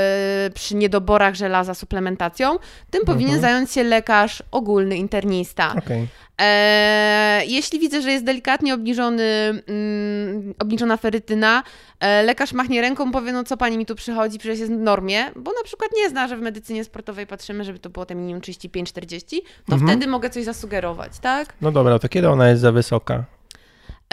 przy 0.53 0.75
niedoborach 0.75 1.35
żelaza 1.35 1.73
suplementacją. 1.73 2.55
Tym 2.91 3.05
powinien 3.05 3.35
Mhm. 3.35 3.41
zająć 3.41 3.71
się 3.71 3.83
lekarz 3.83 4.43
ogólny, 4.51 4.97
internista. 4.97 5.73
Okej. 5.77 6.07
E, 6.41 7.41
jeśli 7.45 7.79
widzę, 7.79 8.01
że 8.01 8.11
jest 8.11 8.25
delikatnie 8.25 8.73
obniżony, 8.73 9.23
mm, 9.67 10.53
obniżona 10.59 10.97
ferytyna, 10.97 11.63
e, 11.99 12.23
lekarz 12.23 12.53
machnie 12.53 12.81
ręką, 12.81 13.11
powie, 13.11 13.31
no 13.31 13.43
co 13.43 13.57
pani 13.57 13.77
mi 13.77 13.85
tu 13.85 13.95
przychodzi, 13.95 14.37
przecież 14.39 14.59
jest 14.59 14.71
w 14.71 14.77
normie, 14.77 15.25
bo 15.35 15.51
na 15.51 15.63
przykład 15.63 15.91
nie 15.95 16.09
zna, 16.09 16.27
że 16.27 16.37
w 16.37 16.41
medycynie 16.41 16.83
sportowej 16.83 17.27
patrzymy, 17.27 17.63
żeby 17.63 17.79
to 17.79 17.89
było 17.89 18.05
te 18.05 18.15
minimum 18.15 18.41
35-40, 18.41 19.41
to 19.67 19.73
Mhm. 19.73 19.91
wtedy 19.91 20.07
mogę 20.07 20.29
coś 20.29 20.43
zasugerować, 20.43 21.19
tak? 21.21 21.53
No 21.61 21.71
dobra, 21.71 21.99
to 21.99 22.09
kiedy 22.09 22.29
ona 22.29 22.49
jest 22.49 22.61
za 22.61 22.71
wysoka? 22.71 23.23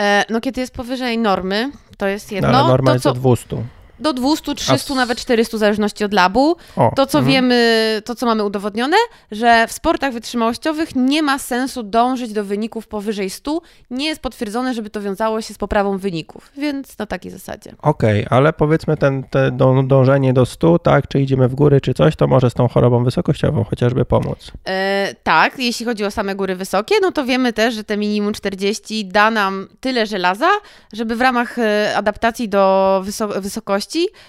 E, 0.00 0.24
no 0.30 0.40
kiedy 0.40 0.60
jest 0.60 0.74
powyżej 0.74 1.18
normy, 1.18 1.70
to 1.98 2.06
jest 2.06 2.30
No, 2.30 2.34
jedno, 2.34 2.48
ale 2.58 2.68
norma 2.68 2.90
to 2.90 2.94
jest 2.94 3.02
co, 3.02 3.14
do 3.14 3.20
200. 3.20 3.56
do 3.98 4.12
200, 4.12 4.54
300, 4.54 4.72
A 4.72 4.76
s- 4.76 4.88
nawet 4.96 5.18
400 5.18 5.56
w 5.56 5.60
zależności 5.60 6.04
od 6.04 6.12
labu. 6.12 6.56
O, 6.76 6.92
To, 6.96 7.06
co 7.06 7.18
mhm. 7.18 7.32
wiemy, 7.34 8.02
to, 8.04 8.14
co 8.14 8.26
mamy 8.26 8.44
udowodnione, 8.44 8.96
że 9.32 9.66
w 9.68 9.72
sportach 9.72 10.12
wytrzymałościowych 10.12 10.94
nie 10.96 11.22
ma 11.22 11.38
sensu 11.38 11.82
dążyć 11.82 12.32
do 12.32 12.44
wyników 12.44 12.86
powyżej 12.86 13.30
100. 13.30 13.60
Nie 13.90 14.06
jest 14.06 14.20
potwierdzone, 14.20 14.74
żeby 14.74 14.90
to 14.90 15.00
wiązało 15.00 15.40
się 15.40 15.54
z 15.54 15.58
poprawą 15.58 15.98
wyników, 15.98 16.50
więc 16.56 16.98
na 16.98 17.06
takiej 17.06 17.30
zasadzie. 17.30 17.74
Okej, 17.82 18.26
ale 18.30 18.52
powiedzmy 18.52 18.96
ten, 18.96 19.22
te 19.24 19.50
dą, 19.50 19.86
dążenie 19.88 20.32
do 20.32 20.46
100, 20.46 20.78
tak, 20.78 21.08
czy 21.08 21.20
idziemy 21.20 21.48
w 21.48 21.54
góry, 21.54 21.80
czy 21.80 21.94
coś, 21.94 22.16
to 22.16 22.26
może 22.26 22.50
z 22.50 22.54
tą 22.54 22.68
chorobą 22.68 23.04
wysokościową 23.04 23.64
chociażby 23.64 24.04
pomóc. 24.04 24.52
E, 24.68 25.14
tak, 25.22 25.58
jeśli 25.58 25.86
chodzi 25.86 26.04
o 26.04 26.10
same 26.10 26.34
góry 26.34 26.56
wysokie, 26.56 26.94
no 27.02 27.12
to 27.12 27.24
wiemy 27.24 27.52
też, 27.52 27.74
że 27.74 27.84
te 27.84 27.96
minimum 27.96 28.32
40 28.32 29.04
da 29.06 29.30
nam 29.30 29.68
tyle 29.80 30.06
żelaza, 30.06 30.48
żeby 30.92 31.16
w 31.16 31.20
ramach 31.20 31.58
e, 31.58 31.92
adaptacji 31.96 32.48
do 32.48 33.02
wyso- 33.06 33.40
wysokości 33.40 33.83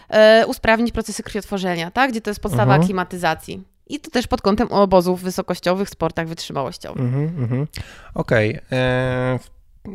e, 0.10 0.46
usprawnić 0.48 0.91
procesy 0.91 1.24
krwiotworzenia, 1.24 1.91
tak? 1.91 2.12
gdzie 2.12 2.22
to 2.22 2.30
jest 2.30 2.39
podstawa 2.39 2.63
Mhm. 2.63 2.82
aklimatyzacji. 2.82 3.63
I 3.88 4.00
to 4.00 4.12
też 4.12 4.28
pod 4.28 4.41
kątem 4.41 4.68
obozów 4.72 5.22
wysokościowych 5.22 5.89
sportach 5.89 6.28
wytrzymałościowych. 6.28 7.04
Mhm, 7.04 7.24
mhm. 7.44 7.68
Okej. 8.13 8.60
e, 8.72 9.39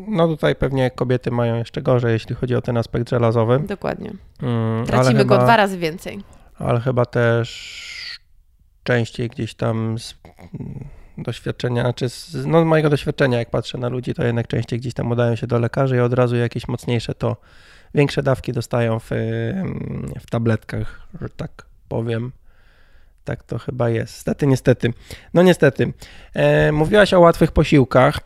No 0.09 0.29
tutaj 0.29 0.57
pewnie 0.57 0.91
kobiety 0.91 1.31
mają 1.31 1.57
jeszcze 1.57 1.83
gorzej, 1.83 2.13
jeśli 2.13 2.35
chodzi 2.35 2.55
o 2.55 2.63
ten 2.63 2.77
aspekt 2.77 3.11
żelazowy. 3.11 3.61
Dokładnie. 3.61 4.13
Mm, 4.43 4.87
Tracimy 4.87 5.19
chyba, 5.19 5.37
go 5.37 5.45
dwa 5.45 5.57
razy 5.57 5.79
więcej. 5.79 6.19
Ale 6.59 6.81
chyba 6.81 7.05
też 7.05 8.21
częściej 8.83 9.29
gdzieś 9.29 9.55
tam 9.55 9.99
z 9.99 10.15
doświadczenia, 11.19 11.93
z 12.09 12.47
no, 12.47 12.63
z 12.63 12.65
mojego 12.65 12.91
doświadczenia, 12.91 13.39
jak 13.39 13.51
patrzę 13.51 13.79
na 13.79 13.89
ludzi, 13.89 14.15
to 14.15 14.25
jednak 14.25 14.47
częściej 14.47 14.79
gdzieś 14.79 14.95
tam 14.95 15.11
udają 15.11 15.37
się 15.37 15.47
do 15.47 15.59
lekarzy 15.59 15.97
i 15.97 16.01
od 16.01 16.13
razu 16.15 16.37
jakieś 16.37 16.69
mocniejsze 16.69 17.15
to 17.15 17.37
większe 17.95 18.23
dawki 18.23 18.53
dostają 18.53 18.99
w, 18.99 19.11
w 20.21 20.31
tabletkach, 20.31 21.09
że 21.21 21.29
tak 21.29 21.67
powiem. 21.89 22.33
Tak 23.25 23.43
to 23.43 23.59
chyba 23.59 23.91
jest. 23.91 24.15
Stety, 24.15 24.47
niestety. 24.47 24.93
No 25.35 25.43
niestety. 25.43 25.93
E, 26.35 26.73
mówiłaś 26.73 27.15
o 27.15 27.21
łatwych 27.21 27.53
posiłkach. 27.53 28.21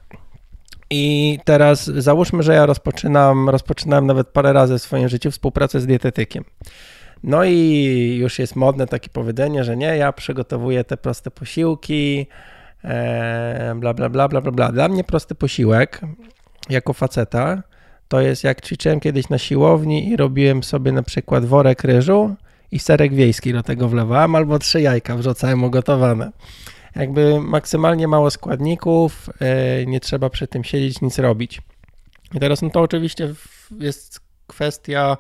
I 0.90 1.38
teraz 1.44 1.85
załóżmy, 1.85 2.42
że 2.42 2.55
ja 2.55 2.66
rozpoczynam, 2.66 3.48
rozpoczynałem 3.50 4.07
nawet 4.07 4.29
parę 4.29 4.53
razy 4.53 4.79
w 4.79 4.83
swoim 4.83 5.09
życiu 5.09 5.31
współpracę 5.31 5.81
z 5.81 5.87
dietetykiem. 5.87 6.44
No 7.22 7.44
i 7.44 8.16
już 8.20 8.38
jest 8.38 8.57
modne 8.57 8.87
takie 8.87 9.09
powiedzenie, 9.09 9.64
że 9.64 9.77
nie, 9.77 9.96
ja 9.96 10.12
przygotowuję 10.12 10.85
te 10.85 10.96
proste 10.96 11.31
posiłki, 11.31 12.27
e, 12.85 13.74
bla, 13.77 13.94
bla, 13.94 14.09
bla, 14.09 14.29
bla, 14.29 14.40
bla, 14.40 14.53
bla. 14.53 14.72
Dla 14.72 14.88
mnie 14.88 15.05
prosty 15.05 15.35
posiłek 15.35 16.00
jako 16.70 16.92
faceta 16.92 17.62
to 18.09 18.21
jest 18.21 18.45
jak 18.45 18.67
ćwiczyłem 18.67 19.01
kiedyś 19.01 19.29
na 19.29 19.38
siłowni 19.38 20.09
i 20.09 20.17
robiłem 20.17 20.62
sobie 20.62 20.93
na 20.93 21.03
przykład 21.03 21.45
worek 21.45 21.85
ryżu 21.85 22.35
i 22.71 22.79
serek 22.79 23.14
wiejski 23.14 23.53
do 23.53 23.62
tego 23.62 23.88
wlewałem, 23.88 24.35
albo 24.35 24.59
trzy 24.59 24.81
jajka 24.81 25.17
wrzucałem 25.17 25.64
ugotowane. 25.64 26.33
Jakby 26.97 27.40
maksymalnie 27.40 28.09
mało 28.09 28.31
składników, 28.31 29.31
e, 29.40 29.87
nie 29.87 30.01
trzeba 30.01 30.31
przy 30.31 30.47
tym 30.47 30.64
siedzieć, 30.64 31.01
nic 31.01 31.19
robić. 31.19 31.62
I 32.35 32.40
teraz 32.40 32.62
no 32.62 32.71
to 32.71 32.81
oczywiście 32.81 33.35
jest 33.81 34.21
kwestia, 34.47 35.17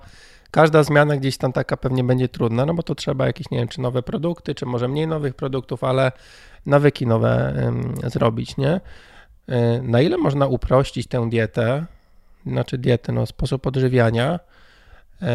każda 0.50 0.82
zmiana 0.82 1.16
gdzieś 1.16 1.36
tam 1.36 1.52
taka 1.52 1.76
pewnie 1.76 2.04
będzie 2.04 2.28
trudna, 2.28 2.66
no 2.66 2.74
bo 2.74 2.82
to 2.82 2.94
trzeba 2.94 3.26
jakieś, 3.26 3.50
nie 3.50 3.58
wiem, 3.58 3.68
czy 3.68 3.80
nowe 3.80 4.02
produkty, 4.02 4.54
czy 4.54 4.66
może 4.66 4.88
mniej 4.88 5.06
nowych 5.06 5.34
produktów, 5.34 5.84
ale 5.84 6.12
nawyki 6.66 7.06
nowe 7.06 7.54
zrobić, 8.06 8.56
nie? 8.56 8.80
Y, 9.48 9.82
Na 9.82 10.00
ile 10.00 10.16
można 10.18 10.46
uprościć 10.46 11.06
tę 11.06 11.28
dietę, 11.30 11.86
znaczy 12.46 12.78
dietę, 12.78 13.12
no 13.12 13.26
sposób 13.26 13.66
odżywiania, 13.66 14.40
y, 15.22 15.26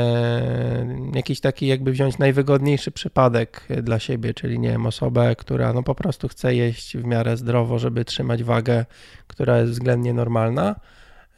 jakiś 1.14 1.40
taki 1.40 1.68
jakby 1.68 1.92
wziąć 1.92 2.18
najwygodniejszy 2.18 2.92
przypadek 2.92 3.68
dla 3.84 4.00
siebie, 4.00 4.34
czyli 4.34 4.60
nie 4.60 4.70
wiem, 4.70 4.86
osobę, 4.86 5.36
która 5.36 5.74
no 5.74 5.84
po 5.84 5.96
prostu 5.96 6.28
chce 6.28 6.56
jeść 6.56 6.98
w 6.98 7.06
miarę 7.06 7.38
zdrowo, 7.38 7.80
żeby 7.80 8.06
trzymać 8.06 8.44
wagę, 8.44 8.86
która 9.28 9.58
jest 9.58 9.72
względnie 9.72 10.14
normalna, 10.14 10.76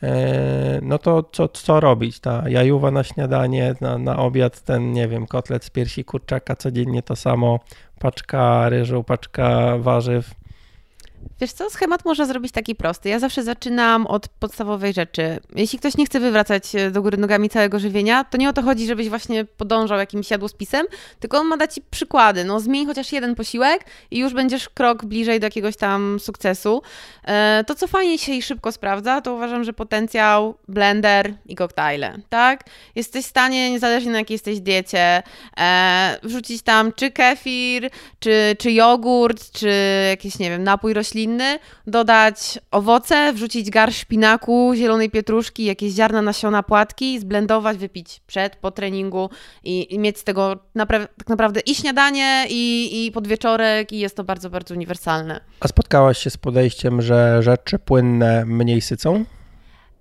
E, 0.03 0.79
no 0.81 0.97
to 0.97 1.23
co, 1.31 1.47
co 1.47 1.79
robić? 1.79 2.19
Ta 2.19 2.49
jajuwa 2.49 2.91
na 2.91 3.03
śniadanie, 3.03 3.75
na, 3.81 3.97
na 3.97 4.19
obiad 4.19 4.62
ten, 4.62 4.91
nie 4.91 5.07
wiem, 5.07 5.27
kotlet 5.27 5.65
z 5.65 5.69
piersi 5.69 6.05
kurczaka, 6.05 6.55
codziennie 6.55 7.03
to 7.03 7.15
samo, 7.15 7.60
paczka 7.99 8.69
ryżu, 8.69 9.03
paczka 9.03 9.77
warzyw. 9.77 10.40
Wiesz 11.41 11.51
co, 11.51 11.69
schemat 11.69 12.05
można 12.05 12.25
zrobić 12.25 12.51
taki 12.51 12.75
prosty. 12.75 13.10
Ja 13.10 13.19
zawsze 13.19 13.43
zaczynam 13.43 14.07
od 14.07 14.27
podstawowej 14.27 14.93
rzeczy. 14.93 15.39
Jeśli 15.55 15.79
ktoś 15.79 15.97
nie 15.97 16.05
chce 16.05 16.19
wywracać 16.19 16.75
e, 16.75 16.91
do 16.91 17.01
góry 17.01 17.17
nogami 17.17 17.49
całego 17.49 17.79
żywienia, 17.79 18.23
to 18.23 18.38
nie 18.38 18.49
o 18.49 18.53
to 18.53 18.62
chodzi, 18.62 18.88
żebyś 18.88 19.10
właśnie 19.10 19.45
podążał 19.45 19.97
jakimś 19.99 20.31
jadłospisem, 20.31 20.86
tylko 21.19 21.38
on 21.38 21.47
ma 21.47 21.57
dać 21.57 21.73
ci 21.73 21.81
przykłady. 21.91 22.43
No 22.43 22.60
zmień 22.60 22.86
chociaż 22.86 23.12
jeden 23.12 23.36
posiłek 23.36 23.86
i 24.12 24.19
już 24.19 24.34
będziesz 24.34 24.69
krok 24.69 25.05
bliżej 25.05 25.39
do 25.39 25.47
jakiegoś 25.47 25.77
tam 25.77 26.19
sukcesu. 26.19 26.81
E, 27.23 27.63
To, 27.67 27.75
co 27.75 27.88
fajnie 27.88 28.17
się 28.17 28.34
i 28.34 28.41
szybko 28.41 28.71
sprawdza, 28.71 29.21
to 29.21 29.34
uważam, 29.34 29.63
że 29.63 29.73
potencjał, 29.73 30.55
blender 30.67 31.34
i 31.45 31.55
koktajle, 31.55 32.17
tak? 32.29 32.63
Jesteś 32.95 33.25
w 33.25 33.29
stanie, 33.29 33.71
niezależnie 33.71 34.12
na 34.12 34.17
jakiej 34.17 34.36
jesteś 34.36 34.60
diecie, 34.60 35.23
e, 35.60 36.19
wrzucić 36.23 36.62
tam 36.62 36.93
czy 36.93 37.12
kefir, 37.12 37.89
czy, 38.19 38.55
czy 38.60 38.71
jogurt, 38.71 39.51
czy 39.51 39.71
jakiś, 40.10 40.39
nie 40.39 40.49
wiem, 40.49 40.63
napój 40.63 40.93
roślinny, 40.93 41.11
dodać 41.88 42.60
owoce, 42.71 43.34
wrzucić 43.34 43.69
garść 43.69 44.00
szpinaku, 44.00 44.74
zielonej 44.76 45.10
pietruszki, 45.10 45.65
jakieś 45.65 45.93
ziarna, 45.93 46.21
nasiona, 46.21 46.63
płatki, 46.63 47.19
zblendować, 47.19 47.78
wypić 47.78 48.21
przed, 48.28 48.56
po 48.56 48.71
treningu 48.71 49.30
i, 49.63 49.95
i 49.95 50.00
mieć 50.00 50.19
z 50.19 50.24
tego 50.24 50.56
napra- 50.76 51.08
tak 51.17 51.28
naprawdę 51.28 51.60
i 51.60 51.76
śniadanie, 51.76 52.45
i, 52.50 53.06
i 53.06 53.12
podwieczorek 53.12 53.91
i 53.91 54.00
jest 54.00 54.15
to 54.15 54.24
bardzo, 54.24 54.50
bardzo 54.50 54.74
uniwersalne. 54.76 55.41
A 55.60 55.67
spotkałaś 55.67 56.17
się 56.17 56.30
z 56.30 56.38
podejściem, 56.38 57.02
że 57.02 57.43
rzeczy 57.43 57.80
płynne 57.80 58.45
mniej 58.45 58.82
sycą? 58.82 59.26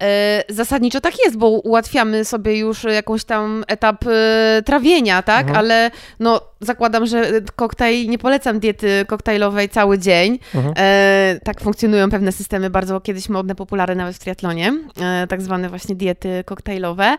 E, 0.00 0.44
Zasadniczo 0.48 1.00
tak 1.00 1.14
jest, 1.24 1.36
bo 1.36 1.48
ułatwiamy 1.48 2.24
sobie 2.24 2.58
już 2.58 2.84
jakąś 2.84 3.24
tam 3.24 3.64
etap 3.68 4.04
e, 4.06 4.62
trawienia, 4.62 5.22
tak? 5.22 5.40
Mhm. 5.40 5.58
Ale 5.58 5.90
no, 6.20 6.40
zakładam, 6.60 7.06
że 7.06 7.30
koktajl, 7.56 8.08
nie 8.08 8.18
polecam 8.18 8.60
diety 8.60 9.04
koktajlowej 9.06 9.68
cały 9.68 9.98
dzień. 9.98 10.38
Mhm. 10.54 10.74
E, 10.76 11.40
tak 11.44 11.60
funkcjonują 11.60 12.10
pewne 12.10 12.32
systemy, 12.32 12.70
bardzo 12.70 13.00
kiedyś 13.00 13.28
modne, 13.28 13.54
popularne 13.54 13.94
nawet 13.94 14.16
w 14.16 14.18
triatlonie, 14.18 14.72
e, 15.00 15.26
tak 15.26 15.42
zwane 15.42 15.68
właśnie 15.68 15.94
diety 15.94 16.44
koktajlowe, 16.46 17.16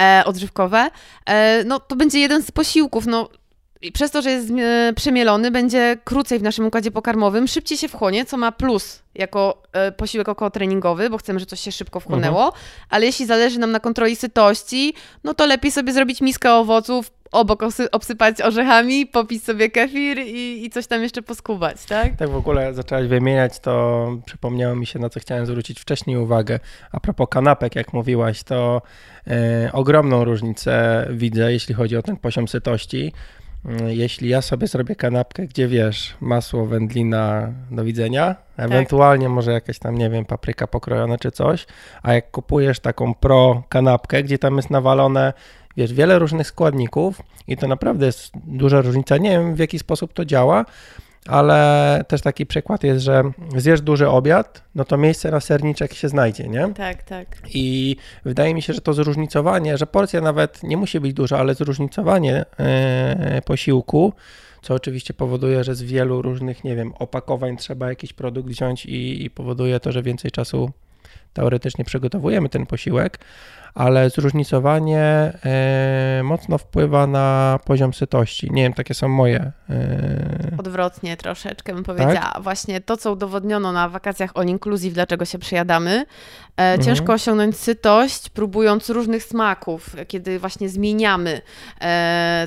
e, 0.00 0.22
odżywkowe. 0.26 0.90
E, 1.26 1.64
no, 1.64 1.80
to 1.80 1.96
będzie 1.96 2.20
jeden 2.20 2.42
z 2.42 2.50
posiłków, 2.50 3.06
no. 3.06 3.28
I 3.82 3.92
przez 3.92 4.10
to, 4.10 4.22
że 4.22 4.30
jest 4.30 4.50
e, 4.50 4.92
przemielony, 4.96 5.50
będzie 5.50 5.96
krócej 6.04 6.38
w 6.38 6.42
naszym 6.42 6.66
układzie 6.66 6.90
pokarmowym, 6.90 7.48
szybciej 7.48 7.78
się 7.78 7.88
wchłonie, 7.88 8.24
co 8.24 8.36
ma 8.36 8.52
plus 8.52 9.02
jako 9.14 9.62
e, 9.72 9.92
posiłek 9.92 10.28
okołotreningowy, 10.28 11.10
bo 11.10 11.18
chcemy, 11.18 11.40
że 11.40 11.46
coś 11.46 11.60
się 11.60 11.72
szybko 11.72 12.00
wchłonęło, 12.00 12.52
ale 12.90 13.06
jeśli 13.06 13.26
zależy 13.26 13.58
nam 13.58 13.72
na 13.72 13.80
kontroli 13.80 14.16
sytości, 14.16 14.94
no 15.24 15.34
to 15.34 15.46
lepiej 15.46 15.70
sobie 15.70 15.92
zrobić 15.92 16.20
miskę 16.20 16.54
owoców, 16.54 17.10
obok 17.32 17.62
obsypać 17.92 18.42
orzechami, 18.42 19.06
popić 19.06 19.44
sobie 19.44 19.70
kefir 19.70 20.18
i, 20.18 20.64
i 20.64 20.70
coś 20.70 20.86
tam 20.86 21.02
jeszcze 21.02 21.22
poskubać, 21.22 21.84
tak? 21.84 22.16
Tak 22.16 22.30
w 22.30 22.36
ogóle 22.36 22.74
zaczęłaś 22.74 23.06
wymieniać, 23.06 23.60
to 23.60 24.06
przypomniało 24.24 24.76
mi 24.76 24.86
się, 24.86 24.98
na 24.98 25.08
co 25.08 25.20
chciałem 25.20 25.46
zwrócić 25.46 25.80
wcześniej 25.80 26.16
uwagę. 26.16 26.60
A 26.92 27.00
propos 27.00 27.28
kanapek, 27.30 27.76
jak 27.76 27.92
mówiłaś, 27.92 28.42
to 28.42 28.82
e, 29.26 29.70
ogromną 29.72 30.24
różnicę 30.24 31.06
widzę, 31.10 31.52
jeśli 31.52 31.74
chodzi 31.74 31.96
o 31.96 32.02
ten 32.02 32.16
poziom 32.16 32.48
sytości. 32.48 33.12
Jeśli 33.86 34.28
ja 34.28 34.42
sobie 34.42 34.66
zrobię 34.66 34.96
kanapkę, 34.96 35.46
gdzie 35.46 35.68
wiesz, 35.68 36.16
masło, 36.20 36.66
wędlina, 36.66 37.52
do 37.70 37.84
widzenia, 37.84 38.36
ewentualnie 38.56 39.28
może 39.28 39.52
jakaś 39.52 39.78
tam, 39.78 39.98
nie 39.98 40.10
wiem, 40.10 40.24
papryka 40.24 40.66
pokrojona 40.66 41.18
czy 41.18 41.30
coś, 41.30 41.66
a 42.02 42.14
jak 42.14 42.30
kupujesz 42.30 42.80
taką 42.80 43.14
pro 43.14 43.62
kanapkę, 43.68 44.22
gdzie 44.22 44.38
tam 44.38 44.56
jest 44.56 44.70
nawalone, 44.70 45.32
wiesz, 45.76 45.92
wiele 45.92 46.18
różnych 46.18 46.46
składników 46.46 47.22
i 47.48 47.56
to 47.56 47.68
naprawdę 47.68 48.06
jest 48.06 48.32
duża 48.46 48.80
różnica. 48.80 49.16
Nie 49.16 49.30
wiem, 49.30 49.54
w 49.54 49.58
jaki 49.58 49.78
sposób 49.78 50.12
to 50.12 50.24
działa, 50.24 50.64
ale 51.28 52.00
też 52.08 52.20
taki 52.20 52.46
przykład 52.46 52.84
jest, 52.84 53.04
że 53.04 53.22
zjesz 53.56 53.80
duży 53.80 54.08
obiad, 54.08 54.62
no 54.74 54.84
to 54.84 54.96
miejsce 54.96 55.30
na 55.30 55.40
serniczek 55.40 55.94
się 55.94 56.08
znajdzie, 56.08 56.48
nie? 56.48 56.74
Tak, 56.74 57.02
tak. 57.02 57.28
I 57.54 57.96
wydaje 58.24 58.54
mi 58.54 58.62
się, 58.62 58.72
że 58.72 58.80
to 58.80 58.92
zróżnicowanie, 58.92 59.78
że 59.78 59.86
porcja 59.86 60.20
nawet 60.20 60.62
nie 60.62 60.76
musi 60.76 61.00
być 61.00 61.14
duża, 61.14 61.38
ale 61.38 61.54
zróżnicowanie 61.54 62.44
e, 62.58 63.42
posiłku, 63.42 64.12
co 64.62 64.74
oczywiście 64.74 65.14
powoduje, 65.14 65.64
że 65.64 65.74
z 65.74 65.82
wielu 65.82 66.22
różnych, 66.22 66.64
nie 66.64 66.76
wiem, 66.76 66.92
opakowań 66.98 67.56
trzeba 67.56 67.88
jakiś 67.88 68.12
produkt 68.12 68.48
wziąć 68.48 68.86
i, 68.86 69.24
i 69.24 69.30
powoduje 69.30 69.80
to, 69.80 69.92
że 69.92 70.02
więcej 70.02 70.30
czasu 70.30 70.70
teoretycznie 71.32 71.84
przygotowujemy 71.84 72.48
ten 72.48 72.66
posiłek, 72.66 73.18
ale 73.74 74.10
zróżnicowanie 74.10 75.00
e, 75.44 76.20
mocno 76.24 76.58
wpływa 76.58 77.06
na 77.06 77.58
poziom 77.64 77.94
sytości. 77.94 78.48
Nie 78.52 78.62
wiem, 78.62 78.72
takie 78.72 78.94
są 78.94 79.08
moje. 79.08 79.52
E... 79.70 80.56
Odwrotnie 80.58 81.16
troszeczkę 81.16 81.74
bym 81.74 81.84
powiedziała. 81.84 82.14
Tak? 82.14 82.42
Właśnie 82.42 82.80
to, 82.80 82.96
co 82.96 83.12
udowodniono 83.12 83.72
na 83.72 83.88
wakacjach 83.88 84.30
all 84.34 84.46
inclusive, 84.46 84.94
dlaczego 84.94 85.24
się 85.24 85.38
przyjadamy. 85.38 85.90
E, 85.90 86.04
mhm. 86.56 86.82
Ciężko 86.82 87.12
osiągnąć 87.12 87.56
sytość, 87.56 88.28
próbując 88.28 88.90
różnych 88.90 89.22
smaków, 89.24 89.96
kiedy 90.08 90.38
właśnie 90.38 90.68
zmieniamy 90.68 91.40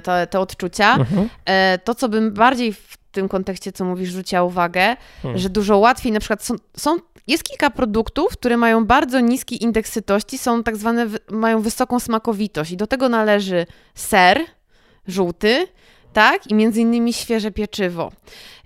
te, 0.04 0.28
te 0.30 0.40
odczucia. 0.40 0.96
Mhm. 0.96 1.30
To, 1.84 1.96
co 1.96 2.10
bym 2.10 2.34
bardziej 2.34 2.74
w 2.74 3.05
tym 3.16 3.30
kontekście, 3.30 3.72
co 3.72 3.86
mówisz, 3.86 4.10
rzuciła 4.10 4.44
uwagę, 4.44 4.96
hmm. 5.22 5.40
że 5.40 5.50
dużo 5.50 5.78
łatwiej 5.78 6.12
na 6.12 6.20
przykład 6.20 6.44
są, 6.44 6.56
są 6.78 6.98
jest 7.28 7.44
kilka 7.44 7.70
produktów, 7.70 8.34
które 8.34 8.58
mają 8.58 8.86
bardzo 8.86 9.20
niski 9.20 9.64
indeks 9.64 9.92
sytości, 9.92 10.38
są 10.38 10.64
tak 10.64 10.78
zwane, 10.78 11.08
mają 11.30 11.62
wysoką 11.62 12.00
smakowitość 12.00 12.72
i 12.72 12.78
do 12.78 12.88
tego 12.88 13.10
należy 13.10 13.66
ser 13.96 14.40
żółty, 15.08 15.68
tak, 16.14 16.48
i 16.48 16.54
między 16.54 16.82
innymi 16.82 17.14
świeże 17.14 17.52
pieczywo. 17.52 18.12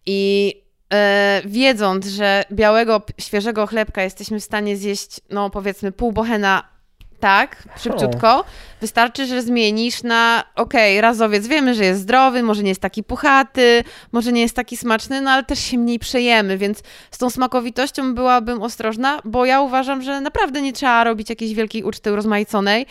I 0.06 0.54
e, 0.94 1.42
wiedząc, 1.46 2.08
że 2.08 2.44
białego, 2.52 3.02
świeżego 3.18 3.68
chlebka 3.68 4.04
jesteśmy 4.04 4.40
w 4.40 4.44
stanie 4.44 4.78
zjeść, 4.78 5.22
no 5.30 5.50
powiedzmy 5.50 5.92
pół 5.92 6.12
bochena 6.12 6.79
tak, 7.19 7.63
szybciutko. 7.77 8.45
Wystarczy, 8.82 9.25
że 9.25 9.41
zmienisz 9.41 10.03
na 10.03 10.43
okej, 10.55 10.97
okay, 10.97 11.01
razowiec 11.01 11.47
wiemy, 11.47 11.75
że 11.75 11.86
jest 11.86 12.01
zdrowy, 12.01 12.43
może 12.43 12.63
nie 12.63 12.69
jest 12.69 12.82
taki 12.82 13.03
puchaty, 13.03 13.84
może 14.12 14.32
nie 14.32 14.41
jest 14.41 14.55
taki 14.55 14.77
smaczny, 14.77 15.21
no 15.21 15.32
ale 15.32 15.43
też 15.43 15.60
się 15.60 15.77
mniej 15.77 15.99
przejemy, 15.99 16.58
więc 16.58 16.84
z 17.12 17.17
tą 17.17 17.29
smakowitością 17.29 18.15
byłabym 18.15 18.62
ostrożna, 18.62 19.19
bo 19.25 19.45
ja 19.45 19.62
uważam, 19.62 20.01
że 20.01 20.21
naprawdę 20.21 20.62
nie 20.62 20.73
trzeba 20.73 21.03
robić 21.03 21.29
jakiejś 21.29 21.53
wielkiej 21.53 21.84
uczty 21.84 22.13
urozmaiconej. 22.13 22.86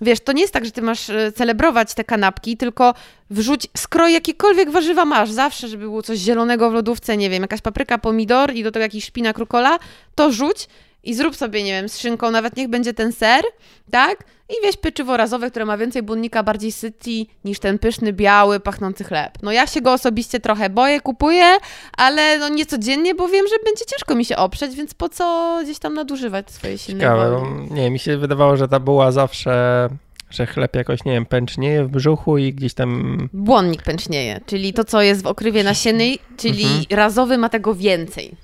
Wiesz, 0.00 0.20
to 0.20 0.32
nie 0.32 0.42
jest 0.42 0.52
tak, 0.52 0.64
że 0.64 0.70
ty 0.70 0.82
masz 0.82 1.10
e, 1.10 1.32
celebrować 1.32 1.94
te 1.94 2.04
kanapki, 2.04 2.56
tylko 2.56 2.94
wrzuć, 3.30 3.66
skroj 3.76 4.12
jakiekolwiek 4.12 4.70
warzywa 4.70 5.04
masz, 5.04 5.30
zawsze, 5.30 5.68
żeby 5.68 5.84
było 5.84 6.02
coś 6.02 6.18
zielonego 6.18 6.70
w 6.70 6.72
lodówce, 6.72 7.16
nie 7.16 7.30
wiem, 7.30 7.42
jakaś 7.42 7.60
papryka, 7.60 7.98
pomidor 7.98 8.54
i 8.54 8.62
do 8.62 8.72
tego 8.72 8.82
jakiś 8.82 9.04
szpinak, 9.04 9.38
rukola, 9.38 9.78
to 10.14 10.32
rzuć 10.32 10.68
i 11.04 11.14
zrób 11.14 11.36
sobie, 11.36 11.62
nie 11.62 11.72
wiem, 11.72 11.88
z 11.88 11.98
szynką, 11.98 12.30
nawet 12.30 12.56
niech 12.56 12.68
będzie 12.68 12.94
ten 12.94 13.12
ser, 13.12 13.42
tak? 13.90 14.24
I 14.48 14.66
wieś 14.66 14.76
pieczywo 14.76 15.16
razowe, 15.16 15.50
które 15.50 15.64
ma 15.64 15.78
więcej 15.78 16.02
błonnika, 16.02 16.42
bardziej 16.42 16.72
syci 16.72 17.30
niż 17.44 17.58
ten 17.58 17.78
pyszny, 17.78 18.12
biały, 18.12 18.60
pachnący 18.60 19.04
chleb. 19.04 19.38
No 19.42 19.52
ja 19.52 19.66
się 19.66 19.80
go 19.80 19.92
osobiście 19.92 20.40
trochę 20.40 20.70
boję, 20.70 21.00
kupuję, 21.00 21.56
ale 21.96 22.38
no 22.38 22.48
nie 22.48 22.66
codziennie, 22.66 23.14
bo 23.14 23.28
wiem, 23.28 23.46
że 23.48 23.54
będzie 23.64 23.84
ciężko 23.84 24.14
mi 24.14 24.24
się 24.24 24.36
oprzeć, 24.36 24.74
więc 24.74 24.94
po 24.94 25.08
co 25.08 25.58
gdzieś 25.62 25.78
tam 25.78 25.94
nadużywać 25.94 26.50
swojej 26.50 26.78
silnej 26.78 27.00
Ciekawe, 27.00 27.30
woli? 27.30 27.72
Nie, 27.72 27.90
mi 27.90 27.98
się 27.98 28.16
wydawało, 28.16 28.56
że 28.56 28.68
ta 28.68 28.80
była 28.80 29.12
zawsze 29.12 29.88
że 30.30 30.46
chleb 30.46 30.76
jakoś, 30.76 31.04
nie 31.04 31.12
wiem, 31.12 31.26
pęcznieje 31.26 31.84
w 31.84 31.88
brzuchu 31.88 32.38
i 32.38 32.52
gdzieś 32.52 32.74
tam... 32.74 33.18
Błonnik 33.32 33.82
pęcznieje, 33.82 34.40
czyli 34.46 34.72
to, 34.72 34.84
co 34.84 35.02
jest 35.02 35.22
w 35.22 35.26
okrywie 35.26 35.64
nasiennej, 35.64 36.18
czyli 36.36 36.64
mhm. 36.64 36.84
razowy 36.90 37.38
ma 37.38 37.48
tego 37.48 37.74
więcej. 37.74 38.36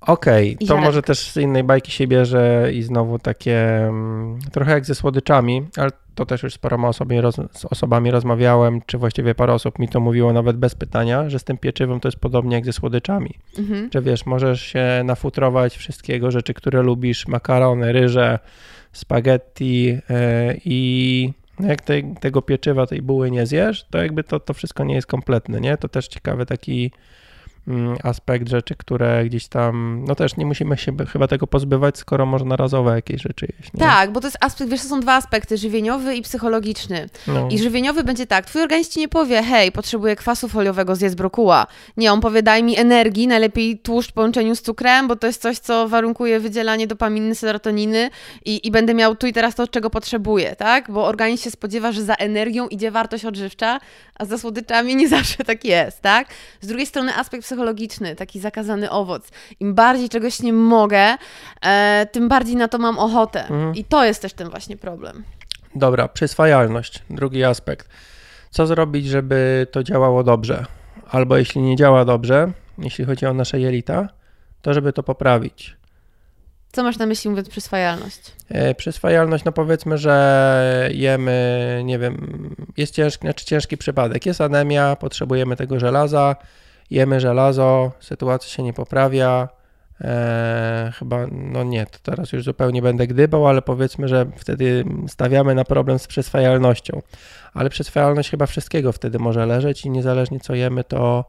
Okej, 0.00 0.54
okay, 0.54 0.68
to 0.68 0.76
może 0.76 1.02
też 1.02 1.18
z 1.18 1.36
innej 1.36 1.64
bajki 1.64 1.92
się 1.92 2.06
bierze 2.06 2.70
i 2.72 2.82
znowu 2.82 3.18
takie 3.18 3.82
um, 3.86 4.38
trochę 4.52 4.72
jak 4.72 4.84
ze 4.84 4.94
słodyczami, 4.94 5.62
ale 5.76 5.90
to 6.14 6.26
też 6.26 6.42
już 6.42 6.54
z 6.54 6.58
paroma 6.58 6.88
osobami, 6.88 7.20
roz, 7.20 7.36
z 7.52 7.64
osobami 7.64 8.10
rozmawiałem, 8.10 8.80
czy 8.86 8.98
właściwie 8.98 9.34
parę 9.34 9.52
osób 9.52 9.78
mi 9.78 9.88
to 9.88 10.00
mówiło 10.00 10.32
nawet 10.32 10.56
bez 10.56 10.74
pytania, 10.74 11.30
że 11.30 11.38
z 11.38 11.44
tym 11.44 11.58
pieczywem 11.58 12.00
to 12.00 12.08
jest 12.08 12.18
podobnie 12.18 12.56
jak 12.56 12.64
ze 12.64 12.72
słodyczami. 12.72 13.34
Mhm. 13.58 13.90
Że 13.94 14.02
wiesz, 14.02 14.26
możesz 14.26 14.62
się 14.62 15.02
nafutrować 15.04 15.76
wszystkiego, 15.76 16.30
rzeczy, 16.30 16.54
które 16.54 16.82
lubisz, 16.82 17.28
makarony, 17.28 17.92
ryże, 17.92 18.38
spaghetti 18.92 19.84
yy, 19.84 20.00
i 20.64 21.32
jak 21.60 21.82
te, 21.82 22.14
tego 22.20 22.42
pieczywa, 22.42 22.86
tej 22.86 23.02
buły 23.02 23.30
nie 23.30 23.46
zjesz, 23.46 23.84
to 23.90 23.98
jakby 23.98 24.24
to, 24.24 24.40
to 24.40 24.54
wszystko 24.54 24.84
nie 24.84 24.94
jest 24.94 25.06
kompletne, 25.06 25.60
nie? 25.60 25.76
To 25.76 25.88
też 25.88 26.08
ciekawy 26.08 26.46
taki 26.46 26.90
Mm, 26.90 26.90
aspekt 28.02 28.48
rzeczy, 28.48 28.74
które 28.76 29.24
gdzieś 29.24 29.48
tam, 29.48 30.04
no 30.08 30.14
też 30.14 30.36
nie 30.36 30.46
musimy 30.46 30.76
się 30.76 30.92
chyba 31.12 31.28
tego 31.28 31.46
pozbywać, 31.46 31.98
skoro 31.98 32.26
można 32.26 32.56
razowe 32.56 32.94
jakieś 32.94 33.22
rzeczy 33.22 33.46
jeść. 33.58 33.72
Nie? 33.74 33.80
Tak, 33.80 34.12
bo 34.12 34.20
to 34.20 34.26
jest 34.26 34.38
aspekt, 34.40 34.70
wiesz, 34.70 34.82
to 34.82 34.88
są 34.88 35.00
dwa 35.00 35.14
aspekty, 35.14 35.56
żywieniowy 35.56 36.14
i 36.14 36.22
psychologiczny. 36.22 37.08
No. 37.26 37.48
I 37.50 37.58
żywieniowy 37.58 38.04
będzie 38.04 38.26
tak, 38.26 38.46
twój 38.46 38.62
organizm 38.62 38.90
ci 38.90 39.00
nie 39.00 39.08
powie, 39.08 39.42
hej, 39.42 39.72
potrzebuję 39.72 40.16
kwasu 40.16 40.48
foliowego, 40.48 40.96
zjedz 40.96 41.14
brokuła. 41.14 41.66
Nie, 41.96 42.12
on 42.12 42.20
powie, 42.20 42.42
daj 42.42 42.62
mi 42.62 42.78
energii, 42.78 43.26
najlepiej 43.26 43.78
tłuszcz 43.78 44.10
w 44.10 44.12
połączeniu 44.12 44.56
z 44.56 44.62
cukrem, 44.62 45.08
bo 45.08 45.16
to 45.16 45.26
jest 45.26 45.42
coś, 45.42 45.58
co 45.58 45.88
warunkuje 45.88 46.40
wydzielanie 46.40 46.86
dopaminy, 46.86 47.34
serotoniny 47.34 48.10
i, 48.44 48.66
i 48.66 48.70
będę 48.70 48.94
miał 48.94 49.16
tu 49.16 49.26
i 49.26 49.32
teraz 49.32 49.54
to, 49.54 49.68
czego 49.68 49.90
potrzebuję, 49.90 50.56
tak? 50.56 50.90
Bo 50.90 51.06
organizm 51.06 51.44
się 51.44 51.50
spodziewa, 51.50 51.92
że 51.92 52.02
za 52.02 52.14
energią 52.14 52.68
idzie 52.68 52.90
wartość 52.90 53.24
odżywcza, 53.24 53.80
a 54.14 54.24
za 54.24 54.38
słodyczami 54.38 54.96
nie 54.96 55.08
zawsze 55.08 55.44
tak 55.44 55.64
jest, 55.64 56.00
tak? 56.00 56.28
Z 56.60 56.66
drugiej 56.66 56.86
strony 56.86 57.16
aspekt 57.16 57.46
psychologiczny, 57.50 58.16
taki 58.16 58.40
zakazany 58.40 58.90
owoc. 58.90 59.28
Im 59.60 59.74
bardziej 59.74 60.08
czegoś 60.08 60.42
nie 60.42 60.52
mogę, 60.52 61.16
e, 61.62 62.06
tym 62.12 62.28
bardziej 62.28 62.56
na 62.56 62.68
to 62.68 62.78
mam 62.78 62.98
ochotę. 62.98 63.40
Mhm. 63.42 63.74
I 63.74 63.84
to 63.84 64.04
jest 64.04 64.22
też 64.22 64.32
ten 64.32 64.50
właśnie 64.50 64.76
problem. 64.76 65.24
Dobra, 65.74 66.08
przyswajalność, 66.08 67.02
drugi 67.10 67.44
aspekt. 67.44 67.88
Co 68.50 68.66
zrobić, 68.66 69.06
żeby 69.06 69.66
to 69.70 69.82
działało 69.82 70.24
dobrze? 70.24 70.66
Albo 71.10 71.36
jeśli 71.36 71.60
nie 71.60 71.76
działa 71.76 72.04
dobrze, 72.04 72.52
jeśli 72.78 73.04
chodzi 73.04 73.26
o 73.26 73.34
nasze 73.34 73.60
jelita, 73.60 74.08
to 74.62 74.74
żeby 74.74 74.92
to 74.92 75.02
poprawić. 75.02 75.76
Co 76.72 76.82
masz 76.82 76.98
na 76.98 77.06
myśli 77.06 77.30
mówiąc 77.30 77.48
przyswajalność? 77.48 78.20
E, 78.48 78.74
przyswajalność, 78.74 79.44
no 79.44 79.52
powiedzmy, 79.52 79.98
że 79.98 80.90
jemy, 80.92 81.82
nie 81.84 81.98
wiem, 81.98 82.54
jest 82.76 82.94
ciężki, 82.94 83.20
znaczy 83.20 83.44
ciężki 83.44 83.76
przypadek, 83.76 84.26
jest 84.26 84.40
anemia, 84.40 84.96
potrzebujemy 84.96 85.56
tego 85.56 85.80
żelaza, 85.80 86.36
jemy 86.90 87.20
żelazo, 87.20 87.92
sytuacja 88.00 88.50
się 88.50 88.62
nie 88.62 88.72
poprawia, 88.72 89.48
e, 90.00 90.92
chyba, 90.98 91.26
no 91.32 91.64
nie, 91.64 91.86
to 91.86 91.98
teraz 92.02 92.32
już 92.32 92.44
zupełnie 92.44 92.82
będę 92.82 93.06
gdybał, 93.06 93.46
ale 93.46 93.62
powiedzmy, 93.62 94.08
że 94.08 94.26
wtedy 94.36 94.84
stawiamy 95.08 95.54
na 95.54 95.64
problem 95.64 95.98
z 95.98 96.06
przyswajalnością, 96.06 97.02
ale 97.54 97.70
przyswajalność 97.70 98.30
chyba 98.30 98.46
wszystkiego 98.46 98.92
wtedy 98.92 99.18
może 99.18 99.46
leżeć 99.46 99.84
i 99.84 99.90
niezależnie 99.90 100.40
co 100.40 100.54
jemy, 100.54 100.84
to 100.84 101.24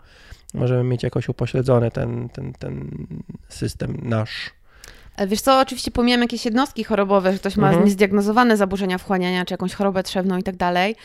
możemy 0.53 0.83
mieć 0.83 1.03
jakoś 1.03 1.29
upośledzony 1.29 1.91
ten, 1.91 2.29
ten, 2.29 2.53
ten 2.53 3.05
system 3.49 3.97
nasz. 4.03 4.51
E, 5.17 5.27
wiesz 5.27 5.41
co, 5.41 5.59
oczywiście 5.59 5.91
pomijam 5.91 6.21
jakieś 6.21 6.45
jednostki 6.45 6.83
chorobowe, 6.83 7.31
że 7.31 7.39
ktoś 7.39 7.57
ma 7.57 7.67
mhm. 7.67 7.85
niezdiagnozowane 7.85 8.57
zaburzenia 8.57 8.97
wchłaniania, 8.97 9.45
czy 9.45 9.53
jakąś 9.53 9.73
chorobę 9.73 10.03
trzewną 10.03 10.37
i 10.37 10.43
tak 10.43 10.55
dalej, 10.55 10.95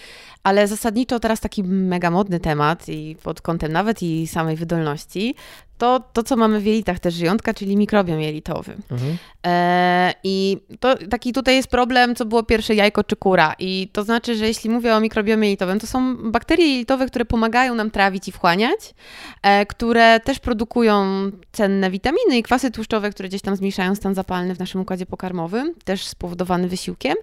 ale 0.46 0.68
zasadniczo 0.68 1.20
teraz 1.20 1.40
taki 1.40 1.64
mega 1.64 2.10
modny 2.10 2.40
temat 2.40 2.88
i 2.88 3.16
pod 3.22 3.40
kątem 3.40 3.72
nawet 3.72 4.02
i 4.02 4.26
samej 4.26 4.56
wydolności, 4.56 5.34
to, 5.78 6.00
to 6.12 6.22
co 6.22 6.36
mamy 6.36 6.60
w 6.60 6.66
jelitach 6.66 6.98
też 6.98 7.14
żyjątka, 7.14 7.54
czyli 7.54 7.76
mikrobiom 7.76 8.20
jelitowy. 8.20 8.76
Mhm. 8.90 9.16
E, 9.46 10.14
I 10.24 10.58
to 10.80 10.96
taki 11.10 11.32
tutaj 11.32 11.56
jest 11.56 11.68
problem, 11.68 12.14
co 12.14 12.24
było 12.24 12.42
pierwsze 12.42 12.74
jajko 12.74 13.04
czy 13.04 13.16
kura. 13.16 13.54
I 13.58 13.88
to 13.92 14.04
znaczy, 14.04 14.36
że 14.36 14.46
jeśli 14.46 14.70
mówię 14.70 14.96
o 14.96 15.00
mikrobiomie 15.00 15.48
jelitowym, 15.48 15.80
to 15.80 15.86
są 15.86 16.16
bakterie 16.30 16.66
jelitowe, 16.66 17.06
które 17.06 17.24
pomagają 17.24 17.74
nam 17.74 17.90
trawić 17.90 18.28
i 18.28 18.32
wchłaniać, 18.32 18.94
e, 19.42 19.66
które 19.66 20.20
też 20.20 20.38
produkują 20.38 21.04
cenne 21.52 21.90
witaminy 21.90 22.38
i 22.38 22.42
kwasy 22.42 22.70
tłuszczowe, 22.70 23.10
które 23.10 23.28
gdzieś 23.28 23.42
tam 23.42 23.56
zmniejszają 23.56 23.94
stan 23.94 24.14
zapalny 24.14 24.54
w 24.54 24.58
naszym 24.58 24.80
układzie 24.80 25.06
pokarmowym, 25.06 25.74
też 25.84 26.06
spowodowany 26.06 26.68
wysiłkiem. 26.68 27.14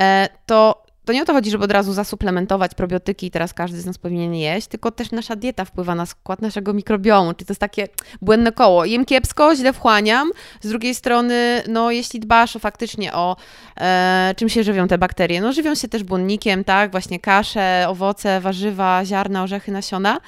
E, 0.00 0.28
to 0.46 0.91
to 1.04 1.12
nie 1.12 1.22
o 1.22 1.24
to 1.24 1.32
chodzi, 1.32 1.50
żeby 1.50 1.64
od 1.64 1.70
razu 1.70 1.92
zasuplementować 1.92 2.74
probiotyki 2.74 3.26
i 3.26 3.30
teraz 3.30 3.54
każdy 3.54 3.80
z 3.80 3.86
nas 3.86 3.98
powinien 3.98 4.34
jeść, 4.34 4.66
tylko 4.66 4.90
też 4.90 5.10
nasza 5.10 5.36
dieta 5.36 5.64
wpływa 5.64 5.94
na 5.94 6.06
skład 6.06 6.42
naszego 6.42 6.72
mikrobiomu, 6.72 7.34
czyli 7.34 7.46
to 7.46 7.52
jest 7.52 7.60
takie 7.60 7.88
błędne 8.22 8.52
koło. 8.52 8.84
Jem 8.84 9.04
kiepsko, 9.04 9.56
źle 9.56 9.72
wchłaniam, 9.72 10.30
z 10.60 10.68
drugiej 10.68 10.94
strony, 10.94 11.62
no 11.68 11.90
jeśli 11.90 12.20
dbasz 12.20 12.56
o, 12.56 12.58
faktycznie 12.58 13.14
o 13.14 13.36
e, 13.76 14.34
czym 14.36 14.48
się 14.48 14.64
żywią 14.64 14.88
te 14.88 14.98
bakterie, 14.98 15.40
no 15.40 15.52
żywią 15.52 15.74
się 15.74 15.88
też 15.88 16.04
błonnikiem, 16.04 16.64
tak, 16.64 16.90
właśnie 16.90 17.20
kasze, 17.20 17.84
owoce, 17.88 18.40
warzywa, 18.40 19.04
ziarna, 19.04 19.42
orzechy, 19.42 19.72
nasiona, 19.72 20.18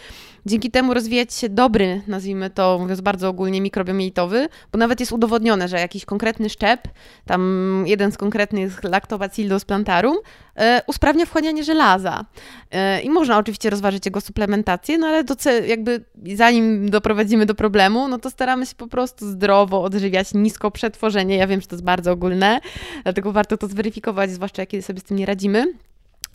dzięki 0.46 0.70
temu 0.70 0.94
rozwijać 0.94 1.34
się 1.34 1.48
dobry, 1.48 2.02
nazwijmy 2.06 2.50
to, 2.50 2.78
mówiąc 2.80 3.00
bardzo 3.00 3.28
ogólnie, 3.28 3.60
mikrobiom 3.60 4.00
jelitowy, 4.00 4.48
bo 4.72 4.78
nawet 4.78 5.00
jest 5.00 5.12
udowodnione, 5.12 5.68
że 5.68 5.80
jakiś 5.80 6.04
konkretny 6.04 6.50
szczep, 6.50 6.88
tam 7.26 7.84
jeden 7.86 8.12
z 8.12 8.16
konkretnych 8.16 8.84
Lactobacillus 8.84 9.64
plantarum, 9.64 10.16
e, 10.56 10.82
usprawnia 10.86 11.26
wchłanianie 11.26 11.64
żelaza. 11.64 12.24
E, 12.70 13.00
I 13.00 13.10
można 13.10 13.38
oczywiście 13.38 13.70
rozważyć 13.70 14.06
jego 14.06 14.20
suplementację, 14.20 14.98
no 14.98 15.06
ale 15.06 15.24
do, 15.24 15.34
jakby 15.66 16.04
zanim 16.34 16.90
doprowadzimy 16.90 17.46
do 17.46 17.54
problemu, 17.54 18.08
no 18.08 18.18
to 18.18 18.30
staramy 18.30 18.66
się 18.66 18.74
po 18.74 18.86
prostu 18.86 19.30
zdrowo 19.30 19.82
odżywiać, 19.82 20.34
nisko 20.34 20.70
przetworzenie. 20.70 21.36
Ja 21.36 21.46
wiem, 21.46 21.60
że 21.60 21.66
to 21.66 21.74
jest 21.74 21.84
bardzo 21.84 22.12
ogólne, 22.12 22.60
dlatego 23.02 23.32
warto 23.32 23.56
to 23.56 23.66
zweryfikować, 23.66 24.30
zwłaszcza 24.30 24.62
jak 24.62 24.84
sobie 24.84 25.00
z 25.00 25.04
tym 25.04 25.16
nie 25.16 25.26
radzimy. 25.26 25.74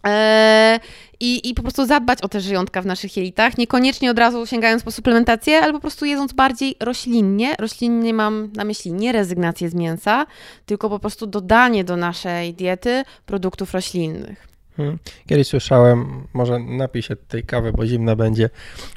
Eee, 0.04 0.80
i, 1.20 1.50
I 1.50 1.54
po 1.54 1.62
prostu 1.62 1.86
zadbać 1.86 2.22
o 2.22 2.30
te 2.30 2.41
żyjątka 2.41 2.82
w 2.82 2.86
naszych 2.86 3.18
jelitach, 3.18 3.58
niekoniecznie 3.58 4.12
od 4.12 4.20
razu 4.20 4.45
sięgając 4.45 4.84
po 4.84 4.91
suplementację, 4.91 5.62
ale 5.62 5.74
po 5.74 5.80
prostu 5.80 6.06
jedząc 6.06 6.34
bardziej 6.34 6.76
roślinnie. 6.80 7.56
Roślinnie 7.60 8.14
mam 8.14 8.52
na 8.56 8.64
myśli 8.64 8.93
nie 8.93 9.12
rezygnację 9.12 9.70
z 9.70 9.74
mięsa, 9.74 10.26
tylko 10.66 10.89
po 10.89 11.00
prostu 11.00 11.28
dodanie 11.28 11.84
do 11.84 11.97
naszej 11.97 12.54
diety 12.54 13.04
produktów 13.26 13.74
roślinnych. 13.74 14.47
Hmm. 14.78 14.97
Kiedyś 15.28 15.47
słyszałem, 15.47 16.28
może 16.34 16.60
napij 16.60 17.02
się 17.02 17.16
tej 17.16 17.43
kawy, 17.43 17.72
bo 17.72 17.86
zimna 17.86 18.16
będzie, 18.16 18.50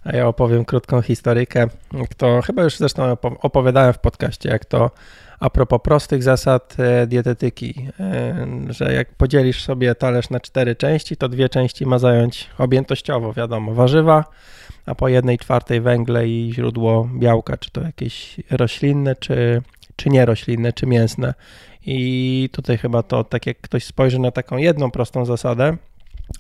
a 0.05 0.16
ja 0.16 0.28
opowiem 0.28 0.64
krótką 0.64 1.03
historykę. 1.03 1.66
To 2.16 2.42
chyba 2.42 2.62
już 2.62 2.76
zresztą 2.76 3.16
opowiadałem 3.22 3.92
w 3.92 3.98
podcaście, 3.98 4.48
jak 4.48 4.64
to 4.64 4.90
a 5.43 5.51
propos 5.51 5.80
prostych 5.82 6.22
zasad 6.22 6.76
e, 6.78 7.07
dietetyki, 7.07 7.88
e, 8.01 8.47
że 8.68 8.93
jak 8.95 9.14
podzielisz 9.14 9.64
sobie 9.64 9.95
talerz 9.95 10.30
na 10.30 10.40
cztery 10.40 10.76
części, 10.76 11.16
to 11.16 11.28
dwie 11.28 11.49
części 11.49 11.86
ma 11.86 11.99
zająć 11.99 12.51
objętościowo, 12.59 13.32
wiadomo, 13.32 13.74
warzywa, 13.74 14.24
a 14.86 14.95
po 14.95 15.09
jednej 15.09 15.38
czwartej 15.38 15.80
węgle 15.80 16.28
i 16.28 16.53
źródło 16.55 17.09
białka, 17.14 17.57
czy 17.57 17.70
to 17.70 17.80
jakieś 17.80 18.36
roślinne, 18.51 19.16
czy, 19.16 19.62
czy 19.97 20.11
nieroślinne, 20.11 20.72
czy 20.72 20.86
mięsne. 20.86 21.34
I 21.86 22.49
tutaj 22.53 22.78
chyba 22.78 23.03
to, 23.03 23.24
tak 23.24 23.47
jak 23.47 23.61
ktoś 23.61 23.84
spojrzy 23.84 24.18
na 24.18 24.30
taką 24.30 24.57
jedną 24.57 24.90
prostą 24.90 25.24
zasadę, 25.24 25.76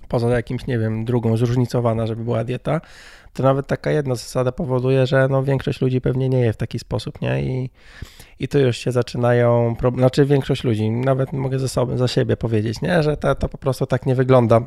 poza 0.08 0.28
jakimś, 0.28 0.66
nie 0.66 0.78
wiem, 0.78 1.04
drugą 1.04 1.36
zróżnicowana, 1.36 2.06
żeby 2.06 2.24
była 2.24 2.44
dieta, 2.44 2.80
to 3.32 3.42
nawet 3.42 3.66
taka 3.66 3.90
jedna 3.90 4.14
zasada 4.14 4.52
powoduje, 4.52 5.06
że 5.06 5.28
no 5.28 5.42
większość 5.42 5.80
ludzi 5.80 6.00
pewnie 6.00 6.28
nie 6.28 6.40
je 6.40 6.52
w 6.52 6.56
taki 6.56 6.78
sposób, 6.78 7.20
nie? 7.20 7.42
I, 7.42 7.70
i 8.38 8.48
tu 8.48 8.58
już 8.58 8.76
się 8.76 8.92
zaczynają, 8.92 9.76
znaczy 9.96 10.24
większość 10.24 10.64
ludzi, 10.64 10.90
nawet 10.90 11.32
mogę 11.32 11.58
ze 11.58 11.68
sobą, 11.68 11.98
za 11.98 12.08
siebie 12.08 12.36
powiedzieć, 12.36 12.82
nie? 12.82 13.02
Że 13.02 13.16
to, 13.16 13.34
to 13.34 13.48
po 13.48 13.58
prostu 13.58 13.86
tak 13.86 14.06
nie 14.06 14.14
wygląda 14.14 14.60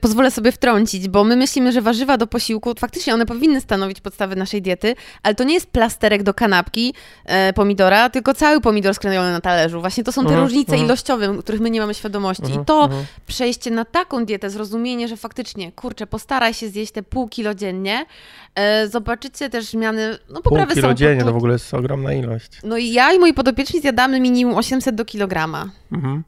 pozwolę 0.00 0.30
sobie 0.30 0.52
wtrącić, 0.52 1.08
bo 1.08 1.24
my 1.24 1.36
myślimy, 1.36 1.72
że 1.72 1.82
warzywa 1.82 2.16
do 2.16 2.26
posiłku, 2.26 2.74
faktycznie 2.78 3.14
one 3.14 3.26
powinny 3.26 3.60
stanowić 3.60 4.00
podstawę 4.00 4.36
naszej 4.36 4.62
diety, 4.62 4.94
ale 5.22 5.34
to 5.34 5.44
nie 5.44 5.54
jest 5.54 5.66
plasterek 5.66 6.22
do 6.22 6.34
kanapki 6.34 6.94
e, 7.24 7.52
pomidora, 7.52 8.10
tylko 8.10 8.34
cały 8.34 8.60
pomidor 8.60 8.94
skrojony 8.94 9.32
na 9.32 9.40
talerzu. 9.40 9.80
Właśnie 9.80 10.04
to 10.04 10.12
są 10.12 10.22
te 10.22 10.28
mhm, 10.28 10.44
różnice 10.44 10.72
mhm. 10.72 10.82
-huh. 10.82 10.84
ilościowe, 10.84 11.38
których 11.38 11.60
my 11.60 11.70
nie 11.70 11.80
mamy 11.80 11.94
świadomości. 11.94 12.52
I 12.62 12.64
to 12.66 12.84
mhm. 12.84 13.04
przejście 13.26 13.70
na 13.70 13.84
taką 13.84 14.24
dietę, 14.24 14.50
zrozumienie, 14.50 15.08
że 15.08 15.16
faktycznie, 15.16 15.72
kurczę, 15.72 16.06
postaraj 16.06 16.54
się 16.54 16.68
zjeść 16.68 16.92
te 16.92 17.02
pół 17.02 17.28
kilo 17.28 17.54
dziennie, 17.54 18.06
e, 18.54 18.88
zobaczycie 18.88 19.50
też 19.50 19.64
zmiany, 19.64 20.18
no 20.28 20.42
poprawy 20.42 20.66
pół 20.66 20.74
kilo 20.74 20.94
dziennie 20.94 21.24
to 21.24 21.32
w 21.32 21.36
ogóle 21.36 21.52
jest 21.52 21.74
ogromna 21.74 22.12
ilość. 22.12 22.50
No 22.64 22.76
i 22.76 22.92
ja 22.92 23.12
i 23.12 23.18
moi 23.18 23.34
podopieczni 23.34 23.80
zjadamy 23.80 24.20
minimum 24.20 24.54
800 24.54 24.94
do 24.94 25.04
kilograma. 25.04 25.70
Mhm. 25.92 26.22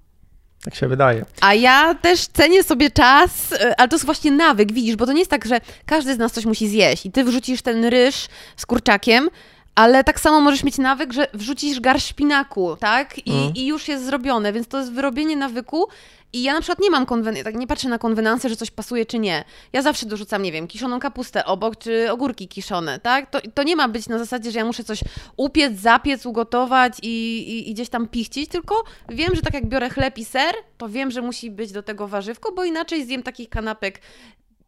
Tak 0.64 0.74
się 0.74 0.88
wydaje. 0.88 1.24
A 1.40 1.54
ja 1.54 1.94
też 1.94 2.26
cenię 2.26 2.62
sobie 2.62 2.90
czas, 2.90 3.52
e, 3.52 3.80
ale 3.80 3.88
to 3.88 3.96
jest 3.96 4.04
właśnie 4.04 4.30
nawyk, 4.30 4.72
widzisz, 4.72 4.96
bo 4.96 5.06
to 5.06 5.12
nie 5.12 5.18
jest 5.18 5.30
tak, 5.30 5.44
że 5.44 5.60
każdy 5.86 6.14
z 6.14 6.18
nas 6.18 6.32
coś 6.32 6.44
musi 6.44 6.68
zjeść 6.68 7.06
i 7.06 7.12
ty 7.12 7.24
wrzucisz 7.24 7.62
ten 7.62 7.84
ryż 7.84 8.28
z 8.56 8.66
kurczakiem, 8.66 9.28
ale 9.74 10.04
tak 10.04 10.20
samo 10.20 10.40
możesz 10.40 10.64
mieć 10.64 10.78
nawyk, 10.78 11.12
że 11.12 11.26
wrzucisz 11.34 11.80
garść 11.80 12.08
szpinaku, 12.08 12.76
tak? 12.76 13.26
I, 13.26 13.32
mm. 13.32 13.52
I 13.54 13.66
już 13.66 13.88
jest 13.88 14.04
zrobione, 14.04 14.52
więc 14.52 14.68
to 14.68 14.78
jest 14.78 14.92
wyrobienie 14.92 15.36
nawyku 15.36 15.88
i 16.32 16.42
ja 16.42 16.52
na 16.52 16.60
przykład 16.60 16.78
nie 16.78 16.90
mam 16.90 17.04
konwen- 17.06 17.44
tak 17.44 17.54
nie 17.54 17.66
patrzę 17.66 17.88
na 17.88 17.98
konwenansę, 17.98 18.48
że 18.48 18.56
coś 18.56 18.70
pasuje 18.70 19.06
czy 19.06 19.18
nie. 19.18 19.44
Ja 19.72 19.82
zawsze 19.82 20.06
dorzucam, 20.06 20.42
nie 20.42 20.52
wiem, 20.52 20.68
kiszoną 20.68 21.00
kapustę 21.00 21.44
obok, 21.44 21.76
czy 21.76 22.10
ogórki 22.12 22.48
kiszone, 22.48 22.98
tak? 23.00 23.30
To, 23.30 23.40
to 23.54 23.62
nie 23.62 23.76
ma 23.76 23.88
być 23.88 24.08
na 24.08 24.18
zasadzie, 24.18 24.50
że 24.50 24.58
ja 24.58 24.64
muszę 24.64 24.84
coś 24.84 25.00
upiec, 25.36 25.80
zapiec, 25.80 26.26
ugotować 26.26 26.98
i, 27.02 27.38
i, 27.38 27.70
i 27.70 27.74
gdzieś 27.74 27.88
tam 27.88 28.08
pichcić, 28.08 28.50
tylko 28.50 28.84
wiem, 29.08 29.34
że 29.34 29.42
tak 29.42 29.54
jak 29.54 29.66
biorę 29.66 29.90
chleb 29.90 30.18
i 30.18 30.24
ser, 30.24 30.54
to 30.78 30.88
wiem, 30.88 31.10
że 31.10 31.22
musi 31.22 31.50
być 31.50 31.72
do 31.72 31.82
tego 31.82 32.08
warzywko, 32.08 32.52
bo 32.52 32.64
inaczej 32.64 33.06
zjem 33.06 33.22
takich 33.22 33.48
kanapek 33.48 34.00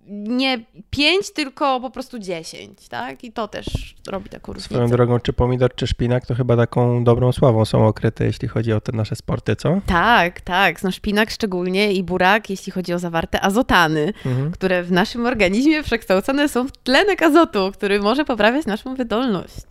nie 0.08 0.64
5, 0.90 1.32
tylko 1.32 1.80
po 1.80 1.90
prostu 1.90 2.18
10, 2.18 2.88
tak? 2.88 3.24
I 3.24 3.32
to 3.32 3.48
też 3.48 3.94
robi 4.10 4.30
taką 4.30 4.52
różnicę. 4.52 4.74
Swoją 4.74 4.88
drogą, 4.88 5.20
czy 5.20 5.32
pomidor, 5.32 5.74
czy 5.74 5.86
szpinak, 5.86 6.26
to 6.26 6.34
chyba 6.34 6.56
taką 6.56 7.04
dobrą 7.04 7.32
sławą 7.32 7.64
są 7.64 7.86
okryte, 7.86 8.24
jeśli 8.24 8.48
chodzi 8.48 8.72
o 8.72 8.80
te 8.80 8.92
nasze 8.92 9.16
sporty, 9.16 9.56
co? 9.56 9.80
Tak, 9.86 10.40
tak. 10.40 10.82
No 10.82 10.90
szpinak 10.90 11.30
szczególnie 11.30 11.92
i 11.92 12.02
burak, 12.02 12.50
jeśli 12.50 12.72
chodzi 12.72 12.92
o 12.92 12.98
zawarte 12.98 13.40
azotany, 13.40 14.12
mhm. 14.26 14.50
które 14.50 14.82
w 14.82 14.92
naszym 14.92 15.26
organizmie 15.26 15.82
przekształcone 15.82 16.48
są 16.48 16.68
w 16.68 16.72
tlenek 16.72 17.22
azotu, 17.22 17.72
który 17.72 18.00
może 18.00 18.24
poprawiać 18.24 18.66
naszą 18.66 18.94
wydolność. 18.94 19.66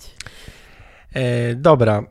E, 1.14 1.56
dobra. 1.56 2.04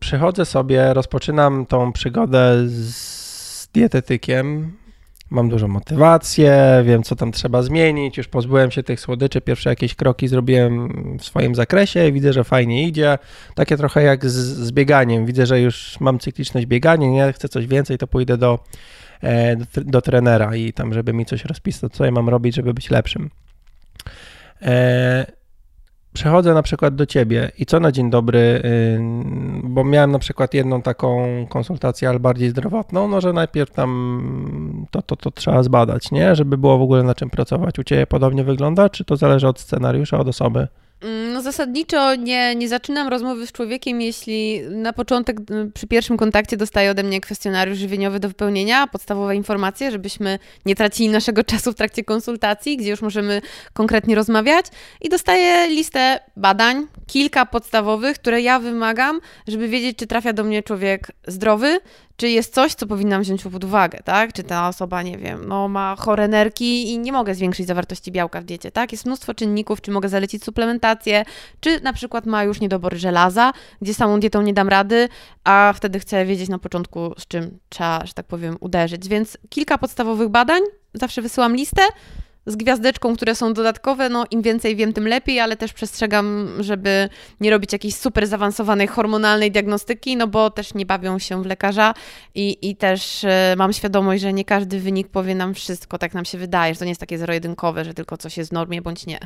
Przychodzę 0.00 0.44
sobie, 0.44 0.94
rozpoczynam 0.94 1.66
tą 1.66 1.92
przygodę 1.92 2.68
z 2.68 3.68
dietetykiem, 3.74 4.76
mam 5.30 5.48
dużą 5.48 5.68
motywację, 5.68 6.82
wiem 6.84 7.02
co 7.02 7.16
tam 7.16 7.32
trzeba 7.32 7.62
zmienić, 7.62 8.16
już 8.16 8.28
pozbyłem 8.28 8.70
się 8.70 8.82
tych 8.82 9.00
słodyczy, 9.00 9.40
pierwsze 9.40 9.70
jakieś 9.70 9.94
kroki 9.94 10.28
zrobiłem 10.28 10.88
w 11.18 11.24
swoim 11.24 11.54
zakresie, 11.54 12.12
widzę, 12.12 12.32
że 12.32 12.44
fajnie 12.44 12.88
idzie, 12.88 13.18
takie 13.54 13.76
trochę 13.76 14.02
jak 14.02 14.30
z, 14.30 14.34
z 14.34 14.72
bieganiem, 14.72 15.26
widzę, 15.26 15.46
że 15.46 15.60
już 15.60 16.00
mam 16.00 16.18
cykliczność 16.18 16.66
biegania, 16.66 17.08
nie 17.08 17.32
chcę 17.32 17.48
coś 17.48 17.66
więcej, 17.66 17.98
to 17.98 18.06
pójdę 18.06 18.36
do, 18.38 18.58
e, 19.22 19.56
do, 19.56 19.64
do 19.76 20.02
trenera 20.02 20.56
i 20.56 20.72
tam, 20.72 20.94
żeby 20.94 21.12
mi 21.12 21.26
coś 21.26 21.44
rozpisać, 21.44 21.92
co 21.92 22.04
ja 22.04 22.10
mam 22.10 22.28
robić, 22.28 22.54
żeby 22.54 22.74
być 22.74 22.90
lepszym. 22.90 23.30
E, 24.62 25.26
przechodzę 26.14 26.54
na 26.54 26.62
przykład 26.62 26.94
do 26.94 27.06
ciebie 27.06 27.50
i 27.58 27.66
co 27.66 27.80
na 27.80 27.92
dzień 27.92 28.10
dobry, 28.10 28.38
y, 28.38 29.00
bo 29.64 29.84
miałem 29.84 30.10
na 30.10 30.18
przykład 30.18 30.54
jedną 30.54 30.82
taką 30.82 31.26
konsultację, 31.48 32.08
ale 32.08 32.20
bardziej 32.20 32.50
zdrowotną, 32.50 33.08
no 33.08 33.20
że 33.20 33.32
najpierw 33.32 33.70
tam 33.70 34.86
to, 34.90 35.02
to, 35.02 35.16
to 35.16 35.30
trzeba 35.30 35.62
zbadać, 35.62 36.10
nie? 36.12 36.34
Żeby 36.34 36.58
było 36.58 36.78
w 36.78 36.82
ogóle 36.82 37.02
na 37.02 37.14
czym 37.14 37.30
pracować. 37.30 37.78
U 37.78 37.84
ciebie 37.84 38.06
podobnie 38.06 38.44
wygląda, 38.44 38.88
czy 38.88 39.04
to 39.04 39.16
zależy 39.16 39.48
od 39.48 39.60
scenariusza, 39.60 40.18
od 40.18 40.28
osoby? 40.28 40.68
Mm, 41.00 41.32
no 41.32 41.42
zasadniczo 41.42 42.14
nie, 42.14 42.54
nie 42.54 42.68
zaczynam 42.68 43.08
rozmowy 43.08 43.46
z 43.46 43.52
człowiekiem, 43.52 44.00
jeśli 44.00 44.60
na 44.60 44.92
początek 44.92 45.40
y, 45.40 45.70
przy 45.74 45.86
pierwszym 45.86 46.16
kontakcie 46.16 46.56
dostaje 46.56 46.90
ode 46.90 47.02
mnie 47.02 47.20
kwestionariusz 47.20 47.78
żywieniowy 47.78 48.20
do 48.20 48.28
wypełnienia, 48.28 48.86
podstawowe 48.86 49.36
informacje, 49.36 49.90
żebyśmy 49.90 50.38
nie 50.66 50.74
tracili 50.74 51.08
naszego 51.08 51.44
czasu 51.54 51.72
w 51.72 51.74
trakcie 51.74 52.04
konsultacji, 52.04 52.76
gdzie 52.76 52.90
już 52.90 53.02
możemy 53.02 53.40
konkretnie 53.72 54.14
rozmawiać. 54.14 54.66
I 55.00 55.08
dostaję 55.08 55.68
listę 55.68 56.20
badań, 56.36 56.86
kilka 57.06 57.46
podstawowych, 57.46 58.18
które 58.18 58.40
ja 58.40 58.58
wymagam, 58.58 59.20
żeby 59.48 59.68
wiedzieć, 59.68 59.98
czy 59.98 60.06
trafia 60.06 60.32
do 60.32 60.44
mnie 60.44 60.62
człowiek 60.62 61.12
zdrowy, 61.26 61.78
czy 62.16 62.28
jest 62.28 62.54
coś, 62.54 62.74
co 62.74 62.86
powinnam 62.86 63.22
wziąć 63.22 63.42
pod 63.42 63.64
uwagę, 63.64 63.98
tak? 64.04 64.32
Czy 64.32 64.42
ta 64.42 64.68
osoba, 64.68 65.02
nie 65.02 65.18
wiem, 65.18 65.48
no 65.48 65.68
ma 65.68 65.96
chore 65.98 66.28
nerki 66.28 66.92
i 66.92 66.98
nie 66.98 67.12
mogę 67.12 67.34
zwiększyć 67.34 67.66
zawartości 67.66 68.12
białka 68.12 68.40
w 68.40 68.44
diecie, 68.44 68.70
tak? 68.70 68.92
Jest 68.92 69.06
mnóstwo 69.06 69.34
czynników, 69.34 69.80
czy 69.80 69.90
mogę 69.90 70.08
zalecić 70.08 70.44
suplementację, 70.44 71.24
czy 71.60 71.80
na 71.80 71.92
przykład 71.92 72.26
ma 72.26 72.44
już 72.44 72.60
niedobory 72.60 72.98
żelaza, 72.98 73.52
gdzie 73.82 73.94
samą 73.94 74.20
dietą 74.20 74.42
nie 74.42 74.54
dam 74.54 74.68
rady, 74.68 75.08
a 75.44 75.72
wtedy 75.76 76.00
chcę 76.00 76.26
wiedzieć 76.26 76.48
na 76.48 76.58
początku, 76.58 77.14
z 77.18 77.26
czym 77.26 77.58
trzeba, 77.68 78.06
że 78.06 78.14
tak 78.14 78.26
powiem, 78.26 78.56
uderzyć. 78.60 79.08
Więc 79.08 79.38
kilka 79.48 79.78
podstawowych 79.78 80.28
badań, 80.28 80.62
zawsze 80.94 81.22
wysyłam 81.22 81.56
listę, 81.56 81.82
z 82.46 82.56
gwiazdeczką, 82.56 83.16
które 83.16 83.34
są 83.34 83.54
dodatkowe, 83.54 84.08
no 84.08 84.24
im 84.30 84.42
więcej 84.42 84.76
wiem, 84.76 84.92
tym 84.92 85.08
lepiej, 85.08 85.40
ale 85.40 85.56
też 85.56 85.72
przestrzegam, 85.72 86.48
żeby 86.60 87.08
nie 87.40 87.50
robić 87.50 87.72
jakiejś 87.72 87.96
super 87.96 88.26
zaawansowanej 88.26 88.86
hormonalnej 88.86 89.52
diagnostyki, 89.52 90.16
no 90.16 90.26
bo 90.26 90.50
też 90.50 90.74
nie 90.74 90.86
bawią 90.86 91.18
się 91.18 91.42
w 91.42 91.46
lekarza 91.46 91.94
i, 92.34 92.70
i 92.70 92.76
też 92.76 93.24
e, 93.24 93.54
mam 93.58 93.72
świadomość, 93.72 94.22
że 94.22 94.32
nie 94.32 94.44
każdy 94.44 94.80
wynik 94.80 95.08
powie 95.08 95.34
nam 95.34 95.54
wszystko, 95.54 95.98
tak 95.98 96.14
nam 96.14 96.24
się 96.24 96.38
wydaje, 96.38 96.74
że 96.74 96.78
to 96.78 96.84
nie 96.84 96.90
jest 96.90 97.00
takie 97.00 97.18
zero-jedynkowe, 97.18 97.84
że 97.84 97.94
tylko 97.94 98.16
coś 98.16 98.36
jest 98.36 98.50
w 98.50 98.52
normie 98.52 98.82
bądź 98.82 99.06
nie. 99.06 99.18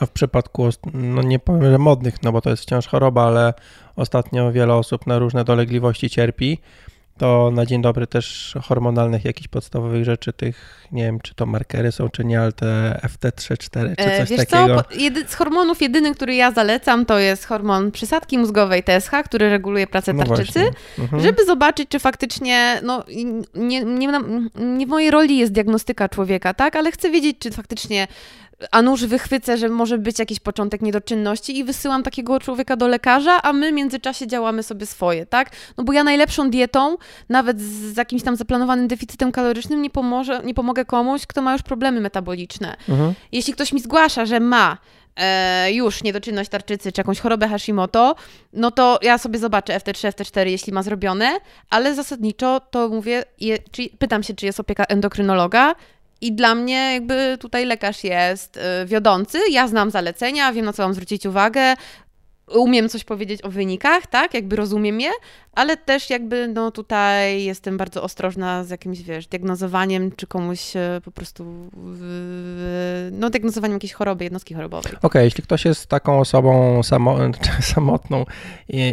A 0.00 0.06
w 0.06 0.10
przypadku, 0.10 0.68
no 0.94 1.22
nie 1.22 1.38
powiem, 1.38 1.70
że 1.70 1.78
modnych, 1.78 2.22
no 2.22 2.32
bo 2.32 2.40
to 2.40 2.50
jest 2.50 2.62
wciąż 2.62 2.86
choroba, 2.86 3.26
ale 3.26 3.54
ostatnio 3.96 4.52
wiele 4.52 4.74
osób 4.74 5.06
na 5.06 5.18
różne 5.18 5.44
dolegliwości 5.44 6.10
cierpi 6.10 6.58
to 7.18 7.50
na 7.50 7.66
dzień 7.66 7.82
dobry 7.82 8.06
też 8.06 8.54
hormonalnych 8.62 9.24
jakichś 9.24 9.48
podstawowych 9.48 10.04
rzeczy, 10.04 10.32
tych, 10.32 10.86
nie 10.92 11.02
wiem, 11.02 11.20
czy 11.20 11.34
to 11.34 11.46
markery 11.46 11.92
są, 11.92 12.08
czy 12.08 12.24
nie, 12.24 12.40
ale 12.40 12.52
te 12.52 13.00
FT3, 13.02 13.58
4, 13.58 13.96
czy 13.96 14.04
e, 14.04 14.18
coś 14.18 14.28
Wiesz 14.28 14.46
takiego. 14.46 14.82
Co? 14.82 14.98
Jedy, 14.98 15.24
z 15.28 15.34
hormonów 15.34 15.82
jedyny, 15.82 16.14
który 16.14 16.34
ja 16.34 16.50
zalecam, 16.50 17.06
to 17.06 17.18
jest 17.18 17.44
hormon 17.44 17.90
przysadki 17.90 18.38
mózgowej 18.38 18.82
TSH, 18.82 19.10
który 19.24 19.50
reguluje 19.50 19.86
pracę 19.86 20.12
no 20.12 20.24
tarczycy, 20.24 20.70
mhm. 20.98 21.22
żeby 21.22 21.44
zobaczyć, 21.44 21.88
czy 21.88 21.98
faktycznie, 21.98 22.80
no 22.82 23.04
nie, 23.54 23.84
nie, 23.84 24.08
nie 24.56 24.86
w 24.86 24.88
mojej 24.88 25.10
roli 25.10 25.38
jest 25.38 25.52
diagnostyka 25.52 26.08
człowieka, 26.08 26.54
tak, 26.54 26.76
ale 26.76 26.92
chcę 26.92 27.10
wiedzieć, 27.10 27.36
czy 27.38 27.50
faktycznie 27.50 28.08
a 28.70 28.82
nuż 28.82 29.04
wychwycę, 29.04 29.56
że 29.56 29.68
może 29.68 29.98
być 29.98 30.18
jakiś 30.18 30.40
początek 30.40 30.82
niedoczynności 30.82 31.58
i 31.58 31.64
wysyłam 31.64 32.02
takiego 32.02 32.40
człowieka 32.40 32.76
do 32.76 32.88
lekarza, 32.88 33.42
a 33.42 33.52
my 33.52 33.70
w 33.70 33.74
międzyczasie 33.74 34.26
działamy 34.26 34.62
sobie 34.62 34.86
swoje, 34.86 35.26
tak? 35.26 35.50
No 35.76 35.84
bo 35.84 35.92
ja 35.92 36.04
najlepszą 36.04 36.50
dietą, 36.50 36.96
nawet 37.28 37.60
z 37.60 37.96
jakimś 37.96 38.22
tam 38.22 38.36
zaplanowanym 38.36 38.88
deficytem 38.88 39.32
kalorycznym 39.32 39.82
nie, 39.82 39.90
pomoże, 39.90 40.40
nie 40.44 40.54
pomogę 40.54 40.84
komuś, 40.84 41.26
kto 41.26 41.42
ma 41.42 41.52
już 41.52 41.62
problemy 41.62 42.00
metaboliczne. 42.00 42.76
Mhm. 42.88 43.14
Jeśli 43.32 43.52
ktoś 43.52 43.72
mi 43.72 43.80
zgłasza, 43.80 44.26
że 44.26 44.40
ma 44.40 44.78
e, 45.16 45.72
już 45.72 46.02
niedoczynność 46.02 46.50
tarczycy 46.50 46.92
czy 46.92 47.00
jakąś 47.00 47.20
chorobę 47.20 47.48
Hashimoto, 47.48 48.14
no 48.52 48.70
to 48.70 48.98
ja 49.02 49.18
sobie 49.18 49.38
zobaczę 49.38 49.78
FT3, 49.78 50.08
FT4, 50.08 50.46
jeśli 50.46 50.72
ma 50.72 50.82
zrobione, 50.82 51.38
ale 51.70 51.94
zasadniczo 51.94 52.60
to 52.70 52.88
mówię, 52.88 53.24
je, 53.40 53.58
czy, 53.70 53.82
pytam 53.98 54.22
się, 54.22 54.34
czy 54.34 54.46
jest 54.46 54.60
opieka 54.60 54.84
endokrynologa, 54.84 55.74
i 56.24 56.32
dla 56.32 56.54
mnie 56.54 56.92
jakby 56.92 57.38
tutaj 57.40 57.64
lekarz 57.64 58.04
jest 58.04 58.56
y, 58.56 58.60
wiodący. 58.86 59.38
Ja 59.50 59.68
znam 59.68 59.90
zalecenia, 59.90 60.52
wiem 60.52 60.64
na 60.64 60.72
co 60.72 60.82
mam 60.82 60.94
zwrócić 60.94 61.26
uwagę, 61.26 61.74
umiem 62.48 62.88
coś 62.88 63.04
powiedzieć 63.04 63.44
o 63.44 63.48
wynikach, 63.48 64.06
tak, 64.06 64.34
jakby 64.34 64.56
rozumiem 64.56 65.00
je, 65.00 65.10
ale 65.52 65.76
też 65.76 66.10
jakby 66.10 66.48
no 66.48 66.70
tutaj 66.70 67.44
jestem 67.44 67.76
bardzo 67.76 68.02
ostrożna 68.02 68.64
z 68.64 68.70
jakimś, 68.70 69.02
wiesz, 69.02 69.26
diagnozowaniem, 69.26 70.12
czy 70.16 70.26
komuś 70.26 70.76
e, 70.76 71.00
po 71.04 71.10
prostu, 71.10 71.44
no 73.12 73.30
diagnozowaniem 73.30 73.74
jakiejś 73.74 73.92
choroby, 73.92 74.24
jednostki 74.24 74.54
chorobowej. 74.54 74.92
Okej, 74.92 75.00
okay, 75.02 75.24
jeśli 75.24 75.42
ktoś 75.42 75.64
jest 75.64 75.86
taką 75.86 76.20
osobą 76.20 76.82
samo, 76.82 77.18
samotną, 77.74 78.24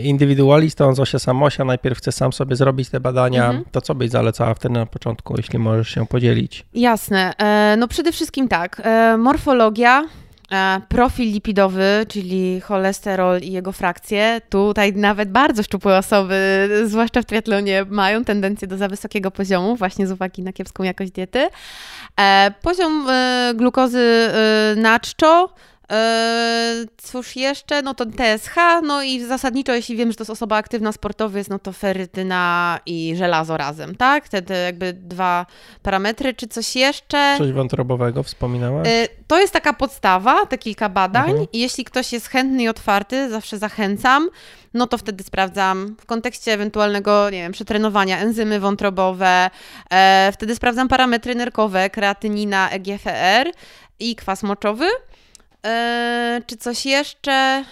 indywidualistą, 0.03 0.95
Zosia 0.95 1.19
Samosia, 1.19 1.65
najpierw 1.65 1.97
chce 1.97 2.11
sam 2.11 2.33
sobie 2.33 2.55
zrobić 2.55 2.89
te 2.89 2.99
badania, 2.99 3.45
mhm. 3.45 3.65
to 3.71 3.81
co 3.81 3.95
byś 3.95 4.09
zalecała 4.09 4.53
wtedy 4.53 4.73
na 4.73 4.85
początku, 4.85 5.33
jeśli 5.37 5.59
możesz 5.59 5.89
się 5.89 6.07
podzielić? 6.07 6.65
Jasne, 6.73 7.33
e, 7.37 7.75
no 7.77 7.87
przede 7.87 8.11
wszystkim 8.11 8.47
tak, 8.47 8.81
e, 8.85 9.17
morfologia, 9.17 10.07
profil 10.89 11.31
lipidowy, 11.31 12.05
czyli 12.07 12.61
cholesterol 12.61 13.39
i 13.39 13.51
jego 13.51 13.71
frakcje. 13.71 14.41
Tutaj 14.49 14.93
nawet 14.93 15.31
bardzo 15.31 15.63
szczupłe 15.63 15.97
osoby, 15.97 16.69
zwłaszcza 16.85 17.21
w 17.21 17.25
triatlonie, 17.25 17.85
mają 17.89 18.23
tendencję 18.23 18.67
do 18.67 18.77
za 18.77 18.87
wysokiego 18.87 19.31
poziomu, 19.31 19.75
właśnie 19.75 20.07
z 20.07 20.11
uwagi 20.11 20.41
na 20.41 20.53
kiepską 20.53 20.83
jakość 20.83 21.11
diety. 21.11 21.49
E, 22.19 22.53
poziom 22.61 23.09
e, 23.09 23.53
glukozy 23.55 24.31
na 24.75 24.99
czczo 24.99 25.53
cóż 26.97 27.35
jeszcze? 27.35 27.81
No 27.81 27.93
to 27.93 28.05
TSH, 28.05 28.55
no 28.83 29.03
i 29.03 29.19
zasadniczo, 29.19 29.73
jeśli 29.73 29.95
wiem, 29.95 30.11
że 30.11 30.17
to 30.17 30.21
jest 30.21 30.31
osoba 30.31 30.55
aktywna 30.57 30.91
sportowa, 30.91 31.39
no 31.49 31.59
to 31.59 31.73
ferytyna 31.73 32.79
i 32.85 33.13
żelazo 33.15 33.57
razem, 33.57 33.95
tak? 33.95 34.29
Te, 34.29 34.41
te 34.41 34.53
jakby 34.53 34.93
dwa 34.93 35.45
parametry, 35.81 36.33
czy 36.33 36.47
coś 36.47 36.75
jeszcze? 36.75 37.35
Coś 37.37 37.51
wątrobowego 37.51 38.23
wspominałaś? 38.23 38.87
Eee, 38.87 39.07
to 39.27 39.39
jest 39.39 39.53
taka 39.53 39.73
podstawa, 39.73 40.45
te 40.45 40.57
kilka 40.57 40.89
badań 40.89 41.29
mhm. 41.29 41.47
i 41.53 41.59
jeśli 41.59 41.85
ktoś 41.85 42.13
jest 42.13 42.27
chętny 42.27 42.63
i 42.63 42.67
otwarty, 42.67 43.29
zawsze 43.29 43.57
zachęcam, 43.57 44.29
no 44.73 44.87
to 44.87 44.97
wtedy 44.97 45.23
sprawdzam 45.23 45.95
w 45.99 46.05
kontekście 46.05 46.53
ewentualnego, 46.53 47.29
nie 47.29 47.41
wiem, 47.41 47.51
przetrenowania 47.51 48.19
enzymy 48.19 48.59
wątrobowe, 48.59 49.49
e, 49.91 50.31
wtedy 50.33 50.55
sprawdzam 50.55 50.87
parametry 50.87 51.35
nerkowe, 51.35 51.89
kreatynina, 51.89 52.69
EGFR 52.69 53.51
i 53.99 54.15
kwas 54.15 54.43
moczowy. 54.43 54.85
Eee, 55.63 56.41
czy 56.47 56.57
coś 56.57 56.85
jeszcze? 56.85 57.65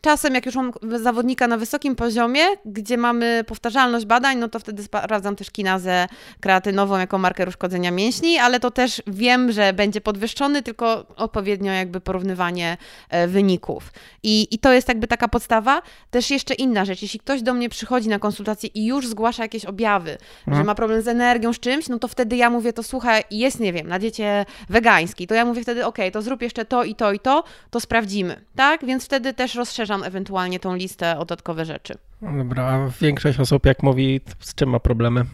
Czasem, 0.00 0.34
jak 0.34 0.46
już 0.46 0.54
mam 0.54 0.72
zawodnika 1.02 1.46
na 1.46 1.56
wysokim 1.56 1.96
poziomie, 1.96 2.42
gdzie 2.64 2.96
mamy 2.96 3.44
powtarzalność 3.46 4.06
badań, 4.06 4.38
no 4.38 4.48
to 4.48 4.58
wtedy 4.58 4.82
sprawdzam 4.82 5.36
też 5.36 5.50
kinazę 5.50 6.06
kreatynową 6.40 6.98
jako 6.98 7.18
marker 7.18 7.48
uszkodzenia 7.48 7.90
mięśni, 7.90 8.38
ale 8.38 8.60
to 8.60 8.70
też 8.70 9.02
wiem, 9.06 9.52
że 9.52 9.72
będzie 9.72 10.00
podwyższony, 10.00 10.62
tylko 10.62 11.06
odpowiednio 11.16 11.72
jakby 11.72 12.00
porównywanie 12.00 12.76
e, 13.08 13.26
wyników. 13.26 13.92
I, 14.22 14.48
I 14.50 14.58
to 14.58 14.72
jest 14.72 14.88
jakby 14.88 15.06
taka 15.06 15.28
podstawa. 15.28 15.82
Też 16.10 16.30
jeszcze 16.30 16.54
inna 16.54 16.84
rzecz, 16.84 17.02
jeśli 17.02 17.20
ktoś 17.20 17.42
do 17.42 17.54
mnie 17.54 17.68
przychodzi 17.68 18.08
na 18.08 18.18
konsultację 18.18 18.70
i 18.74 18.86
już 18.86 19.08
zgłasza 19.08 19.42
jakieś 19.42 19.64
objawy, 19.64 20.10
mhm. 20.10 20.56
że 20.56 20.64
ma 20.64 20.74
problem 20.74 21.02
z 21.02 21.08
energią, 21.08 21.52
z 21.52 21.60
czymś, 21.60 21.88
no 21.88 21.98
to 21.98 22.08
wtedy 22.08 22.36
ja 22.36 22.50
mówię, 22.50 22.72
to 22.72 22.82
słuchaj, 22.82 23.22
jest, 23.30 23.60
nie 23.60 23.72
wiem, 23.72 23.88
na 23.88 23.98
diecie 23.98 24.46
wegańskiej, 24.68 25.26
to 25.26 25.34
ja 25.34 25.44
mówię 25.44 25.62
wtedy, 25.62 25.86
ok, 25.86 25.98
to 26.12 26.22
zrób 26.22 26.42
jeszcze 26.42 26.64
to 26.64 26.84
i 26.84 26.94
to 26.94 27.12
i 27.12 27.18
to, 27.18 27.44
to 27.70 27.80
sprawdzimy, 27.80 28.40
tak? 28.56 28.84
Więc 28.84 29.04
wtedy 29.04 29.34
też 29.34 29.54
rozszerzam 29.54 29.89
rozszerzam 29.90 30.08
ewentualnie 30.08 30.60
tą 30.60 30.74
listę 30.74 31.16
o 31.16 31.18
dodatkowe 31.18 31.64
rzeczy. 31.64 31.94
No 32.22 32.38
dobra, 32.38 32.64
a 32.64 32.90
większość 33.00 33.40
osób 33.40 33.66
jak 33.66 33.82
mówi, 33.82 34.20
z 34.40 34.54
czym 34.54 34.70
ma 34.70 34.80
problemy, 34.80 35.24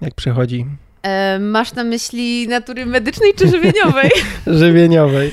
jak 0.00 0.14
przychodzi? 0.14 0.66
E, 1.02 1.38
masz 1.38 1.72
na 1.72 1.84
myśli 1.84 2.48
natury 2.48 2.86
medycznej 2.86 3.34
czy 3.34 3.48
żywieniowej? 3.48 4.10
żywieniowej. 4.46 5.32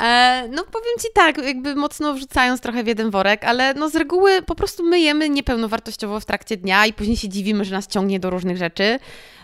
E, 0.00 0.48
no 0.50 0.64
powiem 0.64 0.94
Ci 1.00 1.08
tak, 1.14 1.38
jakby 1.38 1.74
mocno 1.74 2.14
wrzucając 2.14 2.60
trochę 2.60 2.84
w 2.84 2.86
jeden 2.86 3.10
worek, 3.10 3.44
ale 3.44 3.74
no 3.74 3.90
z 3.90 3.96
reguły 3.96 4.42
po 4.42 4.54
prostu 4.54 4.84
my 4.84 5.00
jemy 5.00 5.28
niepełnowartościowo 5.28 6.20
w 6.20 6.24
trakcie 6.24 6.56
dnia 6.56 6.86
i 6.86 6.92
później 6.92 7.16
się 7.16 7.28
dziwimy, 7.28 7.64
że 7.64 7.74
nas 7.74 7.86
ciągnie 7.86 8.20
do 8.20 8.30
różnych 8.30 8.56
rzeczy. 8.56 8.98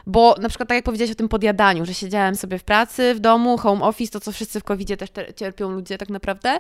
Bo 0.07 0.35
na 0.41 0.49
przykład 0.49 0.69
tak 0.69 0.77
jak 0.77 0.85
powiedziałeś 0.85 1.13
o 1.13 1.15
tym 1.15 1.29
podjadaniu, 1.29 1.87
że 1.87 1.95
siedziałem 1.95 2.37
sobie 2.37 2.59
w 2.59 2.65
pracy, 2.65 3.15
w 3.15 3.21
domu, 3.21 3.59
home 3.59 3.85
office, 3.85 4.13
to 4.13 4.21
co 4.21 4.33
wszyscy 4.33 4.61
w 4.61 4.65
covid 4.65 4.99
też 4.99 5.11
cierpią 5.37 5.71
ludzie 5.71 5.99
tak 5.99 6.09
naprawdę, 6.09 6.59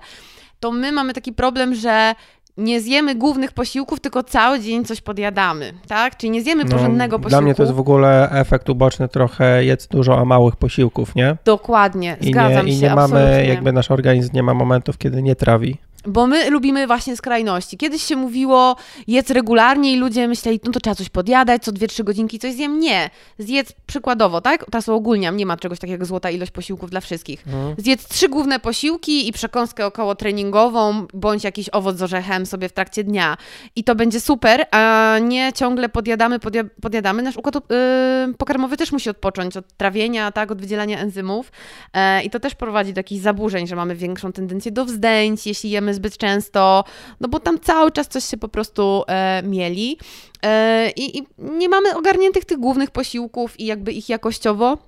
to 0.60 0.72
my 0.72 0.92
mamy 0.92 1.12
taki 1.12 1.32
problem, 1.32 1.74
że 1.74 2.14
nie 2.56 2.80
zjemy 2.80 3.14
głównych 3.14 3.52
posiłków, 3.52 4.00
tylko 4.00 4.22
cały 4.22 4.60
dzień 4.60 4.84
coś 4.84 5.00
podjadamy, 5.00 5.72
tak? 5.88 6.16
Czyli 6.16 6.30
nie 6.30 6.42
zjemy 6.42 6.64
no, 6.64 6.70
porządnego 6.70 7.18
posiłku. 7.18 7.30
Dla 7.30 7.40
mnie 7.40 7.54
to 7.54 7.62
jest 7.62 7.74
w 7.74 7.80
ogóle 7.80 8.30
efekt 8.30 8.68
uboczny 8.68 9.08
trochę 9.08 9.64
jedz 9.64 9.86
dużo, 9.88 10.18
a 10.18 10.24
małych 10.24 10.56
posiłków, 10.56 11.14
nie? 11.14 11.36
Dokładnie, 11.44 12.16
zgadzam 12.20 12.68
I 12.68 12.70
nie, 12.70 12.76
się, 12.76 12.86
I 12.86 12.88
nie 12.88 12.94
mamy, 12.94 13.46
jakby 13.48 13.72
nasz 13.72 13.90
organizm 13.90 14.30
nie 14.34 14.42
ma 14.42 14.54
momentów, 14.54 14.98
kiedy 14.98 15.22
nie 15.22 15.36
trawi. 15.36 15.78
Bo 16.06 16.26
my 16.26 16.50
lubimy 16.50 16.86
właśnie 16.86 17.16
skrajności. 17.16 17.76
Kiedyś 17.76 18.02
się 18.02 18.16
mówiło, 18.16 18.76
jedz 19.06 19.30
regularnie 19.30 19.92
i 19.92 19.96
ludzie 19.96 20.28
myśleli, 20.28 20.60
no 20.64 20.72
to 20.72 20.80
trzeba 20.80 20.94
coś 20.96 21.08
podjadać, 21.08 21.64
co 21.64 21.72
dwie, 21.72 21.88
trzy 21.88 22.04
godzinki 22.04 22.38
coś 22.38 22.54
zjem. 22.54 22.80
Nie. 22.80 23.10
Zjedz 23.38 23.72
przykładowo, 23.86 24.40
tak? 24.40 24.64
Teraz 24.70 24.88
ogólniam, 24.88 25.36
nie 25.36 25.46
ma 25.46 25.56
czegoś 25.56 25.78
takiego 25.78 25.94
jak 25.94 26.06
złota 26.06 26.30
ilość 26.30 26.50
posiłków 26.50 26.90
dla 26.90 27.00
wszystkich. 27.00 27.46
Mhm. 27.46 27.74
Zjedz 27.78 28.08
trzy 28.08 28.28
główne 28.28 28.60
posiłki 28.60 29.28
i 29.28 29.32
przekąskę 29.32 29.86
około 29.86 30.14
treningową, 30.14 31.06
bądź 31.14 31.44
jakiś 31.44 31.68
owoc 31.72 31.96
z 31.96 32.02
orzechem 32.02 32.46
sobie 32.46 32.68
w 32.68 32.72
trakcie 32.72 33.04
dnia. 33.04 33.36
I 33.76 33.84
to 33.84 33.94
będzie 33.94 34.20
super, 34.20 34.66
a 34.70 35.16
nie 35.22 35.52
ciągle 35.52 35.88
podjadamy, 35.88 36.38
podja 36.38 36.64
podjadamy. 36.80 37.22
Nasz 37.22 37.36
układ 37.36 37.54
yy, 37.54 38.34
pokarmowy 38.38 38.76
też 38.76 38.92
musi 38.92 39.10
odpocząć 39.10 39.56
od 39.56 39.76
trawienia, 39.76 40.32
tak? 40.32 40.50
Od 40.50 40.60
wydzielania 40.60 40.98
enzymów. 40.98 41.52
Yy, 41.94 42.22
I 42.22 42.30
to 42.30 42.40
też 42.40 42.54
prowadzi 42.54 42.92
do 42.92 42.98
jakichś 42.98 43.22
zaburzeń, 43.22 43.66
że 43.66 43.76
mamy 43.76 43.94
większą 43.94 44.32
tendencję 44.32 44.72
do 44.72 44.84
wzdęć, 44.84 45.46
jeśli 45.46 45.70
jemy 45.70 45.94
zbyt 45.96 46.16
często, 46.18 46.84
no 47.20 47.28
bo 47.28 47.40
tam 47.40 47.60
cały 47.60 47.92
czas 47.92 48.08
coś 48.08 48.24
się 48.24 48.36
po 48.36 48.48
prostu 48.48 49.04
e, 49.06 49.42
mieli 49.42 49.98
e, 50.42 50.90
i, 50.90 51.18
i 51.18 51.26
nie 51.38 51.68
mamy 51.68 51.96
ogarniętych 51.96 52.44
tych 52.44 52.58
głównych 52.58 52.90
posiłków 52.90 53.60
i 53.60 53.66
jakby 53.66 53.92
ich 53.92 54.08
jakościowo. 54.08 54.78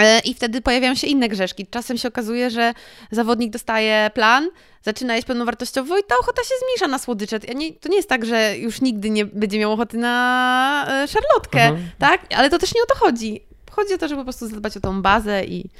E, 0.00 0.18
I 0.18 0.34
wtedy 0.34 0.60
pojawiają 0.60 0.94
się 0.94 1.06
inne 1.06 1.28
grzeszki. 1.28 1.66
Czasem 1.66 1.98
się 1.98 2.08
okazuje, 2.08 2.50
że 2.50 2.74
zawodnik 3.10 3.52
dostaje 3.52 4.10
plan, 4.14 4.48
zaczyna 4.82 5.14
jeść 5.14 5.26
pełnowartościowo 5.26 5.98
i 5.98 6.02
ta 6.04 6.14
ochota 6.20 6.42
się 6.42 6.54
zmniejsza 6.64 6.88
na 6.88 6.98
słodycze. 6.98 7.40
To 7.80 7.88
nie 7.88 7.96
jest 7.96 8.08
tak, 8.08 8.24
że 8.26 8.58
już 8.58 8.80
nigdy 8.80 9.10
nie 9.10 9.24
będzie 9.26 9.58
miał 9.58 9.72
ochoty 9.72 9.98
na 9.98 10.86
e, 10.88 11.08
szarlotkę, 11.08 11.62
mhm. 11.62 11.90
tak? 11.98 12.20
Ale 12.36 12.50
to 12.50 12.58
też 12.58 12.74
nie 12.74 12.82
o 12.82 12.86
to 12.86 12.94
chodzi. 12.94 13.44
Chodzi 13.70 13.94
o 13.94 13.98
to, 13.98 14.08
żeby 14.08 14.20
po 14.20 14.24
prostu 14.24 14.48
zadbać 14.48 14.76
o 14.76 14.80
tą 14.80 15.02
bazę 15.02 15.44
i, 15.44 15.70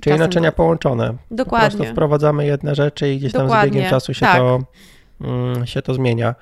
Czyli 0.00 0.18
naczynia 0.18 0.50
to... 0.50 0.56
połączone. 0.56 1.14
Dokładnie. 1.30 1.70
Po 1.70 1.76
prostu 1.76 1.92
wprowadzamy 1.92 2.46
jedne 2.46 2.74
rzeczy 2.74 3.12
i 3.12 3.18
gdzieś 3.18 3.32
tam 3.32 3.42
Dokładnie. 3.42 3.70
z 3.70 3.74
biegiem 3.74 3.90
czasu 3.90 4.14
się, 4.14 4.26
tak. 4.26 4.36
to, 4.36 4.60
mm, 5.20 5.66
się 5.66 5.82
to 5.82 5.94
zmienia. 5.94 6.34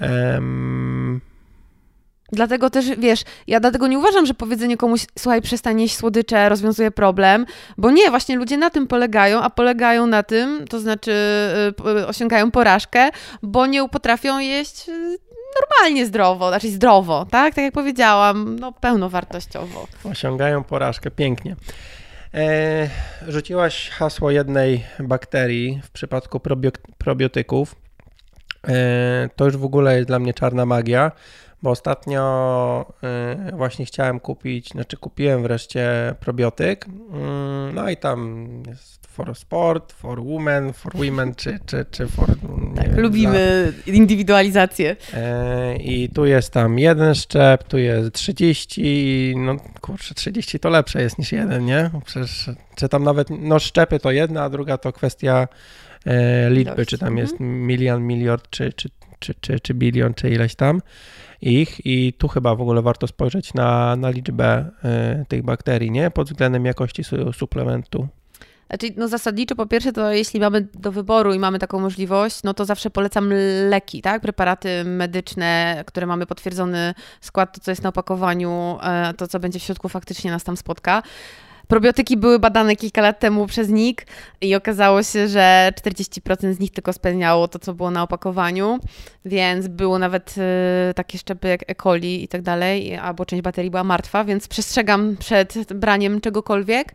Um... 0.00 1.20
Dlatego 2.32 2.70
też, 2.70 2.86
wiesz, 2.98 3.22
ja 3.46 3.60
dlatego 3.60 3.86
nie 3.86 3.98
uważam, 3.98 4.26
że 4.26 4.34
powiedzenie 4.34 4.76
komuś, 4.76 5.06
słuchaj, 5.18 5.42
przestań 5.42 5.80
jeść 5.80 5.96
słodycze, 5.96 6.48
rozwiązuje 6.48 6.90
problem, 6.90 7.46
bo 7.78 7.90
nie, 7.90 8.10
właśnie 8.10 8.36
ludzie 8.36 8.56
na 8.56 8.70
tym 8.70 8.86
polegają, 8.86 9.42
a 9.42 9.50
polegają 9.50 10.06
na 10.06 10.22
tym, 10.22 10.64
to 10.68 10.80
znaczy 10.80 11.12
yy, 11.84 12.06
osiągają 12.06 12.50
porażkę, 12.50 13.10
bo 13.42 13.66
nie 13.66 13.88
potrafią 13.88 14.38
jeść 14.38 14.88
y, 14.88 15.18
normalnie 15.60 16.06
zdrowo, 16.06 16.48
znaczy 16.48 16.70
zdrowo, 16.70 17.26
tak? 17.30 17.54
Tak 17.54 17.64
jak 17.64 17.74
powiedziałam, 17.74 18.58
no 18.58 18.72
pełnowartościowo. 18.72 19.86
Osiągają 20.04 20.64
porażkę, 20.64 21.10
pięknie. 21.10 21.56
E, 22.34 22.88
rzuciłaś 23.28 23.90
hasło 23.90 24.30
jednej 24.30 24.84
bakterii 25.00 25.80
w 25.84 25.90
przypadku 25.90 26.40
probiotyków. 26.98 27.76
E, 28.68 29.28
to 29.36 29.44
już 29.44 29.56
w 29.56 29.64
ogóle 29.64 29.96
jest 29.96 30.08
dla 30.08 30.18
mnie 30.18 30.34
czarna 30.34 30.66
magia, 30.66 31.12
bo 31.62 31.70
ostatnio 31.70 32.92
y, 33.48 33.56
właśnie 33.56 33.86
chciałem 33.86 34.20
kupić, 34.20 34.68
znaczy 34.68 34.96
kupiłem 34.96 35.42
wreszcie 35.42 36.14
probiotyk, 36.20 36.86
mm, 36.86 37.74
no 37.74 37.90
i 37.90 37.96
tam 37.96 38.46
jest 38.66 39.01
for 39.12 39.36
sport, 39.36 39.92
for 39.92 40.24
women, 40.24 40.72
for 40.72 40.96
women, 40.96 41.34
czy, 41.34 41.58
czy, 41.66 41.84
czy 41.90 42.06
for... 42.06 42.28
Tak, 42.76 42.88
wiem, 42.88 43.00
lubimy 43.00 43.72
indywidualizację. 43.86 44.96
E, 45.14 45.76
I 45.76 46.08
tu 46.08 46.26
jest 46.26 46.52
tam 46.52 46.78
jeden 46.78 47.14
szczep, 47.14 47.64
tu 47.64 47.78
jest 47.78 48.12
30, 48.12 49.34
no 49.36 49.56
kurczę, 49.80 50.14
30 50.14 50.58
to 50.58 50.70
lepsze 50.70 51.02
jest 51.02 51.18
niż 51.18 51.32
jeden, 51.32 51.64
nie? 51.64 51.90
Przecież, 52.04 52.50
czy 52.74 52.88
tam 52.88 53.04
nawet, 53.04 53.28
no 53.30 53.58
szczepy 53.58 53.98
to 53.98 54.10
jedna, 54.10 54.42
a 54.42 54.50
druga 54.50 54.78
to 54.78 54.92
kwestia 54.92 55.48
e, 56.06 56.50
liczby, 56.50 56.86
czy 56.86 56.98
tam 56.98 57.08
mhm. 57.08 57.26
jest 57.26 57.40
milion, 57.40 58.02
miliard, 58.02 58.50
czy, 58.50 58.72
czy, 58.72 58.88
czy, 59.18 59.34
czy, 59.40 59.60
czy 59.60 59.74
bilion, 59.74 60.14
czy 60.14 60.30
ileś 60.30 60.54
tam 60.54 60.80
ich 61.42 61.86
i 61.86 62.12
tu 62.12 62.28
chyba 62.28 62.54
w 62.54 62.60
ogóle 62.60 62.82
warto 62.82 63.06
spojrzeć 63.06 63.54
na, 63.54 63.96
na 63.96 64.10
liczbę 64.10 64.70
y, 65.22 65.26
tych 65.26 65.42
bakterii, 65.42 65.90
nie? 65.90 66.10
Pod 66.10 66.28
względem 66.28 66.64
jakości 66.64 67.04
su 67.04 67.32
suplementu. 67.32 68.08
Znaczy, 68.72 68.94
no 68.96 69.08
zasadniczo 69.08 69.54
po 69.54 69.66
pierwsze 69.66 69.92
to 69.92 70.12
jeśli 70.12 70.40
mamy 70.40 70.68
do 70.74 70.92
wyboru 70.92 71.34
i 71.34 71.38
mamy 71.38 71.58
taką 71.58 71.80
możliwość, 71.80 72.42
no 72.44 72.54
to 72.54 72.64
zawsze 72.64 72.90
polecam 72.90 73.32
leki, 73.68 74.02
tak? 74.02 74.22
Preparaty 74.22 74.84
medyczne, 74.84 75.82
które 75.86 76.06
mamy 76.06 76.26
potwierdzony 76.26 76.94
skład, 77.20 77.54
to 77.54 77.60
co 77.60 77.70
jest 77.70 77.82
na 77.82 77.88
opakowaniu, 77.88 78.78
e, 78.82 79.14
to 79.14 79.28
co 79.28 79.40
będzie 79.40 79.58
w 79.58 79.62
środku 79.62 79.88
faktycznie 79.88 80.30
nas 80.30 80.44
tam 80.44 80.56
spotka. 80.56 81.02
Probiotyki 81.68 82.16
były 82.16 82.38
badane 82.38 82.76
kilka 82.76 83.02
lat 83.02 83.20
temu 83.20 83.46
przez 83.46 83.68
NIK 83.68 84.06
i 84.40 84.54
okazało 84.54 85.02
się, 85.02 85.28
że 85.28 85.72
40% 85.76 86.54
z 86.54 86.60
nich 86.60 86.70
tylko 86.70 86.92
spełniało 86.92 87.48
to, 87.48 87.58
co 87.58 87.74
było 87.74 87.90
na 87.90 88.02
opakowaniu, 88.02 88.78
więc 89.24 89.68
było 89.68 89.98
nawet 89.98 90.34
y, 90.90 90.94
takie 90.94 91.18
szczepy 91.18 91.48
jak 91.48 91.70
E. 91.70 91.74
coli 91.74 92.24
i 92.24 92.28
tak 92.28 92.42
dalej, 92.42 92.96
albo 92.96 93.26
część 93.26 93.42
baterii 93.42 93.70
była 93.70 93.84
martwa, 93.84 94.24
więc 94.24 94.48
przestrzegam 94.48 95.16
przed 95.16 95.72
braniem 95.74 96.20
czegokolwiek. 96.20 96.94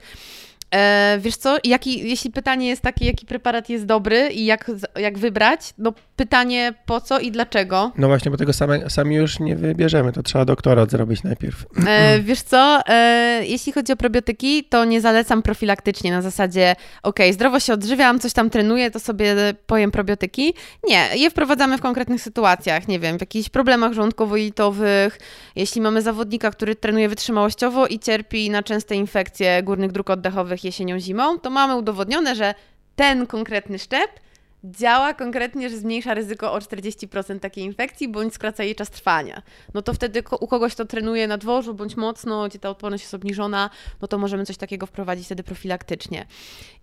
E, 0.75 1.17
wiesz 1.21 1.37
co, 1.37 1.57
jaki, 1.63 2.09
jeśli 2.09 2.31
pytanie 2.31 2.67
jest 2.67 2.81
takie, 2.81 3.05
jaki 3.05 3.25
preparat 3.25 3.69
jest 3.69 3.85
dobry 3.85 4.29
i 4.29 4.45
jak, 4.45 4.71
jak 4.95 5.17
wybrać, 5.17 5.73
no 5.77 5.93
pytanie 6.17 6.73
po 6.85 7.01
co 7.01 7.19
i 7.19 7.31
dlaczego. 7.31 7.91
No 7.97 8.07
właśnie, 8.07 8.31
bo 8.31 8.37
tego 8.37 8.53
same, 8.53 8.89
sami 8.89 9.15
już 9.15 9.39
nie 9.39 9.55
wybierzemy, 9.55 10.11
to 10.11 10.23
trzeba 10.23 10.45
doktorat 10.45 10.91
zrobić 10.91 11.23
najpierw. 11.23 11.65
E, 11.87 12.19
wiesz 12.19 12.41
co, 12.41 12.79
e, 12.87 13.41
jeśli 13.45 13.71
chodzi 13.73 13.93
o 13.93 13.95
probiotyki, 13.95 14.63
to 14.63 14.85
nie 14.85 15.01
zalecam 15.01 15.41
profilaktycznie 15.41 16.11
na 16.11 16.21
zasadzie, 16.21 16.75
ok, 17.03 17.19
zdrowo 17.31 17.59
się 17.59 17.73
odżywiam, 17.73 18.19
coś 18.19 18.33
tam 18.33 18.49
trenuję, 18.49 18.91
to 18.91 18.99
sobie 18.99 19.35
pojem 19.65 19.91
probiotyki. 19.91 20.53
Nie, 20.87 21.09
je 21.15 21.29
wprowadzamy 21.29 21.77
w 21.77 21.81
konkretnych 21.81 22.21
sytuacjach, 22.21 22.87
nie 22.87 22.99
wiem, 22.99 23.17
w 23.17 23.21
jakichś 23.21 23.49
problemach 23.49 23.91
żołądkowo-jelitowych, 23.91 25.19
jeśli 25.55 25.81
mamy 25.81 26.01
zawodnika, 26.01 26.51
który 26.51 26.75
trenuje 26.75 27.09
wytrzymałościowo 27.09 27.87
i 27.87 27.99
cierpi 27.99 28.49
na 28.49 28.63
częste 28.63 28.95
infekcje 28.95 29.63
górnych 29.63 29.91
dróg 29.91 30.09
oddechowych, 30.09 30.63
jesienią, 30.63 30.99
zimą, 30.99 31.39
to 31.39 31.49
mamy 31.49 31.75
udowodnione, 31.75 32.35
że 32.35 32.53
ten 32.95 33.27
konkretny 33.27 33.79
szczep 33.79 34.26
działa 34.71 35.13
konkretnie, 35.13 35.69
że 35.69 35.77
zmniejsza 35.77 36.13
ryzyko 36.13 36.53
o 36.53 36.57
40% 36.59 37.39
takiej 37.39 37.63
infekcji, 37.63 38.07
bądź 38.07 38.33
skraca 38.33 38.63
jej 38.63 38.75
czas 38.75 38.89
trwania. 38.89 39.41
No 39.73 39.81
to 39.81 39.93
wtedy 39.93 40.23
u 40.39 40.47
kogoś, 40.47 40.73
kto 40.73 40.85
trenuje 40.85 41.27
na 41.27 41.37
dworzu, 41.37 41.73
bądź 41.73 41.95
mocno, 41.95 42.47
gdzie 42.47 42.59
ta 42.59 42.69
odporność 42.69 43.03
jest 43.03 43.13
obniżona, 43.13 43.69
no 44.01 44.07
to 44.07 44.17
możemy 44.17 44.45
coś 44.45 44.57
takiego 44.57 44.85
wprowadzić 44.85 45.25
wtedy 45.25 45.43
profilaktycznie. 45.43 46.25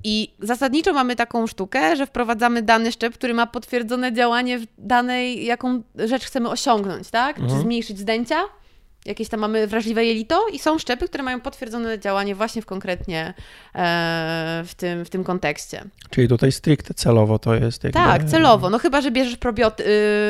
I 0.05 0.35
zasadniczo 0.41 0.93
mamy 0.93 1.16
taką 1.16 1.47
sztukę, 1.47 1.97
że 1.97 2.07
wprowadzamy 2.07 2.62
dany 2.62 2.93
szczep, 2.93 3.14
który 3.14 3.35
ma 3.35 3.47
potwierdzone 3.47 4.12
działanie 4.12 4.59
w 4.59 4.66
danej, 4.78 5.45
jaką 5.45 5.82
rzecz 5.95 6.24
chcemy 6.24 6.51
osiągnąć, 6.51 7.11
tak? 7.11 7.39
Mhm. 7.39 7.49
Czy 7.51 7.62
zmniejszyć 7.62 7.99
zdęcia, 7.99 8.37
jakieś 9.05 9.28
tam 9.28 9.40
mamy 9.40 9.66
wrażliwe 9.66 10.05
jelito 10.05 10.48
i 10.52 10.59
są 10.59 10.78
szczepy, 10.78 11.09
które 11.09 11.24
mają 11.24 11.40
potwierdzone 11.40 11.98
działanie 11.98 12.34
właśnie 12.34 12.62
w 12.62 12.66
konkretnie 12.66 13.34
e, 13.74 14.62
w, 14.66 14.74
tym, 14.76 15.05
w 15.05 15.11
tym 15.11 15.24
kontekście. 15.24 15.84
Czyli 16.11 16.28
tutaj 16.28 16.52
stricte 16.52 16.94
celowo 16.94 17.38
to 17.38 17.55
jest 17.55 17.84
jakby... 17.84 17.98
Tak, 17.98 18.24
celowo. 18.24 18.70
No 18.70 18.78
chyba, 18.78 19.00
że 19.00 19.11
bierzesz 19.11 19.36
probioty, 19.36 19.84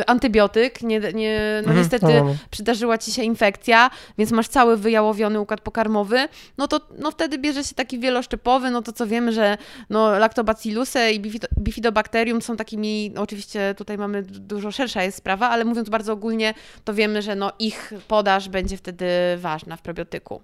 antybiotyk, 0.07 0.83
nie, 0.83 1.01
nie, 1.01 1.41
no 1.55 1.59
mhm, 1.59 1.77
niestety 1.77 2.07
no. 2.07 2.37
przydarzyła 2.51 2.99
ci 2.99 3.13
się 3.13 3.23
infekcja, 3.23 3.91
więc 4.19 4.31
masz 4.31 4.49
cały 4.49 4.77
wyjałowiony 4.77 5.41
układ 5.41 5.61
pokarmowy, 5.61 6.29
no 6.59 6.69
to 6.69 6.81
no 6.99 7.11
wtedy 7.11 7.39
bierze 7.39 7.65
się 7.65 7.75
taki 7.75 7.99
wieloszczepowy, 7.99 8.71
no 8.71 8.83
to 8.83 8.93
co 8.93 9.07
wiemy, 9.07 9.33
że 9.33 9.59
no, 9.91 10.19
lactobacillusy 10.19 11.11
i 11.11 11.21
bifidobakterium 11.61 12.43
są 12.43 12.57
takimi, 12.57 13.11
no 13.15 13.23
oczywiście 13.23 13.75
tutaj 13.77 13.99
mamy 13.99 14.23
dużo 14.23 14.71
szersza 14.71 15.03
jest 15.03 15.19
sprawa, 15.19 15.49
ale 15.49 15.65
mówiąc 15.65 15.89
bardzo 15.89 16.13
ogólnie, 16.13 16.55
to 16.85 16.95
wiemy, 16.95 17.23
że 17.23 17.37
no 17.37 17.53
ich 17.59 17.93
podaż 18.09 18.49
będzie 18.49 18.64
będzie 18.65 18.77
wtedy 18.77 19.07
ważna 19.37 19.77
w 19.77 19.83
probiotyku. 19.83 20.41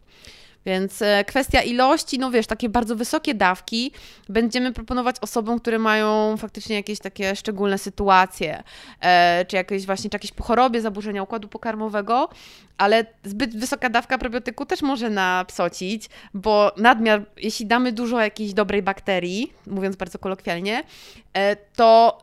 Więc 0.66 1.02
e, 1.02 1.24
kwestia 1.24 1.62
ilości, 1.62 2.18
no 2.18 2.30
wiesz, 2.30 2.46
takie 2.46 2.68
bardzo 2.68 2.96
wysokie 2.96 3.34
dawki 3.34 3.92
będziemy 4.28 4.72
proponować 4.72 5.16
osobom, 5.20 5.60
które 5.60 5.78
mają 5.78 6.36
faktycznie 6.36 6.76
jakieś 6.76 6.98
takie 6.98 7.36
szczególne 7.36 7.78
sytuacje, 7.78 8.62
e, 9.00 9.44
czy 9.44 9.56
jakieś 9.56 9.86
właśnie, 9.86 10.10
czy 10.10 10.14
jakieś 10.14 10.32
chorobie, 10.40 10.80
zaburzenia 10.80 11.22
układu 11.22 11.48
pokarmowego, 11.48 12.28
ale 12.78 13.04
zbyt 13.24 13.56
wysoka 13.56 13.88
dawka 13.88 14.18
probiotyku 14.18 14.66
też 14.66 14.82
może 14.82 15.10
napsocić, 15.10 16.08
bo 16.34 16.72
nadmiar, 16.76 17.22
jeśli 17.36 17.66
damy 17.66 17.92
dużo 17.92 18.20
jakiejś 18.20 18.52
dobrej 18.52 18.82
bakterii, 18.82 19.52
mówiąc 19.66 19.96
bardzo 19.96 20.18
kolokwialnie, 20.18 20.82
e, 21.32 21.56
to 21.56 22.18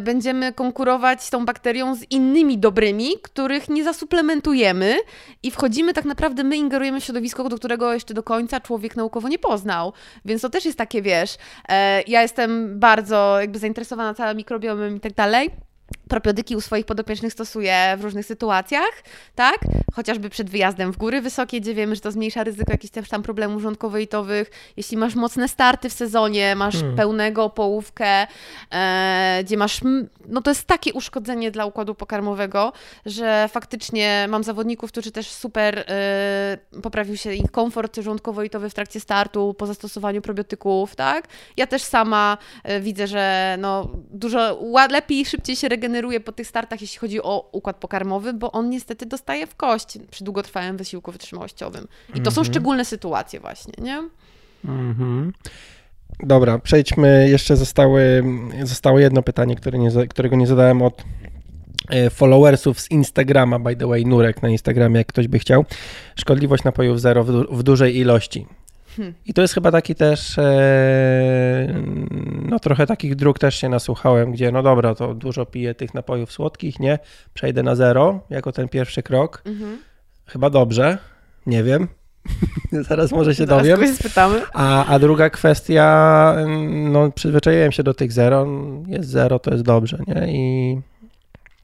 będziemy 0.00 0.52
konkurować 0.52 1.30
tą 1.30 1.44
bakterią 1.44 1.94
z 1.94 2.10
innymi 2.10 2.58
dobrymi, 2.58 3.06
których 3.22 3.68
nie 3.68 3.84
zasuplementujemy 3.84 4.96
i 5.42 5.50
wchodzimy 5.50 5.92
tak 5.92 6.04
naprawdę, 6.04 6.44
my 6.44 6.56
ingerujemy 6.56 7.00
w 7.00 7.04
środowisko, 7.04 7.48
do 7.48 7.58
którego 7.58 7.94
jeszcze 7.94 8.14
do 8.14 8.22
końca 8.22 8.60
człowiek 8.60 8.96
naukowo 8.96 9.28
nie 9.28 9.38
poznał. 9.38 9.92
Więc 10.24 10.42
to 10.42 10.50
też 10.50 10.64
jest 10.64 10.78
takie, 10.78 11.02
wiesz, 11.02 11.36
e, 11.68 12.02
ja 12.02 12.22
jestem 12.22 12.80
bardzo 12.80 13.40
jakby 13.40 13.58
zainteresowana 13.58 14.14
całym 14.14 14.36
mikrobiomem 14.36 14.96
i 14.96 15.00
tak 15.00 15.14
dalej, 15.14 15.50
Propiodyki 16.08 16.56
u 16.56 16.60
swoich 16.60 16.86
podopiecznych 16.86 17.32
stosuję 17.32 17.96
w 17.98 18.04
różnych 18.04 18.26
sytuacjach, 18.26 19.02
tak? 19.34 19.58
Chociażby 19.94 20.30
przed 20.30 20.50
wyjazdem 20.50 20.92
w 20.92 20.96
góry 20.96 21.20
wysokie, 21.20 21.60
gdzie 21.60 21.74
wiemy, 21.74 21.94
że 21.94 22.00
to 22.00 22.12
zmniejsza 22.12 22.44
ryzyko 22.44 22.72
jakichś 22.72 22.92
też 22.92 23.08
tam 23.08 23.22
problemów 23.22 23.62
żołądkowo-itowych. 23.62 24.50
Jeśli 24.76 24.96
masz 24.96 25.14
mocne 25.14 25.48
starty 25.48 25.88
w 25.88 25.92
sezonie, 25.92 26.56
masz 26.56 26.74
hmm. 26.74 26.96
pełnego 26.96 27.50
połówkę, 27.50 28.26
e, 28.70 29.40
gdzie 29.44 29.56
masz, 29.56 29.80
no 30.28 30.42
to 30.42 30.50
jest 30.50 30.64
takie 30.64 30.92
uszkodzenie 30.92 31.50
dla 31.50 31.66
układu 31.66 31.94
pokarmowego, 31.94 32.72
że 33.06 33.48
faktycznie 33.52 34.26
mam 34.28 34.44
zawodników, 34.44 34.92
którzy 34.92 35.12
też 35.12 35.30
super 35.30 35.78
e, 35.78 36.58
poprawił 36.82 37.16
się 37.16 37.32
ich 37.32 37.50
komfort 37.50 37.96
żołądkowo-itowy 37.96 38.70
w 38.70 38.74
trakcie 38.74 39.00
startu 39.00 39.54
po 39.54 39.66
zastosowaniu 39.66 40.22
probiotyków, 40.22 40.96
tak? 40.96 41.28
Ja 41.56 41.66
też 41.66 41.82
sama 41.82 42.38
e, 42.64 42.80
widzę, 42.80 43.06
że 43.06 43.56
no 43.58 43.90
dużo 44.10 44.58
lepiej 44.90 45.20
i 45.20 45.24
szybciej 45.24 45.56
się 45.56 45.68
regeneruje 45.74 46.20
po 46.20 46.32
tych 46.32 46.46
startach, 46.46 46.80
jeśli 46.80 46.98
chodzi 46.98 47.22
o 47.22 47.50
układ 47.52 47.76
pokarmowy, 47.76 48.32
bo 48.32 48.52
on 48.52 48.70
niestety 48.70 49.06
dostaje 49.06 49.46
w 49.46 49.54
kość 49.54 49.98
przy 50.10 50.24
długotrwałym 50.24 50.76
wysiłku 50.76 51.12
wytrzymałościowym. 51.12 51.88
I 52.14 52.20
to 52.20 52.30
są 52.30 52.40
mhm. 52.40 52.44
szczególne 52.44 52.84
sytuacje 52.84 53.40
właśnie, 53.40 53.74
nie? 53.78 54.08
Mhm. 54.64 55.32
Dobra, 56.20 56.58
przejdźmy. 56.58 57.28
Jeszcze 57.28 57.56
zostały, 57.56 58.24
zostało 58.62 58.98
jedno 58.98 59.22
pytanie, 59.22 59.56
które 59.56 59.78
nie, 59.78 59.90
którego 60.08 60.36
nie 60.36 60.46
zadałem 60.46 60.82
od 60.82 61.04
e, 61.90 62.10
followersów 62.10 62.80
z 62.80 62.90
Instagrama, 62.90 63.58
by 63.58 63.76
the 63.76 63.86
way, 63.86 64.06
Nurek 64.06 64.42
na 64.42 64.48
Instagramie, 64.48 64.98
jak 64.98 65.06
ktoś 65.06 65.28
by 65.28 65.38
chciał. 65.38 65.64
Szkodliwość 66.16 66.64
napojów 66.64 67.00
zero 67.00 67.24
w, 67.24 67.32
du 67.32 67.56
w 67.56 67.62
dużej 67.62 67.96
ilości. 67.96 68.46
Hmm. 68.96 69.14
I 69.26 69.34
to 69.34 69.42
jest 69.42 69.54
chyba 69.54 69.72
taki 69.72 69.94
też, 69.94 70.38
e, 70.38 71.82
no 72.48 72.58
trochę 72.58 72.86
takich 72.86 73.16
dróg 73.16 73.38
też 73.38 73.54
się 73.54 73.68
nasłuchałem, 73.68 74.32
gdzie 74.32 74.52
no 74.52 74.62
dobra, 74.62 74.94
to 74.94 75.14
dużo 75.14 75.46
piję 75.46 75.74
tych 75.74 75.94
napojów 75.94 76.32
słodkich, 76.32 76.80
nie? 76.80 76.98
Przejdę 77.34 77.62
na 77.62 77.74
zero 77.74 78.20
jako 78.30 78.52
ten 78.52 78.68
pierwszy 78.68 79.02
krok. 79.02 79.42
Mhm. 79.46 79.78
Chyba 80.26 80.50
dobrze, 80.50 80.98
nie 81.46 81.62
wiem. 81.62 81.88
Zaraz 82.88 83.12
może 83.12 83.34
się 83.34 83.46
dowiem. 83.46 83.94
spytamy. 83.94 84.42
A, 84.52 84.86
a 84.86 84.98
druga 84.98 85.30
kwestia, 85.30 86.36
no 86.70 87.10
przyzwyczaiłem 87.10 87.72
się 87.72 87.82
do 87.82 87.94
tych 87.94 88.12
zero. 88.12 88.46
Jest 88.86 89.08
zero, 89.08 89.38
to 89.38 89.50
jest 89.50 89.62
dobrze, 89.62 89.98
nie? 90.06 90.32
I 90.32 90.76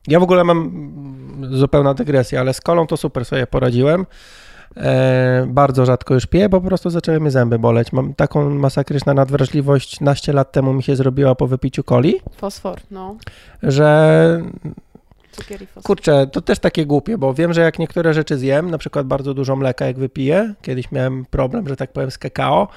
ja 0.08 0.20
w 0.20 0.22
ogóle 0.22 0.44
mam 0.44 0.70
zupełna 1.50 1.94
dygresja, 1.94 2.40
ale 2.40 2.54
z 2.54 2.60
kolą 2.60 2.86
to 2.86 2.96
super 2.96 3.24
sobie 3.24 3.46
poradziłem. 3.46 4.06
E, 4.76 5.46
bardzo 5.48 5.86
rzadko 5.86 6.14
już 6.14 6.26
piję, 6.26 6.48
bo 6.48 6.60
po 6.60 6.66
prostu 6.66 6.90
zaczęły 6.90 7.20
mnie 7.20 7.30
zęby 7.30 7.58
boleć. 7.58 7.92
Mam 7.92 8.14
taką 8.14 8.50
masakryczną 8.50 9.14
nadwrażliwość, 9.14 10.00
naście 10.00 10.32
lat 10.32 10.52
temu 10.52 10.72
mi 10.72 10.82
się 10.82 10.96
zrobiła 10.96 11.34
po 11.34 11.46
wypiciu 11.46 11.82
coli. 11.82 12.20
Fosfor, 12.36 12.80
no. 12.90 13.16
Że 13.62 14.42
Kurczę, 15.82 16.26
to 16.26 16.40
też 16.40 16.58
takie 16.58 16.86
głupie, 16.86 17.18
bo 17.18 17.34
wiem, 17.34 17.52
że 17.52 17.60
jak 17.60 17.78
niektóre 17.78 18.14
rzeczy 18.14 18.38
zjem, 18.38 18.70
na 18.70 18.78
przykład 18.78 19.06
bardzo 19.06 19.34
dużo 19.34 19.56
mleka 19.56 19.86
jak 19.86 19.98
wypiję, 19.98 20.54
kiedyś 20.62 20.92
miałem 20.92 21.24
problem, 21.24 21.68
że 21.68 21.76
tak 21.76 21.92
powiem 21.92 22.10
z 22.10 22.18
kakao, 22.18 22.68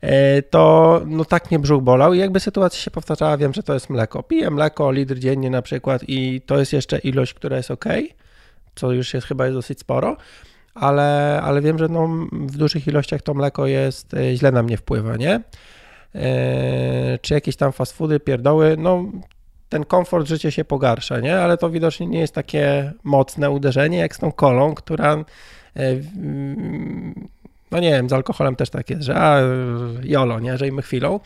e, 0.00 0.42
to 0.42 1.00
no 1.06 1.24
tak 1.24 1.50
mnie 1.50 1.58
brzuch 1.58 1.82
bolał 1.82 2.14
i 2.14 2.18
jakby 2.18 2.40
sytuacja 2.40 2.80
się 2.80 2.90
powtarzała, 2.90 3.36
wiem, 3.36 3.52
że 3.52 3.62
to 3.62 3.74
jest 3.74 3.90
mleko. 3.90 4.22
Piję 4.22 4.50
mleko, 4.50 4.92
litr 4.92 5.18
dziennie 5.18 5.50
na 5.50 5.62
przykład 5.62 6.02
i 6.08 6.40
to 6.46 6.58
jest 6.58 6.72
jeszcze 6.72 6.98
ilość, 6.98 7.34
która 7.34 7.56
jest 7.56 7.70
ok 7.70 7.84
co 8.74 8.92
już 8.92 9.14
jest 9.14 9.26
chyba 9.26 9.44
jest 9.44 9.56
dosyć 9.56 9.80
sporo, 9.80 10.16
ale, 10.74 11.40
ale 11.42 11.60
wiem, 11.60 11.78
że 11.78 11.88
no, 11.88 12.08
w 12.32 12.56
dużych 12.56 12.86
ilościach 12.86 13.22
to 13.22 13.34
mleko 13.34 13.66
jest, 13.66 14.14
e, 14.14 14.36
źle 14.36 14.52
na 14.52 14.62
mnie 14.62 14.76
wpływa, 14.76 15.16
nie? 15.16 15.40
E, 16.14 17.18
czy 17.22 17.34
jakieś 17.34 17.56
tam 17.56 17.72
fast 17.72 17.92
foody, 17.92 18.20
pierdoły, 18.20 18.76
no 18.78 19.04
ten 19.68 19.84
komfort 19.84 20.28
życia 20.28 20.50
się 20.50 20.64
pogarsza, 20.64 21.20
nie? 21.20 21.38
Ale 21.38 21.58
to 21.58 21.70
widocznie 21.70 22.06
nie 22.06 22.20
jest 22.20 22.34
takie 22.34 22.92
mocne 23.04 23.50
uderzenie 23.50 23.98
jak 23.98 24.16
z 24.16 24.18
tą 24.18 24.32
kolą, 24.32 24.74
która 24.74 25.24
e, 25.76 25.96
no 27.70 27.80
nie 27.80 27.90
wiem, 27.90 28.08
z 28.08 28.12
alkoholem 28.12 28.56
też 28.56 28.70
tak 28.70 28.90
jest, 28.90 29.02
że 29.02 29.16
a, 29.16 29.40
jolo, 30.02 30.40
nie, 30.40 30.58
żyjmy 30.58 30.82
chwilą, 30.82 31.20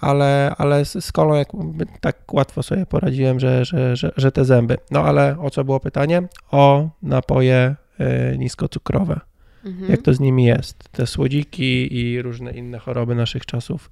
ale, 0.00 0.54
ale 0.58 0.84
z 0.84 1.12
kolą 1.12 1.34
jakby 1.34 1.86
tak 2.00 2.34
łatwo 2.34 2.62
sobie 2.62 2.86
poradziłem, 2.86 3.40
że, 3.40 3.64
że, 3.64 3.96
że, 3.96 4.12
że 4.16 4.32
te 4.32 4.44
zęby. 4.44 4.76
No 4.90 5.02
ale 5.02 5.36
o 5.40 5.50
co 5.50 5.64
było 5.64 5.80
pytanie? 5.80 6.22
O 6.50 6.88
napoje 7.02 7.76
e, 7.98 8.38
niskocukrowe. 8.38 9.20
Mhm. 9.64 9.90
Jak 9.90 10.02
to 10.02 10.14
z 10.14 10.20
nimi 10.20 10.44
jest? 10.44 10.88
Te 10.92 11.06
słodziki 11.06 11.96
i 11.96 12.22
różne 12.22 12.52
inne 12.52 12.78
choroby 12.78 13.14
naszych 13.14 13.46
czasów. 13.46 13.90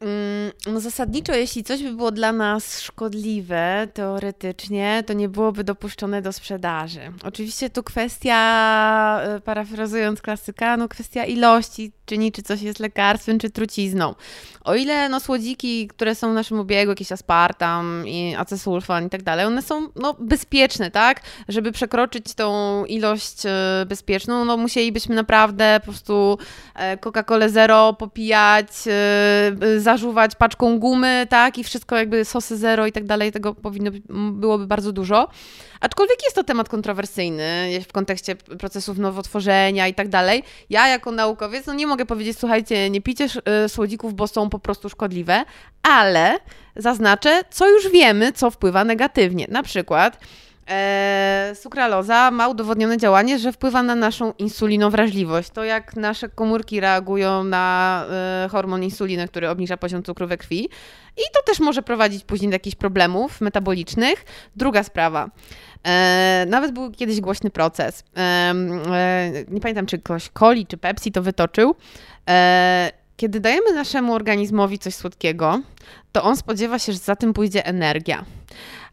Mm, 0.00 0.52
no 0.72 0.80
zasadniczo, 0.80 1.34
jeśli 1.34 1.64
coś 1.64 1.82
by 1.82 1.92
było 1.92 2.10
dla 2.10 2.32
nas 2.32 2.80
szkodliwe, 2.80 3.88
teoretycznie, 3.94 5.04
to 5.06 5.12
nie 5.12 5.28
byłoby 5.28 5.64
dopuszczone 5.64 6.22
do 6.22 6.32
sprzedaży. 6.32 7.00
Oczywiście 7.24 7.70
tu 7.70 7.82
kwestia, 7.82 9.20
e, 9.22 9.40
parafrazując 9.40 10.22
klasyka, 10.22 10.76
no 10.76 10.88
kwestia 10.88 11.24
ilości, 11.24 11.92
czyni, 12.06 12.32
czy 12.32 12.42
coś 12.42 12.62
jest 12.62 12.80
lekarstwem, 12.80 13.38
czy 13.38 13.50
trucizną. 13.50 14.14
O 14.64 14.74
ile 14.74 15.08
no, 15.08 15.20
słodziki, 15.20 15.88
które 15.88 16.14
są 16.14 16.30
w 16.30 16.34
naszym 16.34 16.60
obiegu, 16.60 16.90
jakiś 16.90 17.12
aspartam 17.12 18.04
i 18.06 18.34
acesulfan 18.38 19.06
i 19.06 19.10
tak 19.10 19.22
dalej, 19.22 19.46
one 19.46 19.62
są 19.62 19.88
no, 19.96 20.14
bezpieczne, 20.18 20.90
tak? 20.90 21.20
Żeby 21.48 21.72
przekroczyć 21.72 22.34
tą 22.34 22.84
ilość 22.84 23.46
e, 23.46 23.50
bezpieczną, 23.88 24.44
no 24.44 24.56
musielibyśmy 24.56 25.14
naprawdę 25.14 25.80
po 25.80 25.84
prostu 25.84 26.38
e, 26.74 26.96
Coca-Colę 26.96 27.48
zero 27.48 27.92
popijać, 27.92 28.68
e, 28.86 29.80
zażuwać 29.80 30.34
paczką 30.34 30.78
gumy, 30.78 31.26
tak? 31.30 31.58
I 31.58 31.64
wszystko 31.64 31.96
jakby 31.96 32.24
sosy 32.24 32.56
zero 32.56 32.86
i 32.86 32.92
tak 32.92 33.04
dalej, 33.04 33.32
tego 33.32 33.54
powinno 33.54 33.90
byłoby 34.32 34.66
bardzo 34.66 34.92
dużo. 34.92 35.28
Aczkolwiek 35.80 36.24
jest 36.24 36.36
to 36.36 36.44
temat 36.44 36.68
kontrowersyjny 36.68 37.80
w 37.88 37.92
kontekście 37.92 38.36
procesów 38.36 38.98
nowotworzenia 38.98 39.88
i 39.88 39.94
tak 39.94 40.08
dalej. 40.08 40.42
Ja 40.70 40.88
jako 40.88 41.12
naukowiec 41.12 41.66
no 41.66 41.74
nie 41.74 41.86
mogę 41.86 42.06
powiedzieć, 42.06 42.38
słuchajcie, 42.38 42.90
nie 42.90 43.00
pijcie 43.00 43.28
y, 43.64 43.68
słodzików, 43.68 44.14
bo 44.14 44.26
są 44.26 44.50
po 44.50 44.58
prostu 44.58 44.88
szkodliwe, 44.88 45.44
ale 45.82 46.38
zaznaczę, 46.76 47.42
co 47.50 47.70
już 47.70 47.88
wiemy, 47.88 48.32
co 48.32 48.50
wpływa 48.50 48.84
negatywnie. 48.84 49.46
Na 49.50 49.62
przykład 49.62 50.18
E, 50.68 51.52
sukraloza 51.54 52.30
ma 52.30 52.48
udowodnione 52.48 52.98
działanie, 52.98 53.38
że 53.38 53.52
wpływa 53.52 53.82
na 53.82 53.94
naszą 53.94 54.32
insulinowrażliwość. 54.38 55.50
To 55.50 55.64
jak 55.64 55.96
nasze 55.96 56.28
komórki 56.28 56.80
reagują 56.80 57.44
na 57.44 58.04
e, 58.10 58.48
hormon 58.50 58.82
insuliny, 58.82 59.28
który 59.28 59.48
obniża 59.48 59.76
poziom 59.76 60.02
cukru 60.02 60.26
we 60.26 60.36
krwi. 60.36 60.68
I 61.16 61.22
to 61.34 61.42
też 61.46 61.60
może 61.60 61.82
prowadzić 61.82 62.24
później 62.24 62.50
do 62.50 62.54
jakichś 62.54 62.76
problemów 62.76 63.40
metabolicznych. 63.40 64.24
Druga 64.56 64.82
sprawa. 64.82 65.30
E, 65.84 66.46
nawet 66.48 66.72
był 66.72 66.90
kiedyś 66.90 67.20
głośny 67.20 67.50
proces. 67.50 68.04
E, 68.16 68.20
e, 68.20 69.32
nie 69.48 69.60
pamiętam, 69.60 69.86
czy 69.86 69.98
ktoś 69.98 70.30
Coli 70.38 70.66
czy 70.66 70.76
Pepsi 70.76 71.12
to 71.12 71.22
wytoczył. 71.22 71.74
E, 72.28 72.90
kiedy 73.16 73.40
dajemy 73.40 73.72
naszemu 73.74 74.14
organizmowi 74.14 74.78
coś 74.78 74.94
słodkiego, 74.94 75.60
to 76.12 76.22
on 76.22 76.36
spodziewa 76.36 76.78
się, 76.78 76.92
że 76.92 76.98
za 76.98 77.16
tym 77.16 77.32
pójdzie 77.32 77.66
energia. 77.66 78.24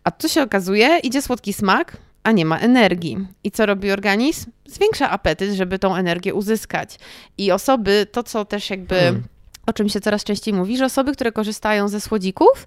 A 0.03 0.11
tu 0.11 0.29
się 0.29 0.41
okazuje, 0.41 0.99
idzie 0.99 1.21
słodki 1.21 1.53
smak, 1.53 1.97
a 2.23 2.31
nie 2.31 2.45
ma 2.45 2.57
energii. 2.57 3.27
I 3.43 3.51
co 3.51 3.65
robi 3.65 3.91
organizm? 3.91 4.51
Zwiększa 4.65 5.09
apetyt, 5.09 5.53
żeby 5.53 5.79
tą 5.79 5.95
energię 5.95 6.33
uzyskać. 6.33 6.99
I 7.37 7.51
osoby, 7.51 8.07
to 8.11 8.23
co 8.23 8.45
też 8.45 8.69
jakby. 8.69 8.95
Hmm 8.95 9.23
o 9.65 9.73
czym 9.73 9.89
się 9.89 10.01
coraz 10.01 10.23
częściej 10.23 10.53
mówi, 10.53 10.77
że 10.77 10.85
osoby, 10.85 11.13
które 11.13 11.31
korzystają 11.31 11.87
ze 11.87 12.01
słodzików, 12.01 12.65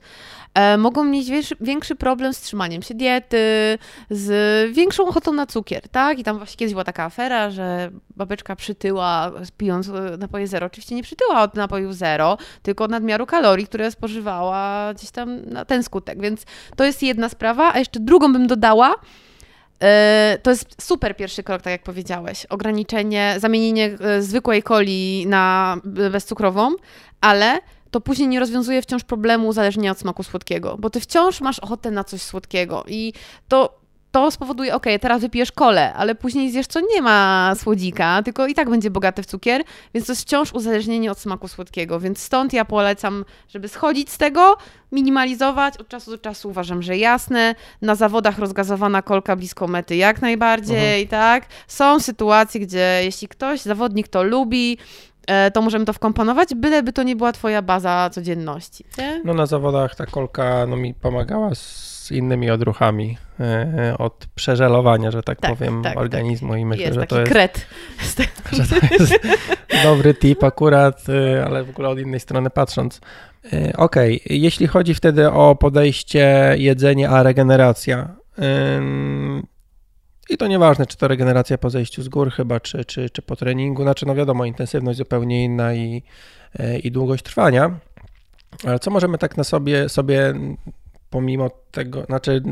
mogą 0.78 1.04
mieć 1.04 1.30
większy, 1.60 1.96
problem 1.96 2.34
z 2.34 2.40
trzymaniem 2.40 2.82
się 2.82 2.94
diety, 2.94 3.38
z 4.10 4.74
większą 4.74 5.08
ochotą 5.08 5.32
na 5.32 5.46
cukier, 5.46 5.88
tak? 5.88 6.18
I 6.18 6.24
tam 6.24 6.36
właśnie 6.38 6.56
kiedyś 6.56 6.74
była 6.74 6.84
taka 6.84 7.04
afera, 7.04 7.50
że 7.50 7.90
babeczka 8.16 8.56
przytyła 8.56 9.32
pijąc 9.56 9.88
e, 9.88 10.16
napoje 10.18 10.46
zero. 10.46 10.66
Oczywiście 10.66 10.94
nie 10.94 11.02
przytyła 11.02 11.42
od 11.42 11.54
napojów 11.54 11.96
zero, 11.96 12.38
tylko 12.62 12.84
od 12.84 12.90
nadmiaru 12.90 13.26
kalorii, 13.26 13.66
które 13.66 13.90
spożywała 13.90 14.94
gdzieś 14.94 15.10
tam 15.10 15.40
na 15.44 15.64
ten 15.64 15.82
skutek. 15.82 16.20
Więc 16.20 16.44
to 16.76 16.84
jest 16.84 17.02
jedna 17.02 17.28
sprawa, 17.28 17.72
a 17.74 17.78
jeszcze 17.78 18.00
drugą 18.00 18.32
bym 18.32 18.46
dodała, 18.46 18.94
E, 19.82 20.38
to 20.42 20.50
jest 20.50 20.82
super 20.82 21.16
pierwszy 21.16 21.42
krok, 21.42 21.62
tak 21.62 21.70
jak 21.70 21.82
powiedziałeś. 21.82 22.46
Ograniczenie, 22.46 23.34
zamienienie 23.38 23.96
e, 24.00 24.22
zwykłej 24.22 24.62
coli 24.62 25.26
na 25.26 25.76
bezcukrową, 25.84 26.70
ale 27.20 27.58
to 27.90 28.00
później 28.00 28.28
nie 28.28 28.40
rozwiązuje 28.40 28.82
wciąż 28.82 29.04
problemu 29.04 29.48
uzależnienia 29.48 29.90
od 29.90 29.98
smaku 29.98 30.22
słodkiego, 30.22 30.76
bo 30.78 30.90
ty 30.90 31.00
wciąż 31.00 31.40
masz 31.40 31.58
ochotę 31.58 31.90
na 31.90 32.04
coś 32.04 32.22
słodkiego 32.22 32.84
i 32.88 33.12
to 33.48 33.86
to 34.16 34.30
spowoduje, 34.30 34.74
ok, 34.74 34.86
teraz 35.00 35.20
wypijesz 35.20 35.52
kole, 35.52 35.94
ale 35.94 36.14
później 36.14 36.50
zjesz, 36.50 36.66
co 36.66 36.80
nie 36.80 37.02
ma 37.02 37.52
słodzika, 37.58 38.22
tylko 38.22 38.46
i 38.46 38.54
tak 38.54 38.70
będzie 38.70 38.90
bogate 38.90 39.22
w 39.22 39.26
cukier, 39.26 39.62
więc 39.94 40.06
to 40.06 40.12
jest 40.12 40.22
wciąż 40.22 40.52
uzależnienie 40.52 41.10
od 41.10 41.18
smaku 41.18 41.48
słodkiego. 41.48 42.00
Więc 42.00 42.22
stąd 42.22 42.52
ja 42.52 42.64
polecam, 42.64 43.24
żeby 43.48 43.68
schodzić 43.68 44.10
z 44.10 44.18
tego, 44.18 44.56
minimalizować. 44.92 45.76
Od 45.76 45.88
czasu 45.88 46.10
do 46.10 46.18
czasu 46.18 46.48
uważam, 46.48 46.82
że 46.82 46.96
jasne. 46.96 47.54
Na 47.82 47.94
zawodach 47.94 48.38
rozgazowana 48.38 49.02
kolka 49.02 49.36
blisko 49.36 49.66
mety 49.66 49.96
jak 49.96 50.22
najbardziej, 50.22 51.02
mhm. 51.02 51.08
tak. 51.08 51.48
Są 51.68 52.00
sytuacje, 52.00 52.60
gdzie 52.60 53.00
jeśli 53.04 53.28
ktoś, 53.28 53.60
zawodnik 53.60 54.08
to 54.08 54.22
lubi, 54.22 54.78
to 55.52 55.62
możemy 55.62 55.84
to 55.84 55.92
wkomponować, 55.92 56.54
byleby 56.54 56.92
to 56.92 57.02
nie 57.02 57.16
była 57.16 57.32
twoja 57.32 57.62
baza 57.62 58.10
codzienności. 58.12 58.84
Nie? 58.98 59.22
No 59.24 59.34
na 59.34 59.46
zawodach 59.46 59.94
ta 59.94 60.06
kolka 60.06 60.66
no, 60.66 60.76
mi 60.76 60.94
pomagała 60.94 61.54
z 61.54 62.10
innymi 62.10 62.50
odruchami 62.50 63.18
e, 63.40 63.94
od 63.98 64.26
przeżelowania, 64.34 65.10
że 65.10 65.22
tak, 65.22 65.40
tak 65.40 65.50
powiem, 65.50 65.82
tak, 65.82 65.92
tak. 65.92 66.02
organizmu 66.02 66.52
tak. 66.52 66.60
i 66.60 66.66
myślę, 66.66 66.84
jest 66.84 66.98
że 66.98 67.06
to 67.06 67.20
jest, 67.20 67.32
kret. 67.32 67.66
że 68.52 68.66
to 68.66 68.86
jest 68.90 69.14
dobry 69.82 70.14
tip 70.14 70.44
akurat, 70.44 71.02
e, 71.08 71.44
ale 71.44 71.64
w 71.64 71.70
ogóle 71.70 71.88
od 71.88 71.98
innej 71.98 72.20
strony 72.20 72.50
patrząc. 72.50 73.00
E, 73.52 73.72
okej, 73.76 74.22
okay. 74.24 74.36
jeśli 74.36 74.66
chodzi 74.66 74.94
wtedy 74.94 75.30
o 75.30 75.56
podejście 75.56 76.54
jedzenie, 76.58 77.10
a 77.10 77.22
regeneracja, 77.22 78.16
i 80.30 80.36
to 80.36 80.46
nieważne, 80.46 80.86
czy 80.86 80.96
to 80.96 81.08
regeneracja 81.08 81.58
po 81.58 81.70
zejściu 81.70 82.02
z 82.02 82.08
gór 82.08 82.30
chyba, 82.30 82.60
czy, 82.60 82.84
czy, 82.84 83.10
czy 83.10 83.22
po 83.22 83.36
treningu, 83.36 83.82
znaczy 83.82 84.06
no 84.06 84.14
wiadomo, 84.14 84.44
intensywność 84.44 84.98
zupełnie 84.98 85.44
inna 85.44 85.74
i, 85.74 86.02
i 86.84 86.90
długość 86.90 87.22
trwania, 87.22 87.78
ale 88.66 88.78
co 88.78 88.90
możemy 88.90 89.18
tak 89.18 89.36
na 89.36 89.44
sobie, 89.44 89.88
sobie 89.88 90.34
pomimo 91.10 91.50
tego, 91.70 92.04
znaczy, 92.04 92.42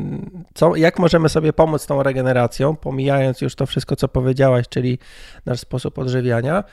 co, 0.53 0.75
jak 0.75 0.99
możemy 0.99 1.29
sobie 1.29 1.53
pomóc 1.53 1.85
tą 1.85 2.03
regeneracją, 2.03 2.75
pomijając 2.75 3.41
już 3.41 3.55
to 3.55 3.65
wszystko, 3.65 3.95
co 3.95 4.07
powiedziałaś, 4.07 4.65
czyli 4.69 4.99
nasz 5.45 5.59
sposób 5.59 5.99
odżywiania. 5.99 6.63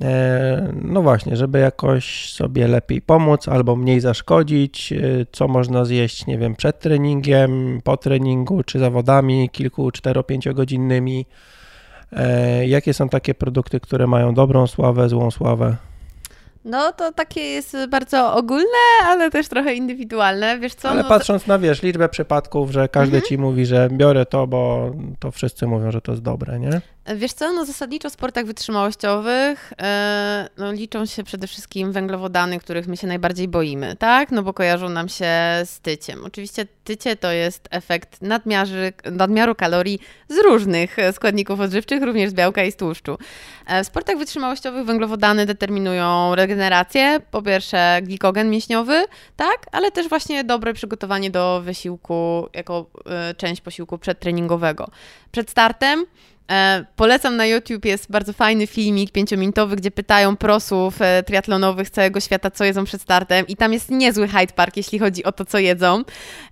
E, 0.00 0.72
no 0.82 1.02
właśnie, 1.02 1.36
żeby 1.36 1.58
jakoś 1.58 2.32
sobie 2.32 2.68
lepiej 2.68 3.02
pomóc 3.02 3.48
albo 3.48 3.76
mniej 3.76 4.00
zaszkodzić, 4.00 4.92
e, 4.92 4.96
co 5.32 5.48
można 5.48 5.84
zjeść, 5.84 6.26
nie 6.26 6.38
wiem, 6.38 6.56
przed 6.56 6.78
treningiem, 6.78 7.80
po 7.84 7.96
treningu, 7.96 8.62
czy 8.62 8.78
zawodami 8.78 9.50
kilku, 9.50 9.90
cztero, 9.90 10.22
pięciogodzinnymi. 10.22 11.26
E, 12.12 12.66
jakie 12.66 12.94
są 12.94 13.08
takie 13.08 13.34
produkty, 13.34 13.80
które 13.80 14.06
mają 14.06 14.34
dobrą 14.34 14.66
sławę, 14.66 15.08
złą 15.08 15.30
sławę? 15.30 15.76
No 16.64 16.92
to 16.92 17.12
takie 17.12 17.40
jest 17.40 17.76
bardzo 17.88 18.34
ogólne, 18.34 18.78
ale 19.04 19.30
też 19.30 19.48
trochę 19.48 19.74
indywidualne, 19.74 20.58
wiesz 20.58 20.74
co? 20.74 20.88
Ale 20.88 21.02
no 21.02 21.08
patrząc 21.08 21.44
to... 21.44 21.48
na, 21.48 21.58
wiesz, 21.58 21.82
liczbę 21.82 22.08
przypadków, 22.08 22.70
że 22.70 22.88
każdy 22.88 23.16
mhm. 23.16 23.28
ci 23.28 23.38
mówi, 23.38 23.66
że 23.66 23.88
biorę 23.92 24.26
to, 24.26 24.46
bo 24.46 24.90
to 25.18 25.30
wszyscy 25.30 25.66
mówią, 25.66 25.90
że 25.90 26.00
to 26.00 26.12
jest 26.12 26.22
dobre, 26.22 26.58
nie? 26.58 26.80
Wiesz 27.16 27.32
co, 27.32 27.52
no 27.52 27.64
zasadniczo 27.64 28.10
w 28.10 28.12
sportach 28.12 28.46
wytrzymałościowych 28.46 29.72
e, 29.82 30.48
no, 30.56 30.72
liczą 30.72 31.06
się 31.06 31.24
przede 31.24 31.46
wszystkim 31.46 31.92
węglowodany, 31.92 32.60
których 32.60 32.88
my 32.88 32.96
się 32.96 33.06
najbardziej 33.06 33.48
boimy, 33.48 33.96
tak? 33.96 34.30
No 34.30 34.42
bo 34.42 34.52
kojarzą 34.54 34.88
nam 34.88 35.08
się 35.08 35.26
z 35.64 35.80
tyciem. 35.82 36.24
Oczywiście 36.24 36.66
tycie 36.84 37.16
to 37.16 37.32
jest 37.32 37.68
efekt 37.70 38.22
nadmiarzy, 38.22 38.92
nadmiaru 39.12 39.54
kalorii 39.54 40.00
z 40.28 40.38
różnych 40.38 40.96
składników 41.12 41.60
odżywczych, 41.60 42.02
również 42.02 42.30
z 42.30 42.34
białka 42.34 42.64
i 42.64 42.72
z 42.72 42.76
tłuszczu. 42.76 43.18
E, 43.66 43.84
w 43.84 43.86
sportach 43.86 44.18
wytrzymałościowych 44.18 44.86
węglowodany 44.86 45.46
determinują 45.46 46.34
regenerację, 46.34 47.20
po 47.30 47.42
pierwsze 47.42 48.00
glikogen 48.02 48.50
mięśniowy, 48.50 49.04
tak? 49.36 49.66
Ale 49.72 49.90
też 49.90 50.08
właśnie 50.08 50.44
dobre 50.44 50.74
przygotowanie 50.74 51.30
do 51.30 51.60
wysiłku 51.64 52.48
jako 52.54 52.86
e, 53.06 53.34
część 53.34 53.60
posiłku 53.60 53.98
przedtreningowego. 53.98 54.88
Przed 55.32 55.50
startem 55.50 56.06
E, 56.50 56.84
polecam 56.96 57.36
na 57.36 57.46
YouTube, 57.46 57.84
jest 57.84 58.10
bardzo 58.10 58.32
fajny 58.32 58.66
filmik 58.66 59.12
pięciominutowy, 59.12 59.76
gdzie 59.76 59.90
pytają 59.90 60.36
prosów 60.36 61.02
e, 61.02 61.22
triatlonowych 61.22 61.88
z 61.88 61.90
całego 61.90 62.20
świata, 62.20 62.50
co 62.50 62.64
jedzą 62.64 62.84
przed 62.84 63.02
startem. 63.02 63.46
I 63.46 63.56
tam 63.56 63.72
jest 63.72 63.90
niezły 63.90 64.28
Hyde 64.28 64.52
Park, 64.52 64.76
jeśli 64.76 64.98
chodzi 64.98 65.24
o 65.24 65.32
to, 65.32 65.44
co 65.44 65.58
jedzą, 65.58 66.02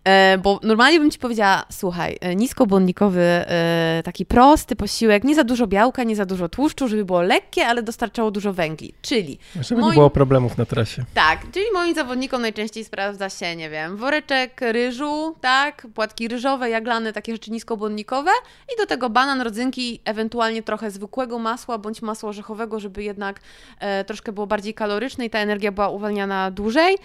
e, 0.04 0.38
bo 0.38 0.60
normalnie 0.62 1.00
bym 1.00 1.10
Ci 1.10 1.18
powiedziała, 1.18 1.64
słuchaj, 1.72 2.18
niskobłonnikowy, 2.36 3.20
e, 3.20 4.02
taki 4.04 4.26
prosty 4.26 4.76
posiłek, 4.76 5.24
nie 5.24 5.34
za 5.34 5.44
dużo 5.44 5.66
białka, 5.66 6.04
nie 6.04 6.16
za 6.16 6.24
dużo 6.24 6.48
tłuszczu, 6.48 6.88
żeby 6.88 7.04
było 7.04 7.22
lekkie, 7.22 7.66
ale 7.66 7.82
dostarczało 7.82 8.30
dużo 8.30 8.52
węgli, 8.52 8.92
czyli... 9.02 9.38
Żeby 9.60 9.82
nie 9.82 9.92
było 9.92 10.10
problemów 10.10 10.58
na 10.58 10.66
trasie. 10.66 11.04
Tak, 11.14 11.40
czyli 11.52 11.66
moim 11.72 11.94
zawodnikom 11.94 12.42
najczęściej 12.42 12.84
sprawdza 12.84 13.30
się, 13.30 13.56
nie 13.56 13.70
wiem, 13.70 13.96
woreczek 13.96 14.60
ryżu, 14.60 15.34
tak, 15.40 15.86
płatki 15.94 16.28
ryżowe, 16.28 16.70
jaglane, 16.70 17.12
takie 17.12 17.32
rzeczy 17.32 17.50
niskobłonnikowe 17.50 18.30
i 18.74 18.78
do 18.78 18.86
tego 18.86 19.10
banan, 19.10 19.40
rodzynki, 19.40 19.87
ewentualnie 20.04 20.62
trochę 20.62 20.90
zwykłego 20.90 21.38
masła 21.38 21.78
bądź 21.78 22.02
masła 22.02 22.28
orzechowego, 22.28 22.80
żeby 22.80 23.02
jednak 23.02 23.40
e, 23.80 24.04
troszkę 24.04 24.32
było 24.32 24.46
bardziej 24.46 24.74
kaloryczne 24.74 25.24
i 25.24 25.30
ta 25.30 25.38
energia 25.38 25.72
była 25.72 25.88
uwalniana 25.88 26.50
dłużej. 26.50 26.96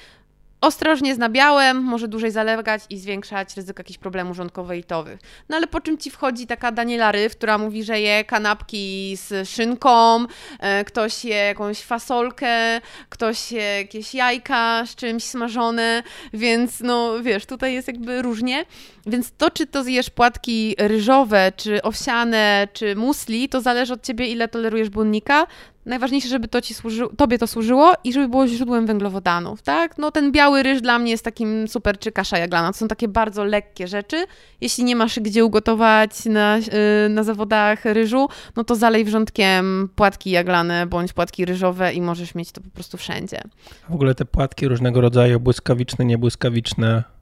Ostrożnie 0.63 1.15
z 1.15 1.17
nabiałem, 1.17 1.77
może 1.77 2.07
dłużej 2.07 2.31
zalegać 2.31 2.81
i 2.89 2.99
zwiększać 2.99 3.57
ryzyko 3.57 3.79
jakichś 3.79 3.99
problemów 3.99 4.37
żołądkowo-jelitowych. 4.37 5.17
No 5.49 5.57
ale 5.57 5.67
po 5.67 5.81
czym 5.81 5.97
ci 5.97 6.11
wchodzi 6.11 6.47
taka 6.47 6.71
Daniela 6.71 7.11
Ryf, 7.11 7.35
która 7.35 7.57
mówi, 7.57 7.83
że 7.83 7.99
je 7.99 8.23
kanapki 8.23 9.15
z 9.17 9.49
szynką, 9.49 10.25
e, 10.59 10.85
ktoś 10.85 11.25
je 11.25 11.35
jakąś 11.35 11.81
fasolkę, 11.81 12.81
ktoś 13.09 13.51
je 13.51 13.77
jakieś 13.77 14.13
jajka 14.13 14.85
z 14.85 14.95
czymś 14.95 15.23
smażone, 15.23 16.03
więc 16.33 16.79
no 16.79 17.23
wiesz, 17.23 17.45
tutaj 17.45 17.73
jest 17.73 17.87
jakby 17.87 18.21
różnie. 18.21 18.65
Więc 19.05 19.31
to, 19.37 19.51
czy 19.51 19.67
to 19.67 19.83
zjesz 19.83 20.09
płatki 20.09 20.75
ryżowe, 20.79 21.51
czy 21.57 21.81
owsiane, 21.81 22.67
czy 22.73 22.95
musli, 22.95 23.49
to 23.49 23.61
zależy 23.61 23.93
od 23.93 24.03
ciebie, 24.03 24.27
ile 24.27 24.47
tolerujesz 24.47 24.89
błonnika. 24.89 25.47
Najważniejsze, 25.85 26.29
żeby 26.29 26.47
to 26.47 26.61
ci 26.61 26.73
służy, 26.73 27.03
tobie 27.17 27.37
to 27.37 27.47
służyło 27.47 27.93
i 28.03 28.13
żeby 28.13 28.27
było 28.27 28.47
źródłem 28.47 28.85
węglowodanów, 28.85 29.61
tak? 29.61 29.97
No 29.97 30.11
ten 30.11 30.31
biały 30.31 30.63
ryż 30.63 30.81
dla 30.81 30.99
mnie 30.99 31.11
jest 31.11 31.25
takim 31.25 31.67
super, 31.67 31.99
czy 31.99 32.11
kasza 32.11 32.37
jaglana. 32.37 32.71
To 32.71 32.77
są 32.77 32.87
takie 32.87 33.07
bardzo 33.07 33.43
lekkie 33.43 33.87
rzeczy. 33.87 34.25
Jeśli 34.61 34.83
nie 34.83 34.95
masz 34.95 35.19
gdzie 35.19 35.45
ugotować 35.45 36.25
na, 36.25 36.57
yy, 36.57 37.09
na 37.09 37.23
zawodach 37.23 37.85
ryżu, 37.85 38.29
no 38.55 38.63
to 38.63 38.75
zalej 38.75 39.05
wrzątkiem 39.05 39.89
płatki 39.95 40.31
jaglane 40.31 40.85
bądź 40.85 41.13
płatki 41.13 41.45
ryżowe 41.45 41.93
i 41.93 42.01
możesz 42.01 42.35
mieć 42.35 42.51
to 42.51 42.61
po 42.61 42.69
prostu 42.69 42.97
wszędzie. 42.97 43.41
W 43.89 43.93
ogóle 43.93 44.15
te 44.15 44.25
płatki 44.25 44.67
różnego 44.67 45.01
rodzaju, 45.01 45.39
błyskawiczne, 45.39 46.05
niebłyskawiczne, 46.05 47.03
y, 47.09 47.12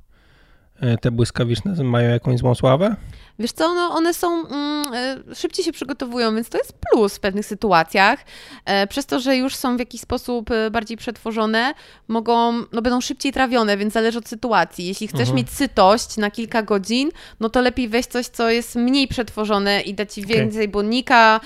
te 1.01 1.11
błyskawiczne 1.11 1.83
mają 1.83 2.09
jakąś 2.09 2.39
złą 2.39 2.55
sławę? 2.55 2.95
Wiesz 3.41 3.51
co, 3.51 3.73
no 3.73 3.95
one 3.95 4.13
są, 4.13 4.47
mm, 4.47 4.93
e, 4.93 5.35
szybciej 5.35 5.65
się 5.65 5.71
przygotowują, 5.71 6.35
więc 6.35 6.49
to 6.49 6.57
jest 6.57 6.73
plus 6.73 7.15
w 7.15 7.19
pewnych 7.19 7.45
sytuacjach. 7.45 8.19
E, 8.65 8.87
przez 8.87 9.05
to, 9.05 9.19
że 9.19 9.37
już 9.37 9.55
są 9.55 9.75
w 9.75 9.79
jakiś 9.79 10.01
sposób 10.01 10.51
e, 10.51 10.71
bardziej 10.71 10.97
przetworzone, 10.97 11.73
mogą, 12.07 12.53
no 12.71 12.81
będą 12.81 13.01
szybciej 13.01 13.31
trawione, 13.31 13.77
więc 13.77 13.93
zależy 13.93 14.17
od 14.17 14.27
sytuacji. 14.27 14.85
Jeśli 14.85 15.07
chcesz 15.07 15.19
mhm. 15.19 15.37
mieć 15.37 15.49
sytość 15.49 16.17
na 16.17 16.31
kilka 16.31 16.63
godzin, 16.63 17.09
no 17.39 17.49
to 17.49 17.61
lepiej 17.61 17.89
weź 17.89 18.05
coś, 18.05 18.27
co 18.27 18.49
jest 18.49 18.75
mniej 18.75 19.07
przetworzone 19.07 19.81
i 19.81 19.93
da 19.93 20.05
ci 20.05 20.25
więcej 20.25 20.61
okay. 20.61 20.67
błonnika, 20.67 21.39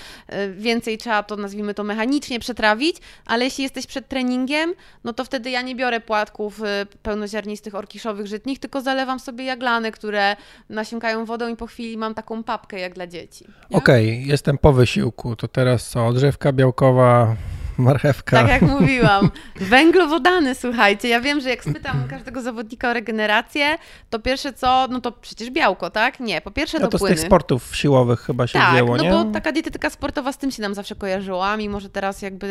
więcej 0.57 0.97
trzeba 0.97 1.23
to, 1.23 1.35
nazwijmy 1.35 1.73
to 1.73 1.83
mechanicznie 1.83 2.39
przetrawić, 2.39 2.97
ale 3.25 3.45
jeśli 3.45 3.63
jesteś 3.63 3.87
przed 3.87 4.07
treningiem, 4.07 4.73
no 5.03 5.13
to 5.13 5.25
wtedy 5.25 5.49
ja 5.49 5.61
nie 5.61 5.75
biorę 5.75 5.99
płatków 5.99 6.61
pełnoziarnistych, 7.03 7.75
orkiszowych, 7.75 8.27
żytnich, 8.27 8.59
tylko 8.59 8.81
zalewam 8.81 9.19
sobie 9.25 9.45
jaglane, 9.45 9.91
które 9.91 10.35
nasiąkają 10.69 11.25
wodą 11.25 11.47
i 11.47 11.55
po 11.55 11.67
chwili 11.67 11.75
chwili 11.75 11.97
mam 11.97 12.13
taką 12.13 12.43
papkę 12.43 12.79
jak 12.79 12.93
dla 12.93 13.07
dzieci. 13.07 13.45
Okej, 13.71 14.09
okay, 14.09 14.27
jestem 14.27 14.57
po 14.57 14.73
wysiłku, 14.73 15.35
to 15.35 15.47
teraz 15.47 15.89
co? 15.89 16.07
Odżywka 16.07 16.51
białkowa, 16.51 17.35
marchewka. 17.77 18.37
Tak 18.37 18.47
jak 18.47 18.61
mówiłam. 18.79 19.31
Węglowodany, 19.55 20.55
słuchajcie. 20.55 21.07
Ja 21.07 21.21
wiem, 21.21 21.41
że 21.41 21.49
jak 21.49 21.63
spytam 21.63 22.07
każdego 22.09 22.41
zawodnika 22.41 22.89
o 22.89 22.93
regenerację, 22.93 23.77
to 24.09 24.19
pierwsze 24.19 24.53
co, 24.53 24.87
no 24.89 25.01
to 25.01 25.11
przecież 25.11 25.49
białko, 25.49 25.89
tak? 25.89 26.19
Nie, 26.19 26.41
po 26.41 26.51
pierwsze 26.51 26.79
no 26.79 26.87
to, 26.87 26.91
to 26.91 26.97
płyny. 26.97 27.15
z 27.15 27.19
tych 27.19 27.27
sportów 27.27 27.75
siłowych 27.75 28.19
chyba 28.19 28.47
się 28.47 28.59
tak, 28.59 28.73
wzięło, 28.73 28.97
no 28.97 29.03
nie? 29.03 29.09
bo 29.11 29.25
taka 29.25 29.51
dietetyka 29.51 29.89
sportowa 29.89 30.31
z 30.31 30.37
tym 30.37 30.51
się 30.51 30.61
nam 30.61 30.73
zawsze 30.73 30.95
kojarzyła, 30.95 31.57
mimo 31.57 31.79
że 31.79 31.89
teraz 31.89 32.21
jakby 32.21 32.47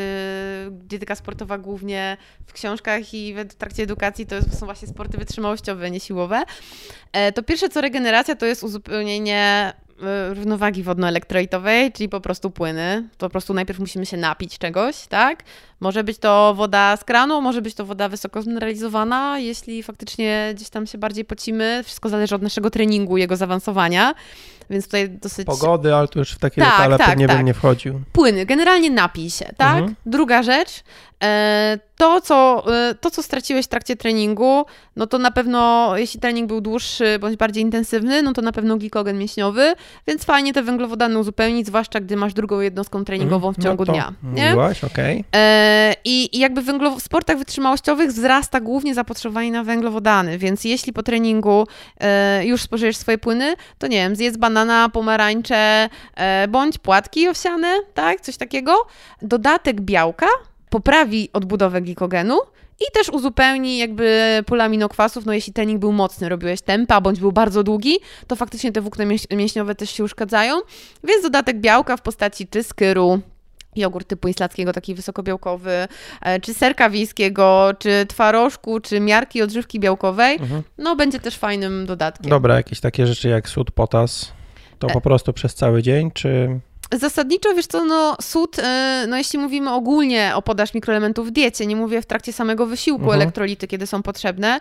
dietetyka 0.70 1.14
sportowa 1.14 1.58
głównie 1.58 2.16
w 2.46 2.52
książkach 2.52 3.14
i 3.14 3.34
w 3.34 3.54
trakcie 3.54 3.82
edukacji 3.82 4.26
to 4.26 4.42
są 4.42 4.66
właśnie 4.66 4.88
sporty 4.88 5.18
wytrzymałościowe, 5.18 5.90
nie 5.90 6.00
siłowe. 6.00 6.42
E, 7.12 7.32
to 7.32 7.42
pierwsze 7.42 7.68
co 7.68 7.80
regeneracja 7.80 8.36
to 8.36 8.46
jest 8.46 8.62
uzupełnienie 8.62 9.72
równowagi 10.34 10.82
wodno-elektrolitowej, 10.82 11.92
czyli 11.92 12.08
po 12.08 12.20
prostu 12.20 12.50
płyny. 12.50 13.08
Po 13.18 13.30
prostu 13.30 13.54
najpierw 13.54 13.78
musimy 13.78 14.06
się 14.06 14.16
napić 14.16 14.58
czegoś, 14.58 15.06
tak? 15.06 15.42
Może 15.80 16.04
być 16.04 16.18
to 16.18 16.54
woda 16.56 16.96
z 16.96 17.04
kranu, 17.04 17.40
może 17.42 17.62
być 17.62 17.74
to 17.74 17.84
woda 17.84 18.08
wysoko 18.08 18.42
zmineralizowana, 18.42 19.38
jeśli 19.38 19.82
faktycznie 19.82 20.52
gdzieś 20.54 20.68
tam 20.68 20.86
się 20.86 20.98
bardziej 20.98 21.24
pocimy. 21.24 21.82
Wszystko 21.84 22.08
zależy 22.08 22.34
od 22.34 22.42
naszego 22.42 22.70
treningu, 22.70 23.16
jego 23.16 23.36
zaawansowania, 23.36 24.14
więc 24.70 24.84
tutaj 24.84 25.10
dosyć... 25.10 25.46
Pogody, 25.46 25.94
ale 25.94 26.08
tu 26.08 26.18
już 26.18 26.32
w 26.32 26.38
takie 26.38 26.62
tak, 26.62 26.70
detale 26.70 26.98
tak, 26.98 27.18
nie 27.18 27.26
tak. 27.26 27.36
bym 27.36 27.46
nie 27.46 27.54
wchodził. 27.54 28.02
Płyny, 28.12 28.46
generalnie 28.46 28.90
napij 28.90 29.30
się, 29.30 29.44
tak? 29.56 29.78
Mhm. 29.78 29.94
Druga 30.06 30.42
rzecz, 30.42 30.82
e, 31.24 31.78
to 31.96 32.20
co, 32.20 32.64
e, 32.74 32.94
to, 32.94 33.10
co 33.10 33.22
straciłeś 33.22 33.66
w 33.66 33.68
trakcie 33.68 33.96
treningu, 33.96 34.64
no 34.96 35.06
to 35.06 35.18
na 35.18 35.30
pewno, 35.30 35.92
jeśli 35.96 36.20
trening 36.20 36.48
był 36.48 36.60
dłuższy 36.60 37.18
bądź 37.18 37.36
bardziej 37.36 37.62
intensywny, 37.62 38.22
no 38.22 38.32
to 38.32 38.42
na 38.42 38.52
pewno 38.52 38.76
glikogen 38.76 39.18
mięśniowy, 39.18 39.74
więc 40.06 40.24
fajnie 40.24 40.52
te 40.52 40.62
węglowodany 40.62 41.18
uzupełnić, 41.18 41.66
zwłaszcza 41.66 42.00
gdy 42.00 42.16
masz 42.16 42.34
drugą 42.34 42.60
jednostką 42.60 43.04
treningową 43.04 43.52
w 43.52 43.58
mhm. 43.58 43.62
ciągu 43.62 43.84
no 43.84 43.92
dnia. 43.92 44.12
Nie? 44.22 44.46
Mówiłaś, 44.46 44.84
okej. 44.84 45.20
Okay. 45.20 45.40
E, 45.40 45.94
I, 46.04 46.36
I 46.36 46.38
jakby 46.38 46.62
w 46.62 47.02
sportach 47.02 47.38
wytrzymałościowych 47.38 48.10
wzrasta 48.10 48.60
głównie 48.60 48.94
zapotrzebowanie 48.94 49.50
na 49.52 49.64
węglowodany, 49.64 50.38
więc 50.38 50.64
jeśli 50.64 50.92
po 50.92 51.02
treningu 51.02 51.66
e, 52.00 52.46
już 52.46 52.62
spożyjesz 52.62 52.96
swoje 52.96 53.18
płyny, 53.18 53.54
to 53.78 53.86
nie 53.86 53.96
wiem, 53.96 54.16
zjedz 54.16 54.36
banana, 54.36 54.88
pomarańcze, 54.88 55.88
e, 56.14 56.48
bądź 56.48 56.78
płatki 56.78 57.28
owsiane, 57.28 57.74
tak, 57.94 58.20
coś 58.20 58.36
takiego. 58.36 58.86
Dodatek 59.22 59.80
białka 59.80 60.26
poprawi 60.74 61.28
odbudowę 61.32 61.82
glikogenu, 61.82 62.38
i 62.80 62.84
też 62.92 63.08
uzupełni 63.08 63.78
jakby 63.78 64.38
pula 64.46 64.64
aminokwasów, 64.64 65.26
no 65.26 65.32
jeśli 65.32 65.52
trening 65.52 65.80
był 65.80 65.92
mocny, 65.92 66.28
robiłeś 66.28 66.62
tempa, 66.62 67.00
bądź 67.00 67.20
był 67.20 67.32
bardzo 67.32 67.62
długi, 67.62 67.98
to 68.26 68.36
faktycznie 68.36 68.72
te 68.72 68.80
włókna 68.80 69.04
mięśniowe 69.30 69.74
też 69.74 69.90
się 69.90 70.04
uszkadzają, 70.04 70.60
więc 71.04 71.22
dodatek 71.22 71.60
białka 71.60 71.96
w 71.96 72.02
postaci 72.02 72.46
czy 72.46 72.62
skyru, 72.62 73.20
jogurt 73.76 74.08
typu 74.08 74.28
islandzkiego, 74.28 74.72
taki 74.72 74.94
wysokobiałkowy, 74.94 75.88
e, 76.22 76.40
czy 76.40 76.54
serka 76.54 76.90
wiejskiego, 76.90 77.70
czy 77.78 78.06
twarożku, 78.08 78.80
czy 78.80 79.00
miarki 79.00 79.42
odżywki 79.42 79.80
białkowej, 79.80 80.36
mhm. 80.40 80.62
no 80.78 80.96
będzie 80.96 81.20
też 81.20 81.36
fajnym 81.36 81.86
dodatkiem. 81.86 82.30
Dobra, 82.30 82.56
jakieś 82.56 82.80
takie 82.80 83.06
rzeczy 83.06 83.28
jak 83.28 83.48
sód, 83.48 83.70
potas, 83.70 84.32
to 84.78 84.86
e. 84.86 84.92
po 84.92 85.00
prostu 85.00 85.32
przez 85.32 85.54
cały 85.54 85.82
dzień, 85.82 86.10
czy... 86.10 86.60
Zasadniczo, 86.92 87.54
wiesz 87.54 87.66
co, 87.66 87.84
no 87.84 88.16
sód, 88.20 88.58
e, 88.58 89.04
no 89.08 89.16
jeśli 89.16 89.38
mówimy 89.38 89.72
ogólnie 89.72 90.32
o 90.34 90.42
podaż 90.42 90.74
mikroelementów 90.74 91.28
w 91.28 91.30
diecie, 91.30 91.66
nie 91.66 91.76
mówię 91.76 92.02
w 92.02 92.06
trakcie 92.06 92.32
samego 92.32 92.66
wysiłku 92.66 93.04
mhm. 93.04 93.22
elektrolity, 93.22 93.66
kiedy 93.66 93.86
są 93.86 94.02
potrzebne, 94.02 94.60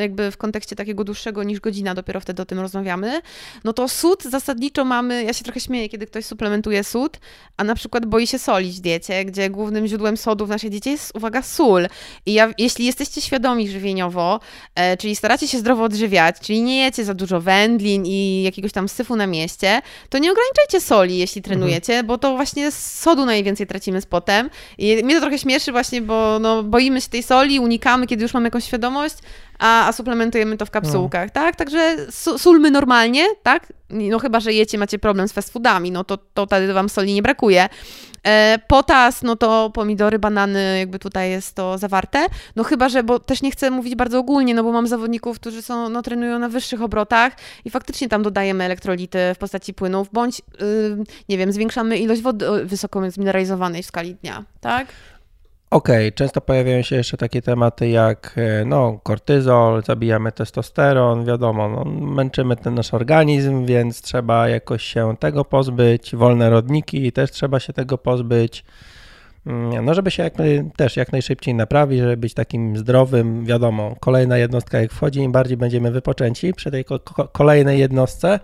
jakby 0.00 0.30
w 0.30 0.36
kontekście 0.36 0.76
takiego 0.76 1.04
dłuższego 1.04 1.42
niż 1.42 1.60
godzina, 1.60 1.94
dopiero 1.94 2.20
wtedy 2.20 2.42
o 2.42 2.46
tym 2.46 2.60
rozmawiamy, 2.60 3.20
no 3.64 3.72
to 3.72 3.88
sód 3.88 4.22
zasadniczo 4.22 4.84
mamy, 4.84 5.24
ja 5.24 5.32
się 5.32 5.44
trochę 5.44 5.60
śmieję, 5.60 5.88
kiedy 5.88 6.06
ktoś 6.06 6.24
suplementuje 6.24 6.84
sód, 6.84 7.18
a 7.56 7.64
na 7.64 7.74
przykład 7.74 8.06
boi 8.06 8.26
się 8.26 8.38
solić 8.38 8.76
w 8.76 8.80
diecie, 8.80 9.24
gdzie 9.24 9.50
głównym 9.50 9.86
źródłem 9.86 10.16
sodu 10.16 10.46
w 10.46 10.48
naszej 10.48 10.70
diecie 10.70 10.90
jest, 10.90 11.16
uwaga, 11.16 11.42
sól. 11.42 11.88
I 12.26 12.32
ja, 12.32 12.52
jeśli 12.58 12.86
jesteście 12.86 13.20
świadomi 13.20 13.68
żywieniowo, 13.68 14.40
e, 14.74 14.96
czyli 14.96 15.16
staracie 15.16 15.48
się 15.48 15.58
zdrowo 15.58 15.84
odżywiać, 15.84 16.36
czyli 16.40 16.62
nie 16.62 16.78
jecie 16.78 17.04
za 17.04 17.14
dużo 17.14 17.40
wędlin 17.40 18.06
i 18.06 18.42
jakiegoś 18.42 18.72
tam 18.72 18.88
syfu 18.88 19.16
na 19.16 19.26
mieście, 19.26 19.80
to 20.08 20.18
nie 20.18 20.32
ograniczajcie 20.32 20.80
soli, 20.80 21.18
jeśli 21.18 21.38
mhm. 21.38 21.50
trenujecie, 21.50 21.92
mhm. 21.92 22.06
bo 22.06 22.18
to 22.18 22.36
właśnie 22.36 22.70
z 22.70 23.00
sodu 23.00 23.26
najwięcej 23.26 23.66
tracimy 23.66 24.00
z 24.00 24.06
potem. 24.06 24.50
I 24.78 25.04
mnie 25.04 25.14
to 25.14 25.20
trochę 25.20 25.38
śmieszy 25.38 25.72
właśnie, 25.72 26.02
bo 26.02 26.38
no, 26.38 26.62
boimy 26.62 27.00
się 27.00 27.08
tej 27.08 27.22
soli, 27.22 27.60
unikamy, 27.60 28.06
kiedy 28.06 28.22
już 28.22 28.34
mamy 28.34 28.46
jakąś 28.46 28.64
świadomość, 28.64 29.14
a, 29.58 29.88
a 29.88 29.92
suplementujemy 29.92 30.56
to 30.56 30.66
w 30.66 30.70
kapsułkach, 30.70 31.28
no. 31.28 31.32
tak? 31.32 31.56
Także 31.56 31.96
sulmy 32.38 32.70
normalnie, 32.70 33.24
tak? 33.42 33.72
No 33.90 34.18
chyba, 34.18 34.40
że 34.40 34.52
jecie, 34.52 34.78
macie 34.78 34.98
problem 34.98 35.28
z 35.28 35.32
fast 35.32 35.52
foodami, 35.52 35.90
no 35.90 36.04
to, 36.04 36.18
to 36.34 36.46
wtedy 36.46 36.72
wam 36.72 36.88
soli 36.88 37.14
nie 37.14 37.22
brakuje. 37.22 37.68
E, 38.26 38.58
potas, 38.68 39.22
no 39.22 39.36
to 39.36 39.70
pomidory, 39.74 40.18
banany, 40.18 40.78
jakby 40.78 40.98
tutaj 40.98 41.30
jest 41.30 41.54
to 41.54 41.78
zawarte. 41.78 42.26
No 42.56 42.64
chyba, 42.64 42.88
że, 42.88 43.02
bo 43.02 43.18
też 43.18 43.42
nie 43.42 43.50
chcę 43.50 43.70
mówić 43.70 43.94
bardzo 43.94 44.18
ogólnie, 44.18 44.54
no 44.54 44.62
bo 44.62 44.72
mam 44.72 44.86
zawodników, 44.86 45.40
którzy 45.40 45.62
są, 45.62 45.88
no 45.88 46.02
trenują 46.02 46.38
na 46.38 46.48
wyższych 46.48 46.82
obrotach 46.82 47.32
i 47.64 47.70
faktycznie 47.70 48.08
tam 48.08 48.22
dodajemy 48.22 48.64
elektrolity 48.64 49.18
w 49.34 49.38
postaci 49.38 49.74
płynów, 49.74 50.08
bądź, 50.12 50.42
yy, 50.60 51.04
nie 51.28 51.38
wiem, 51.38 51.52
zwiększamy 51.52 51.98
ilość 51.98 52.22
wody 52.22 52.46
wysoko 52.64 53.10
zmineralizowanej 53.10 53.82
w 53.82 53.86
skali 53.86 54.14
dnia, 54.14 54.44
tak? 54.60 54.86
Okej, 55.70 56.08
okay, 56.08 56.12
często 56.12 56.40
pojawiają 56.40 56.82
się 56.82 56.96
jeszcze 56.96 57.16
takie 57.16 57.42
tematy 57.42 57.88
jak 57.88 58.34
e, 58.36 58.64
no, 58.64 59.00
kortyzol, 59.02 59.82
zabijamy 59.82 60.32
testosteron, 60.32 61.24
wiadomo, 61.24 61.68
no, 61.68 61.84
męczymy 62.06 62.56
ten 62.56 62.74
nasz 62.74 62.94
organizm, 62.94 63.66
więc 63.66 64.02
trzeba 64.02 64.48
jakoś 64.48 64.82
się 64.82 65.16
tego 65.16 65.44
pozbyć, 65.44 66.16
wolne 66.16 66.50
rodniki 66.50 67.12
też 67.12 67.30
trzeba 67.30 67.60
się 67.60 67.72
tego 67.72 67.98
pozbyć. 67.98 68.64
Mm, 69.46 69.84
no, 69.84 69.94
żeby 69.94 70.10
się 70.10 70.22
jak, 70.22 70.34
też 70.76 70.96
jak 70.96 71.12
najszybciej 71.12 71.54
naprawić, 71.54 72.00
żeby 72.00 72.16
być 72.16 72.34
takim 72.34 72.76
zdrowym, 72.76 73.44
wiadomo, 73.44 73.96
kolejna 74.00 74.38
jednostka 74.38 74.80
jak 74.80 74.92
wchodzi, 74.92 75.20
im 75.20 75.32
bardziej 75.32 75.56
będziemy 75.56 75.90
wypoczęci 75.90 76.54
przy 76.54 76.70
tej 76.70 76.84
kolejnej 77.32 77.78
jednostce, 77.78 78.40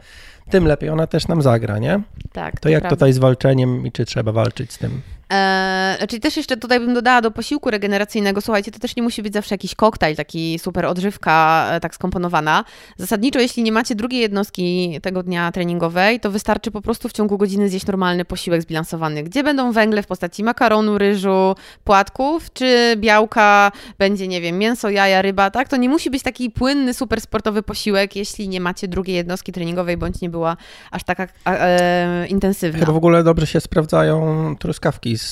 tym 0.51 0.67
lepiej 0.67 0.91
ona 0.91 1.07
też 1.07 1.29
nam 1.29 1.43
zagra, 1.43 1.79
nie? 1.79 2.01
Tak. 2.33 2.55
To, 2.55 2.61
to 2.61 2.69
jak 2.69 2.81
prawda. 2.81 2.97
tutaj 2.97 3.13
z 3.13 3.19
walczeniem 3.19 3.87
i 3.87 3.93
czy 3.93 4.05
trzeba 4.05 4.33
walczyć 4.33 4.73
z 4.73 4.79
tym? 4.79 5.01
Eee, 5.35 6.21
też 6.21 6.37
jeszcze 6.37 6.57
tutaj 6.57 6.81
bym 6.81 6.95
dodała 6.95 7.21
do 7.21 7.31
posiłku 7.31 7.71
regeneracyjnego, 7.71 8.41
słuchajcie, 8.41 8.71
to 8.71 8.79
też 8.79 8.97
nie 8.97 9.03
musi 9.03 9.23
być 9.23 9.33
zawsze 9.33 9.55
jakiś 9.55 9.75
koktajl, 9.75 10.17
taki 10.17 10.59
super 10.59 10.87
odżywka 10.87 11.67
e, 11.71 11.81
tak 11.81 11.95
skomponowana. 11.95 12.65
Zasadniczo, 12.97 13.41
jeśli 13.41 13.63
nie 13.63 13.73
macie 13.73 13.95
drugiej 13.95 14.21
jednostki 14.21 14.99
tego 15.03 15.23
dnia 15.23 15.53
treningowej, 15.53 16.21
to 16.21 16.31
wystarczy 16.31 16.71
po 16.71 16.81
prostu 16.81 17.09
w 17.09 17.13
ciągu 17.13 17.39
godziny 17.39 17.69
zjeść 17.69 17.87
normalny 17.87 18.25
posiłek 18.25 18.63
zbilansowany, 18.63 19.23
gdzie 19.23 19.43
będą 19.43 19.73
węgle 19.73 20.03
w 20.03 20.07
postaci 20.07 20.45
makaronu, 20.45 20.99
ryżu, 20.99 21.55
płatków, 21.85 22.53
czy 22.53 22.95
białka, 22.97 23.73
będzie, 23.99 24.29
nie 24.29 24.41
wiem, 24.41 24.59
mięso, 24.59 24.91
jaja, 24.91 25.23
ryba, 25.23 25.51
tak? 25.51 25.69
To 25.69 25.77
nie 25.77 25.89
musi 25.89 26.11
być 26.11 26.23
taki 26.23 26.51
płynny, 26.51 26.95
super 26.95 27.21
sportowy 27.21 27.63
posiłek, 27.63 28.17
jeśli 28.17 28.49
nie 28.49 28.61
macie 28.61 28.89
drugiej 28.89 29.17
jednostki 29.17 29.53
treningowej, 29.53 29.97
bądź 29.97 30.21
nie 30.21 30.31
była 30.31 30.57
aż 30.91 31.05
taka 31.05 31.27
e, 31.47 32.27
intensywna. 32.27 32.81
Chyba 32.81 32.93
w 32.93 32.97
ogóle 32.97 33.25
dobrze 33.25 33.47
się 33.47 33.61
sprawdzają 33.61 34.57
truskawki 34.57 35.19
z 35.19 35.24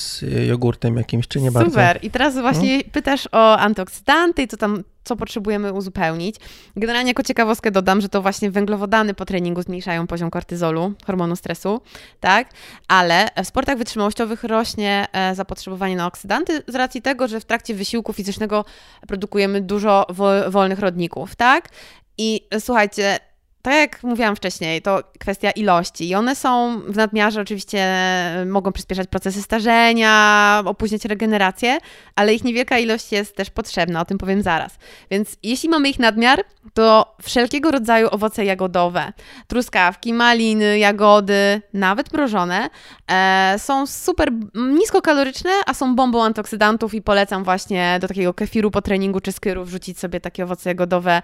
jogurtem 0.47 0.97
jakimś, 0.97 1.27
czy 1.27 1.41
nie 1.41 1.47
Super. 1.47 1.63
bardzo? 1.63 1.71
Super. 1.71 1.99
I 2.01 2.11
teraz 2.11 2.37
właśnie 2.37 2.77
no. 2.77 2.83
pytasz 2.91 3.27
o 3.31 3.57
antyoksydanty 3.57 4.41
i 4.41 4.47
co 4.47 4.57
tam, 4.57 4.83
co 5.03 5.15
potrzebujemy 5.15 5.73
uzupełnić. 5.73 6.35
Generalnie 6.75 7.09
jako 7.09 7.23
ciekawostkę 7.23 7.71
dodam, 7.71 8.01
że 8.01 8.09
to 8.09 8.21
właśnie 8.21 8.51
węglowodany 8.51 9.13
po 9.13 9.25
treningu 9.25 9.61
zmniejszają 9.61 10.07
poziom 10.07 10.29
kortyzolu, 10.29 10.93
hormonu 11.05 11.35
stresu, 11.35 11.81
tak? 12.19 12.49
Ale 12.87 13.27
w 13.43 13.47
sportach 13.47 13.77
wytrzymałościowych 13.77 14.43
rośnie 14.43 15.07
e, 15.13 15.35
zapotrzebowanie 15.35 15.95
na 15.95 16.07
oksydanty 16.07 16.63
z 16.67 16.75
racji 16.75 17.01
tego, 17.01 17.27
że 17.27 17.39
w 17.39 17.45
trakcie 17.45 17.73
wysiłku 17.73 18.13
fizycznego 18.13 18.65
produkujemy 19.07 19.61
dużo 19.61 20.07
wolnych 20.49 20.79
rodników, 20.79 21.35
tak? 21.35 21.69
I 22.17 22.47
słuchajcie, 22.59 23.19
tak 23.63 23.73
jak 23.73 24.03
mówiłam 24.03 24.35
wcześniej, 24.35 24.81
to 24.81 25.03
kwestia 25.19 25.51
ilości 25.51 26.09
i 26.09 26.15
one 26.15 26.35
są 26.35 26.81
w 26.87 26.95
nadmiarze 26.95 27.41
oczywiście 27.41 27.79
e, 27.79 28.45
mogą 28.45 28.71
przyspieszać 28.71 29.07
procesy 29.07 29.41
starzenia, 29.41 30.63
opóźniać 30.65 31.05
regenerację, 31.05 31.77
ale 32.15 32.33
ich 32.33 32.43
niewielka 32.43 32.79
ilość 32.79 33.11
jest 33.11 33.35
też 33.35 33.49
potrzebna, 33.49 34.01
o 34.01 34.05
tym 34.05 34.17
powiem 34.17 34.41
zaraz. 34.41 34.77
Więc 35.11 35.37
jeśli 35.43 35.69
mamy 35.69 35.89
ich 35.89 35.99
nadmiar, 35.99 36.43
to 36.73 37.15
wszelkiego 37.21 37.71
rodzaju 37.71 38.07
owoce 38.11 38.45
jagodowe, 38.45 39.13
truskawki, 39.47 40.13
maliny, 40.13 40.79
jagody, 40.79 41.61
nawet 41.73 42.13
mrożone, 42.13 42.69
e, 43.11 43.55
są 43.57 43.87
super 43.87 44.29
niskokaloryczne, 44.55 45.51
a 45.65 45.73
są 45.73 45.95
bombą 45.95 46.23
antyoksydantów 46.23 46.93
i 46.93 47.01
polecam 47.01 47.43
właśnie 47.43 47.97
do 48.01 48.07
takiego 48.07 48.33
kefiru 48.33 48.71
po 48.71 48.81
treningu 48.81 49.19
czy 49.19 49.31
skyru 49.31 49.65
wrzucić 49.65 49.99
sobie 49.99 50.19
takie 50.19 50.43
owoce 50.43 50.69
jagodowe 50.69 51.21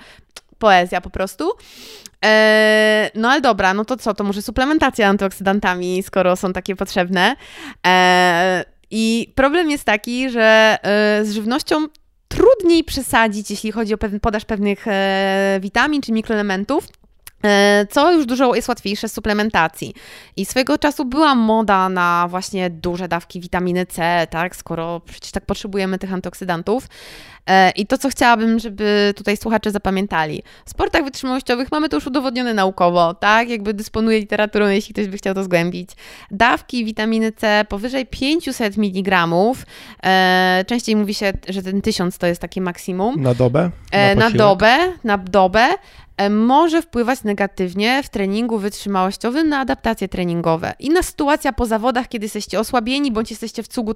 poezja 0.59 1.01
po 1.01 1.09
prostu. 1.09 1.51
Eee, 2.21 3.11
no 3.15 3.29
ale 3.29 3.41
dobra, 3.41 3.73
no 3.73 3.85
to 3.85 3.97
co, 3.97 4.13
to 4.13 4.23
może 4.23 4.41
suplementacja 4.41 5.07
antyoksydantami, 5.07 6.03
skoro 6.03 6.35
są 6.35 6.53
takie 6.53 6.75
potrzebne. 6.75 7.35
Eee, 7.83 8.63
I 8.91 9.33
problem 9.35 9.71
jest 9.71 9.83
taki, 9.83 10.29
że 10.29 10.77
e, 10.83 11.25
z 11.25 11.33
żywnością 11.33 11.87
trudniej 12.27 12.83
przesadzić, 12.83 13.51
jeśli 13.51 13.71
chodzi 13.71 13.93
o 13.93 13.97
podaż 14.21 14.45
pewnych 14.45 14.87
e, 14.87 15.59
witamin 15.61 16.01
czy 16.01 16.11
mikroelementów. 16.11 16.87
E, 17.45 17.87
co 17.89 18.11
już 18.11 18.25
dużo 18.25 18.55
jest 18.55 18.67
łatwiejsze 18.67 19.09
z 19.09 19.13
suplementacji. 19.13 19.93
I 20.37 20.45
swojego 20.45 20.77
czasu 20.77 21.05
była 21.05 21.35
moda 21.35 21.89
na 21.89 22.27
właśnie 22.29 22.69
duże 22.69 23.07
dawki 23.07 23.39
witaminy 23.39 23.85
C, 23.85 24.27
tak, 24.29 24.55
skoro 24.55 24.99
przecież 24.99 25.31
tak 25.31 25.45
potrzebujemy 25.45 25.99
tych 25.99 26.13
antyoksydantów. 26.13 26.87
E, 27.47 27.71
I 27.71 27.87
to, 27.87 27.97
co 27.97 28.09
chciałabym, 28.09 28.59
żeby 28.59 29.13
tutaj 29.15 29.37
słuchacze 29.37 29.71
zapamiętali. 29.71 30.43
W 30.65 30.69
sportach 30.69 31.03
wytrzymałościowych 31.03 31.71
mamy 31.71 31.89
to 31.89 31.97
już 31.97 32.07
udowodnione 32.07 32.53
naukowo, 32.53 33.13
tak? 33.13 33.49
Jakby 33.49 33.73
dysponuję 33.73 34.19
literaturą, 34.19 34.67
jeśli 34.67 34.93
ktoś 34.93 35.07
by 35.07 35.17
chciał 35.17 35.35
to 35.35 35.43
zgłębić. 35.43 35.89
Dawki 36.31 36.85
witaminy 36.85 37.31
C 37.31 37.65
powyżej 37.69 38.05
500 38.05 38.77
mg. 38.77 39.27
E, 40.03 40.65
częściej 40.67 40.95
mówi 40.95 41.13
się, 41.13 41.33
że 41.49 41.63
ten 41.63 41.81
1000 41.81 42.17
to 42.17 42.27
jest 42.27 42.41
takie 42.41 42.61
maksimum. 42.61 43.21
Na 43.21 43.33
dobę? 43.33 43.69
Na, 43.93 44.15
na 44.15 44.29
dobę, 44.29 44.77
na 45.03 45.17
dobę 45.17 45.69
może 46.29 46.81
wpływać 46.81 47.23
negatywnie 47.23 48.03
w 48.03 48.09
treningu 48.09 48.57
wytrzymałościowym 48.57 49.49
na 49.49 49.59
adaptacje 49.59 50.07
treningowe. 50.07 50.73
I 50.79 50.89
na 50.89 51.03
sytuacja 51.03 51.53
po 51.53 51.65
zawodach, 51.65 52.07
kiedy 52.07 52.25
jesteście 52.25 52.59
osłabieni 52.59 53.11
bądź 53.11 53.31
jesteście 53.31 53.63
w 53.63 53.67
cugu 53.67 53.93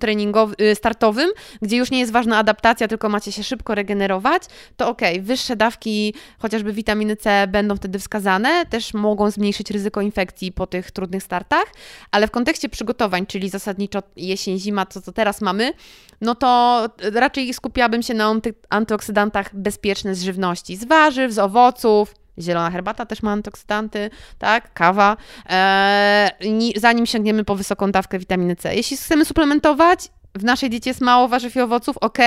y, 0.61 0.75
startowym, 0.75 1.29
gdzie 1.61 1.77
już 1.77 1.91
nie 1.91 1.99
jest 1.99 2.11
ważna 2.11 2.37
adaptacja, 2.37 2.87
tylko 2.87 3.09
macie 3.09 3.31
się 3.31 3.43
szybko 3.43 3.75
regenerować, 3.75 4.43
to 4.77 4.89
ok, 4.89 5.01
wyższe 5.21 5.55
dawki 5.55 6.13
chociażby 6.39 6.73
witaminy 6.73 7.15
C 7.15 7.47
będą 7.47 7.75
wtedy 7.75 7.99
wskazane, 7.99 8.65
też 8.65 8.93
mogą 8.93 9.31
zmniejszyć 9.31 9.71
ryzyko 9.71 10.01
infekcji 10.01 10.51
po 10.51 10.67
tych 10.67 10.91
trudnych 10.91 11.23
startach, 11.23 11.65
ale 12.11 12.27
w 12.27 12.31
kontekście 12.31 12.69
przygotowań, 12.69 13.25
czyli 13.25 13.49
zasadniczo 13.49 13.99
jesień, 14.15 14.59
zima, 14.59 14.85
to 14.85 15.01
co 15.01 15.11
teraz 15.11 15.41
mamy, 15.41 15.73
no 16.21 16.35
to 16.35 16.81
raczej 17.13 17.53
skupiałabym 17.53 18.03
się 18.03 18.13
na 18.13 18.25
anty 18.25 18.53
antyoksydantach 18.69 19.55
bezpieczne 19.55 20.15
z 20.15 20.23
żywności, 20.23 20.75
z 20.75 20.85
warzyw, 20.85 21.31
z 21.31 21.39
owoców, 21.39 22.12
Zielona 22.39 22.71
herbata 22.71 23.05
też 23.05 23.23
ma 23.23 23.31
antyoksydanty, 23.31 24.09
tak, 24.39 24.73
kawa, 24.73 25.17
eee, 25.49 26.73
zanim 26.75 27.05
sięgniemy 27.05 27.43
po 27.43 27.55
wysoką 27.55 27.91
dawkę 27.91 28.19
witaminy 28.19 28.55
C. 28.55 28.75
Jeśli 28.75 28.97
chcemy 28.97 29.25
suplementować, 29.25 30.09
w 30.35 30.43
naszej 30.43 30.69
diecie 30.69 30.89
jest 30.89 31.01
mało 31.01 31.27
warzyw 31.27 31.55
i 31.55 31.61
owoców, 31.61 31.97
ok, 31.97 32.17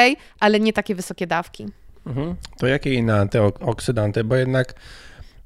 ale 0.40 0.60
nie 0.60 0.72
takie 0.72 0.94
wysokie 0.94 1.26
dawki. 1.26 1.66
Mhm. 2.06 2.34
To 2.58 2.66
jakie 2.66 2.94
inne 2.94 3.20
antyoksydanty? 3.20 4.24
Bo 4.24 4.36
jednak, 4.36 4.74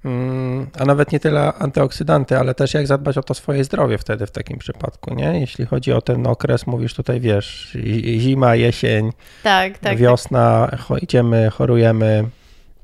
mm, 0.04 0.66
a 0.78 0.84
nawet 0.84 1.12
nie 1.12 1.20
tyle 1.20 1.52
antyoksydanty, 1.52 2.38
ale 2.38 2.54
też 2.54 2.74
jak 2.74 2.86
zadbać 2.86 3.18
o 3.18 3.22
to 3.22 3.34
swoje 3.34 3.64
zdrowie 3.64 3.98
wtedy 3.98 4.26
w 4.26 4.30
takim 4.30 4.58
przypadku, 4.58 5.14
nie? 5.14 5.40
Jeśli 5.40 5.66
chodzi 5.66 5.92
o 5.92 6.00
ten 6.00 6.26
okres, 6.26 6.66
mówisz 6.66 6.94
tutaj, 6.94 7.20
wiesz, 7.20 7.76
zima, 8.18 8.54
jesień, 8.54 9.12
tak, 9.42 9.78
tak, 9.78 9.98
wiosna, 9.98 10.68
tak. 10.88 11.02
idziemy, 11.02 11.50
chorujemy, 11.50 12.24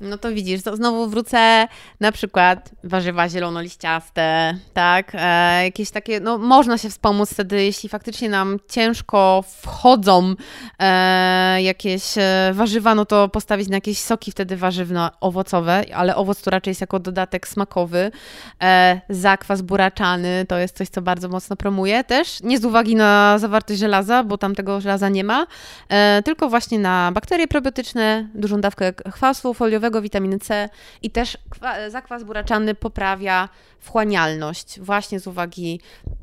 no 0.01 0.17
to 0.17 0.31
widzisz, 0.31 0.63
to 0.63 0.75
znowu 0.75 1.07
wrócę 1.07 1.67
na 1.99 2.11
przykład 2.11 2.71
warzywa 2.83 3.29
zielonoliściaste, 3.29 4.57
tak? 4.73 5.11
E, 5.13 5.63
jakieś 5.63 5.91
takie, 5.91 6.19
no 6.19 6.37
można 6.37 6.77
się 6.77 6.89
wspomóc 6.89 7.33
wtedy, 7.33 7.63
jeśli 7.63 7.89
faktycznie 7.89 8.29
nam 8.29 8.57
ciężko 8.69 9.43
wchodzą 9.61 10.35
e, 10.79 11.61
jakieś 11.61 12.17
e, 12.17 12.51
warzywa, 12.53 12.95
no 12.95 13.05
to 13.05 13.29
postawić 13.29 13.69
na 13.69 13.77
jakieś 13.77 13.99
soki 13.99 14.31
wtedy 14.31 14.57
warzywno-owocowe, 14.57 15.83
ale 15.95 16.15
owoc 16.15 16.41
to 16.41 16.51
raczej 16.51 16.71
jest 16.71 16.81
jako 16.81 16.99
dodatek 16.99 17.47
smakowy. 17.47 18.11
E, 18.63 19.01
zakwas 19.09 19.61
buraczany 19.61 20.45
to 20.47 20.57
jest 20.57 20.77
coś, 20.77 20.89
co 20.89 21.01
bardzo 21.01 21.29
mocno 21.29 21.55
promuje 21.55 22.03
też, 22.03 22.43
nie 22.43 22.59
z 22.59 22.65
uwagi 22.65 22.95
na 22.95 23.39
zawartość 23.39 23.79
żelaza, 23.79 24.23
bo 24.23 24.37
tam 24.37 24.55
tego 24.55 24.81
żelaza 24.81 25.09
nie 25.09 25.23
ma, 25.23 25.47
e, 25.89 26.21
tylko 26.25 26.49
właśnie 26.49 26.79
na 26.79 27.11
bakterie 27.11 27.47
probiotyczne, 27.47 28.27
dużą 28.35 28.61
dawkę 28.61 28.93
chwastu 29.11 29.53
foliowego, 29.53 29.86
witaminy 29.91 30.39
C 30.39 30.69
i 31.01 31.11
też 31.11 31.37
zakwas 31.87 32.23
buraczany 32.23 32.75
poprawia 32.75 33.49
wchłanialność, 33.79 34.79
właśnie 34.79 35.19
z 35.19 35.27
uwagi, 35.27 35.81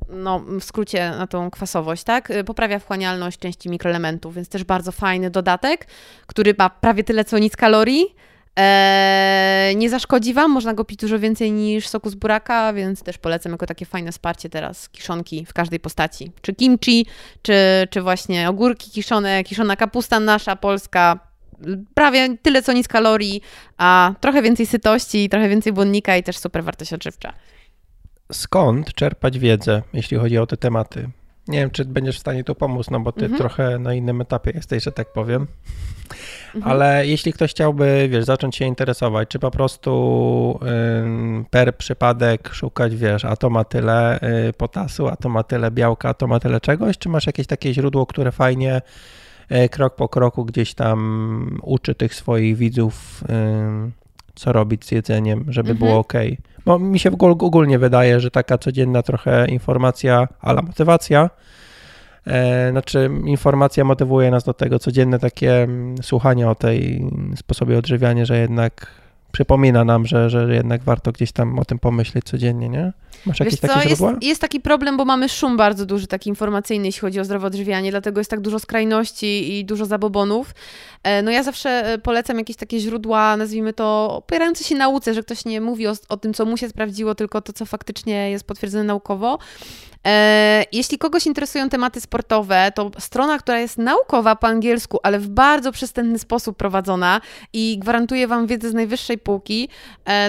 no 0.09 0.41
w 0.41 0.65
skrócie 0.65 1.11
na 1.11 1.27
tą 1.27 1.51
kwasowość, 1.51 2.05
tak? 2.05 2.33
Poprawia 2.47 2.79
wchłanialność 2.79 3.39
części 3.39 3.69
mikroelementów, 3.69 4.35
więc 4.35 4.49
też 4.49 4.65
bardzo 4.65 4.93
fajny 4.93 5.31
dodatek, 5.31 5.87
który 6.27 6.55
ma 6.59 6.71
prawie 6.71 7.05
tyle 7.05 7.25
co 7.25 7.39
nic 7.39 7.57
kalorii, 7.57 8.15
Eee, 8.57 9.77
nie 9.77 9.91
zaszkodzi 9.91 10.35
Wam, 10.35 10.51
można 10.51 10.75
go 10.75 10.85
pić 10.85 11.01
dużo 11.01 11.19
więcej 11.19 11.53
niż 11.53 11.89
soku 11.89 12.11
z 12.11 12.15
buraka, 12.15 12.73
więc 12.73 13.03
też 13.03 13.19
polecam 13.19 13.53
jako 13.53 13.67
takie 13.67 13.87
fajne 13.87 14.13
wsparcie 14.13 14.51
teraz 14.51 14.89
kiszonki 14.89 15.47
w 15.47 15.53
każdej 15.53 15.81
postaci. 15.81 16.33
Czy 16.43 16.55
kimchi, 16.55 17.07
czy, 17.43 17.55
czy 17.91 18.03
właśnie 18.03 18.49
ogórki 18.49 18.91
kiszone, 18.91 19.45
kiszona 19.45 19.77
kapusta 19.77 20.21
nasza, 20.21 20.57
polska, 20.57 21.19
prawie 21.95 22.37
tyle 22.43 22.63
co 22.63 22.73
nic 22.73 22.89
kalorii, 22.89 23.41
a 23.79 24.15
trochę 24.21 24.43
więcej 24.43 24.67
sytości, 24.67 25.29
trochę 25.29 25.49
więcej 25.49 25.73
błonnika 25.73 26.17
i 26.17 26.23
też 26.23 26.39
super 26.39 26.65
wartość 26.65 26.93
odżywcza. 26.93 27.33
Skąd 28.33 28.95
czerpać 28.95 29.39
wiedzę, 29.39 29.83
jeśli 29.93 30.17
chodzi 30.17 30.39
o 30.39 30.47
te 30.47 30.57
tematy? 30.57 31.11
Nie 31.49 31.59
wiem, 31.59 31.71
czy 31.71 31.85
będziesz 31.85 32.17
w 32.17 32.21
stanie 32.21 32.45
tu 32.45 32.55
pomóc, 32.55 32.91
no 32.91 33.01
bo 33.01 33.13
ty 33.13 33.25
mhm. 33.25 33.39
trochę 33.39 33.79
na 33.79 33.95
innym 33.95 34.21
etapie 34.21 34.53
jesteś, 34.55 34.85
że 34.85 34.93
tak 34.93 35.13
powiem. 35.13 35.47
Mhm. 36.55 36.73
Ale 36.73 37.07
jeśli 37.07 37.33
ktoś 37.33 37.51
chciałby, 37.51 38.09
wiesz, 38.11 38.25
zacząć 38.25 38.57
się 38.57 38.65
interesować, 38.65 39.29
czy 39.29 39.39
po 39.39 39.51
prostu 39.51 40.61
y, 41.43 41.45
per 41.51 41.77
przypadek 41.77 42.55
szukać, 42.55 42.97
wiesz, 42.97 43.25
a 43.25 43.37
to 43.37 43.51
ma 43.51 43.65
tyle 43.65 44.21
y, 44.49 44.53
potasu, 44.53 45.09
a 45.09 45.17
to 45.17 45.29
ma 45.29 45.43
tyle 45.43 45.71
białka, 45.71 46.09
a 46.09 46.15
to 46.15 46.27
ma 46.27 46.41
tyle 46.41 46.61
czegoś, 46.61 46.99
czy 46.99 47.09
masz 47.09 47.27
jakieś 47.27 47.47
takie 47.47 47.75
źródło, 47.75 48.07
które 48.07 48.33
fajnie 48.33 48.83
krok 49.71 49.97
po 49.97 50.09
kroku 50.09 50.45
gdzieś 50.45 50.75
tam 50.75 51.59
uczy 51.63 51.95
tych 51.95 52.15
swoich 52.15 52.57
widzów, 52.57 53.25
co 54.35 54.53
robić 54.53 54.85
z 54.85 54.91
jedzeniem, 54.91 55.45
żeby 55.49 55.71
mhm. 55.71 55.79
było 55.79 55.99
ok. 55.99 56.13
Bo 56.65 56.79
mi 56.79 56.99
się 56.99 57.11
ogólnie 57.21 57.79
wydaje, 57.79 58.21
że 58.21 58.31
taka 58.31 58.59
codzienna 58.59 59.03
trochę 59.03 59.47
informacja, 59.49 60.29
ale 60.41 60.63
motywacja, 60.63 61.31
e, 62.27 62.71
znaczy 62.71 63.11
informacja 63.25 63.85
motywuje 63.85 64.31
nas 64.31 64.45
do 64.45 64.55
tego 64.55 64.79
codzienne 64.79 65.19
takie 65.19 65.63
mm, 65.63 66.03
słuchanie 66.03 66.49
o 66.49 66.55
tej 66.55 67.11
sposobie 67.37 67.79
odżywiania, 67.79 68.25
że 68.25 68.39
jednak 68.39 69.04
przypomina 69.35 69.85
nam, 69.85 70.07
że, 70.07 70.31
że 70.31 70.55
jednak 70.55 70.83
warto 70.83 71.13
gdzieś 71.13 71.33
tam 71.33 71.59
o 71.59 71.65
tym 71.65 71.79
pomyśleć 71.79 72.25
codziennie, 72.25 72.69
nie? 72.69 72.93
Masz 73.27 73.41
jakieś 73.41 73.61
Wiesz 73.61 73.71
takie? 73.71 73.89
Jest, 73.89 74.03
jest 74.23 74.41
taki 74.41 74.61
problem, 74.61 74.97
bo 74.97 75.05
mamy 75.05 75.29
szum 75.29 75.57
bardzo 75.57 75.87
duży, 75.87 76.07
taki 76.07 76.31
informacyjny, 76.31 76.87
jeśli 76.87 77.01
chodzi 77.01 77.21
o 77.21 77.25
zdrowe 77.25 77.47
odżywianie, 77.47 77.91
dlatego 77.91 78.21
jest 78.21 78.31
tak 78.31 78.41
dużo 78.41 78.59
skrajności 78.59 79.59
i 79.59 79.65
dużo 79.65 79.87
zabobonów. 79.87 80.55
E, 81.03 81.23
no 81.23 81.31
ja 81.31 81.43
zawsze 81.43 81.71
e, 81.71 81.99
polecam 81.99 82.39
jakieś 82.39 82.57
takie 82.57 82.81
źródła, 82.81 83.37
nazwijmy 83.37 83.73
to, 83.73 84.17
opierające 84.17 84.65
się 84.65 84.75
nauce, 84.75 85.15
że 85.15 85.23
ktoś 85.23 85.45
nie 85.45 85.61
mówi 85.61 85.87
o, 85.87 85.93
o 86.09 86.17
tym, 86.17 86.35
co 86.35 86.45
mu 86.45 86.57
się 86.57 86.69
sprawdziło, 86.69 87.15
tylko 87.15 87.41
to, 87.41 87.53
co 87.53 87.67
faktycznie 87.67 88.31
jest 88.31 88.47
potwierdzone 88.47 88.85
naukowo. 88.85 89.39
E, 90.07 90.65
jeśli 90.73 90.99
kogoś 90.99 91.27
interesują 91.27 91.69
tematy 91.69 92.01
sportowe, 92.01 92.73
to 92.75 92.91
strona, 92.99 93.39
która 93.39 93.59
jest 93.59 93.79
naukowa 93.79 94.37
po 94.37 94.47
angielsku, 94.47 94.99
ale 95.03 95.19
w 95.19 95.29
bardzo 95.29 95.73
przystępny 95.73 96.19
sposób 96.19 96.57
prowadzona 96.57 97.21
i 97.53 97.79
gwarantuje 97.79 98.29
Wam 98.29 98.47
wiedzę 98.47 98.71
z 98.71 98.75
najwyższej 98.75 99.19
półki, 99.19 99.69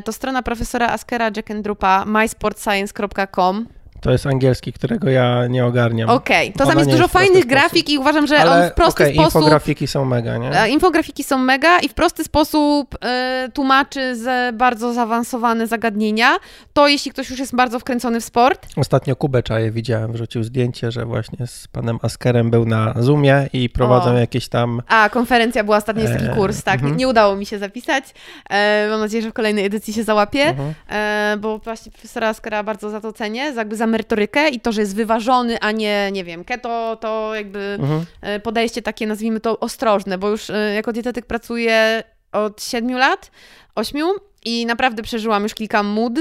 to 0.06 0.12
strona 0.12 0.44
profesora 0.44 0.88
Askera 0.88 1.32
Jackendrupa 1.36 2.06
mysportscience.com. 2.06 3.68
To 4.06 4.12
jest 4.12 4.26
angielski, 4.26 4.74
którego 4.74 5.10
ja 5.10 5.48
nie 5.48 5.66
ogarniam. 5.66 6.10
Okej, 6.10 6.50
okay. 6.50 6.58
to 6.58 6.66
tam 6.66 6.78
jest 6.80 6.92
dużo 6.92 7.08
fajnych 7.08 7.46
grafik 7.46 7.90
i 7.90 7.98
uważam, 7.98 8.28
że 8.28 8.40
Ale, 8.40 8.66
on 8.66 8.72
w 8.72 8.74
prosty 8.74 9.04
okay, 9.04 9.14
sposób... 9.14 9.42
infografiki 9.42 9.88
są 9.88 10.06
mega, 10.06 10.38
nie? 10.38 10.62
E, 10.62 10.70
infografiki 10.70 11.24
są 11.24 11.38
mega 11.38 11.80
i 11.80 11.90
w 11.90 11.94
prosty 11.94 12.24
sposób 12.24 12.96
y, 12.96 13.52
tłumaczy 13.52 14.16
z 14.16 14.56
bardzo 14.56 14.94
zaawansowane 14.94 15.68
zagadnienia. 15.68 16.38
To 16.74 16.88
jeśli 16.88 17.12
ktoś 17.12 17.30
już 17.30 17.40
jest 17.40 17.56
bardzo 17.56 17.80
wkręcony 17.80 18.22
w 18.22 18.26
sport. 18.26 18.68
Ostatnio 18.78 19.16
Kubę 19.16 19.44
Czaje 19.44 19.72
widziałem, 19.72 20.12
wrzucił 20.12 20.44
zdjęcie, 20.44 20.92
że 20.92 21.06
właśnie 21.06 21.48
z 21.48 21.68
panem 21.68 22.00
Askerem 22.02 22.50
był 22.50 22.66
na 22.66 22.94
Zoomie 22.98 23.50
i 23.54 23.70
prowadzą 23.70 24.12
o. 24.12 24.18
jakieś 24.18 24.48
tam... 24.48 24.82
A, 24.88 25.10
konferencja 25.10 25.64
była 25.64 25.78
ostatnio, 25.78 26.02
jest 26.04 26.14
taki 26.14 26.26
e, 26.26 26.36
kurs, 26.36 26.64
tak. 26.64 26.82
Uh-huh. 26.82 26.96
Nie 26.96 27.08
udało 27.08 27.36
mi 27.36 27.46
się 27.46 27.60
zapisać. 27.60 28.04
E, 28.50 28.88
mam 28.90 29.00
nadzieję, 29.00 29.24
że 29.24 29.30
w 29.30 29.34
kolejnej 29.34 29.66
edycji 29.66 29.94
się 29.94 30.04
załapie, 30.04 30.54
uh-huh. 30.54 30.94
e, 30.96 31.38
bo 31.40 31.58
właśnie 31.58 31.92
profesora 31.92 32.28
Askera 32.28 32.64
bardzo 32.64 32.90
za 32.90 33.02
to 33.02 33.14
cenię, 33.14 33.42
jakby 33.56 33.76
za 33.76 33.95
merytorykę 33.96 34.50
i 34.50 34.60
to, 34.60 34.72
że 34.72 34.82
jest 34.82 34.96
wyważony, 34.96 35.60
a 35.60 35.72
nie, 35.72 36.10
nie 36.12 36.24
wiem, 36.24 36.44
keto, 36.44 36.98
to 37.02 37.36
jakby 37.36 37.78
mhm. 37.80 38.06
E, 38.22 38.40
podejście 38.40 38.82
takie, 38.82 39.08
nazwijmy 39.08 39.40
to, 39.40 39.60
ostrożne, 39.60 40.18
bo 40.18 40.30
już 40.30 40.50
e, 40.50 40.74
jako 40.74 40.94
dietetyk 40.94 41.26
pracuję 41.26 42.04
od 42.32 42.64
7 42.64 42.98
lat, 42.98 43.32
8 43.76 44.02
i 44.46 44.66
naprawdę 44.66 45.04
przeżyłam 45.04 45.44
już 45.44 45.54
kilka 45.54 45.84
mód, 45.84 46.14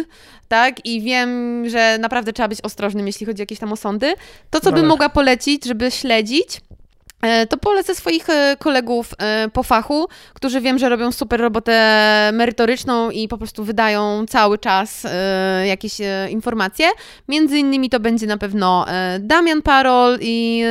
tak? 0.48 0.86
I 0.86 1.02
wiem, 1.02 1.62
że 1.68 1.98
naprawdę 1.98 2.32
trzeba 2.32 2.48
być 2.48 2.58
ostrożnym, 2.62 3.06
jeśli 3.06 3.26
chodzi 3.26 3.42
o 3.42 3.44
jakieś 3.44 3.58
tam 3.58 3.72
osądy. 3.72 4.14
To, 4.50 4.60
co 4.60 4.70
no 4.70 4.76
bym 4.76 4.86
mogła 4.86 5.08
polecić, 5.08 5.64
żeby 5.64 5.90
śledzić, 5.90 6.60
to 7.48 7.56
polecę 7.56 7.94
swoich 7.94 8.30
e, 8.30 8.56
kolegów 8.58 9.14
e, 9.18 9.48
po 9.52 9.62
fachu, 9.62 10.08
którzy 10.34 10.60
wiem, 10.60 10.78
że 10.78 10.88
robią 10.88 11.12
super 11.12 11.40
robotę 11.40 12.30
merytoryczną 12.32 13.10
i 13.10 13.28
po 13.28 13.38
prostu 13.38 13.64
wydają 13.64 14.26
cały 14.26 14.58
czas 14.58 15.06
jakieś 15.64 15.92
informacje. 16.30 16.86
Między 17.28 17.58
innymi 17.58 17.90
to 17.90 18.00
będzie 18.00 18.26
na 18.26 18.38
pewno 18.38 18.86
Damian 19.20 19.62
Parol 19.62 20.18
i 20.20 20.64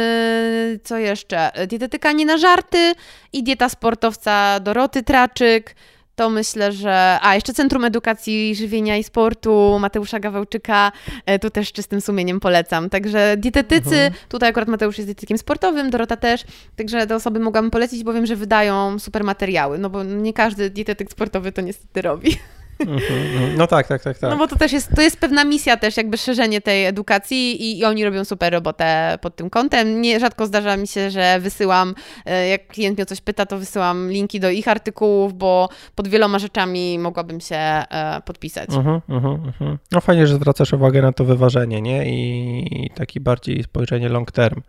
co 0.84 0.98
jeszcze? 0.98 1.52
Dietetyka 1.68 2.12
nie 2.12 2.26
na 2.26 2.38
żarty 2.38 2.94
i 3.34 3.44
dieta 3.44 3.70
sportowca 3.70 4.60
Doroty 4.60 5.04
Traczyk 5.04 5.76
to 6.16 6.30
myślę, 6.30 6.72
że. 6.72 7.18
A, 7.22 7.36
jeszcze 7.36 7.54
Centrum 7.54 7.86
Edukacji 7.86 8.56
Żywienia 8.56 8.98
i 8.98 9.04
Sportu 9.04 9.78
Mateusza 9.80 10.20
Gawełczyka, 10.20 10.92
e, 11.26 11.40
tu 11.40 11.50
też 11.50 11.72
czystym 11.72 12.02
sumieniem 12.02 12.40
polecam. 12.40 12.90
Także 12.90 13.36
dietetycy, 13.38 13.96
mhm. 13.96 14.14
tutaj 14.30 14.50
akurat 14.50 14.70
Mateusz 14.70 14.98
jest 14.98 15.10
dietetykiem 15.10 15.38
sportowym, 15.38 15.90
Dorota 15.90 16.18
też, 16.18 16.44
także 16.76 17.08
te 17.08 17.16
osoby 17.16 17.40
mogłabym 17.40 17.72
polecić, 17.72 18.04
bo 18.04 18.14
wiem, 18.14 18.26
że 18.26 18.36
wydają 18.36 19.00
super 19.00 19.24
materiały, 19.24 19.78
no 19.78 19.90
bo 19.90 20.04
nie 20.04 20.34
każdy 20.34 20.70
dietetyk 20.70 21.12
sportowy 21.12 21.52
to 21.52 21.62
niestety 21.62 22.02
robi. 22.02 22.38
Mhm, 22.80 22.98
mhm. 22.98 23.58
No 23.58 23.68
tak, 23.68 23.88
tak, 23.88 24.04
tak, 24.04 24.18
tak. 24.18 24.30
No 24.30 24.38
bo 24.38 24.48
to 24.48 24.56
też 24.56 24.72
jest, 24.72 24.96
to 24.96 25.02
jest 25.02 25.18
pewna 25.18 25.44
misja 25.44 25.78
też, 25.78 25.98
jakby 25.98 26.18
szerzenie 26.18 26.62
tej 26.62 26.86
edukacji 26.86 27.62
i, 27.62 27.80
i 27.80 27.86
oni 27.86 28.06
robią 28.06 28.26
super 28.26 28.54
robotę 28.54 29.18
pod 29.22 29.36
tym 29.36 29.50
kątem. 29.50 30.02
Nie, 30.02 30.20
rzadko 30.20 30.46
zdarza 30.46 30.78
mi 30.78 30.88
się, 30.88 31.12
że 31.12 31.40
wysyłam, 31.40 31.96
e, 32.26 32.48
jak 32.48 32.68
klient 32.68 32.98
mnie 32.98 33.04
o 33.04 33.06
coś 33.06 33.22
pyta, 33.22 33.46
to 33.46 33.58
wysyłam 33.58 34.12
linki 34.12 34.40
do 34.40 34.50
ich 34.50 34.68
artykułów, 34.68 35.34
bo 35.34 35.70
pod 35.96 36.08
wieloma 36.08 36.40
rzeczami 36.40 37.00
mogłabym 37.00 37.42
się 37.42 37.56
e, 37.56 38.22
podpisać. 38.26 38.70
Uh-huh, 38.70 39.02
uh-huh. 39.10 39.78
No 39.92 40.02
fajnie, 40.02 40.28
że 40.28 40.36
zwracasz 40.36 40.74
uwagę 40.74 41.02
na 41.02 41.14
to 41.14 41.26
wyważenie, 41.26 41.82
nie? 41.82 42.10
I, 42.10 42.86
i 42.86 42.90
taki 42.90 43.20
bardziej 43.20 43.64
spojrzenie 43.64 44.10
long 44.10 44.32
term, 44.32 44.62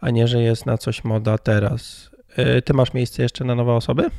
a 0.00 0.10
nie, 0.10 0.28
że 0.28 0.42
jest 0.42 0.66
na 0.66 0.78
coś 0.78 1.04
moda 1.04 1.38
teraz. 1.38 2.10
E, 2.36 2.62
ty 2.62 2.74
masz 2.74 2.92
miejsce 2.92 3.22
jeszcze 3.22 3.44
na 3.44 3.54
nowe 3.54 3.72
osoby? 3.72 4.10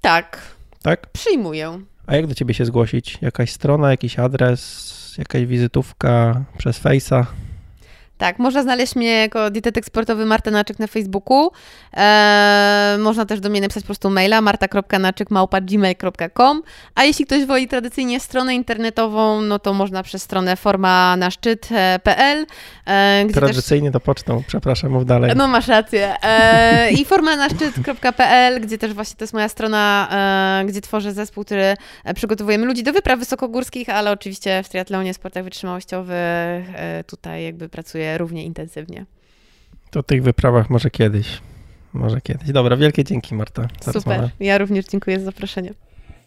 Tak. 0.00 0.40
Tak? 0.82 1.06
Przyjmuję. 1.12 1.80
A 2.12 2.16
jak 2.16 2.26
do 2.26 2.34
ciebie 2.34 2.54
się 2.54 2.64
zgłosić? 2.64 3.18
Jakaś 3.22 3.52
strona, 3.52 3.90
jakiś 3.90 4.18
adres, 4.18 5.14
jakaś 5.18 5.46
wizytówka 5.46 6.44
przez 6.58 6.80
Face'a? 6.80 7.24
Tak, 8.22 8.38
można 8.38 8.62
znaleźć 8.62 8.96
mnie 8.96 9.10
jako 9.10 9.50
dietetyk 9.50 9.84
sportowy 9.84 10.26
Marta 10.26 10.50
Naczyk 10.50 10.78
na 10.78 10.86
Facebooku. 10.86 11.50
Eee, 11.92 12.98
można 12.98 13.26
też 13.26 13.40
do 13.40 13.50
mnie 13.50 13.60
napisać 13.60 13.82
po 13.82 13.86
prostu 13.86 14.10
maila 14.10 14.40
marta.naczyk.gmail.com 14.40 16.62
A 16.94 17.04
jeśli 17.04 17.26
ktoś 17.26 17.44
woli 17.44 17.68
tradycyjnie 17.68 18.20
stronę 18.20 18.54
internetową, 18.54 19.40
no 19.40 19.58
to 19.58 19.72
można 19.72 20.02
przez 20.02 20.22
stronę 20.22 20.56
formanaszczyt.pl 20.56 22.46
eee, 22.86 23.32
Tradycyjnie 23.32 23.92
też... 23.92 23.92
to 23.92 24.00
pocztą, 24.00 24.42
przepraszam, 24.46 24.90
mów 24.90 25.06
dalej. 25.06 25.32
No 25.36 25.48
masz 25.48 25.68
rację. 25.68 26.14
Eee, 26.22 27.00
I 27.00 27.04
formanaszczyt.pl, 27.04 28.60
gdzie 28.60 28.78
też 28.78 28.94
właśnie 28.94 29.16
to 29.16 29.24
jest 29.24 29.34
moja 29.34 29.48
strona, 29.48 30.08
eee, 30.60 30.66
gdzie 30.66 30.80
tworzę 30.80 31.12
zespół, 31.12 31.44
który 31.44 31.74
e, 32.04 32.14
przygotowujemy 32.14 32.66
ludzi 32.66 32.82
do 32.82 32.92
wypraw 32.92 33.18
wysokogórskich, 33.18 33.88
ale 33.88 34.10
oczywiście 34.10 34.62
w 34.62 34.68
triatlonie, 34.68 35.14
sportach 35.14 35.44
wytrzymałościowych 35.44 36.68
e, 36.74 37.04
tutaj 37.06 37.44
jakby 37.44 37.68
pracuję 37.68 38.11
równie 38.18 38.44
intensywnie. 38.44 39.06
To 39.90 40.02
tych 40.02 40.22
wyprawach 40.22 40.70
może 40.70 40.90
kiedyś. 40.90 41.40
Może 41.92 42.20
kiedyś. 42.20 42.52
Dobra, 42.52 42.76
wielkie 42.76 43.04
dzięki 43.04 43.34
Marta. 43.34 43.68
Super. 43.80 43.94
Rozmowę. 43.94 44.30
Ja 44.40 44.58
również 44.58 44.86
dziękuję 44.86 45.18
za 45.18 45.24
zaproszenie. 45.24 45.74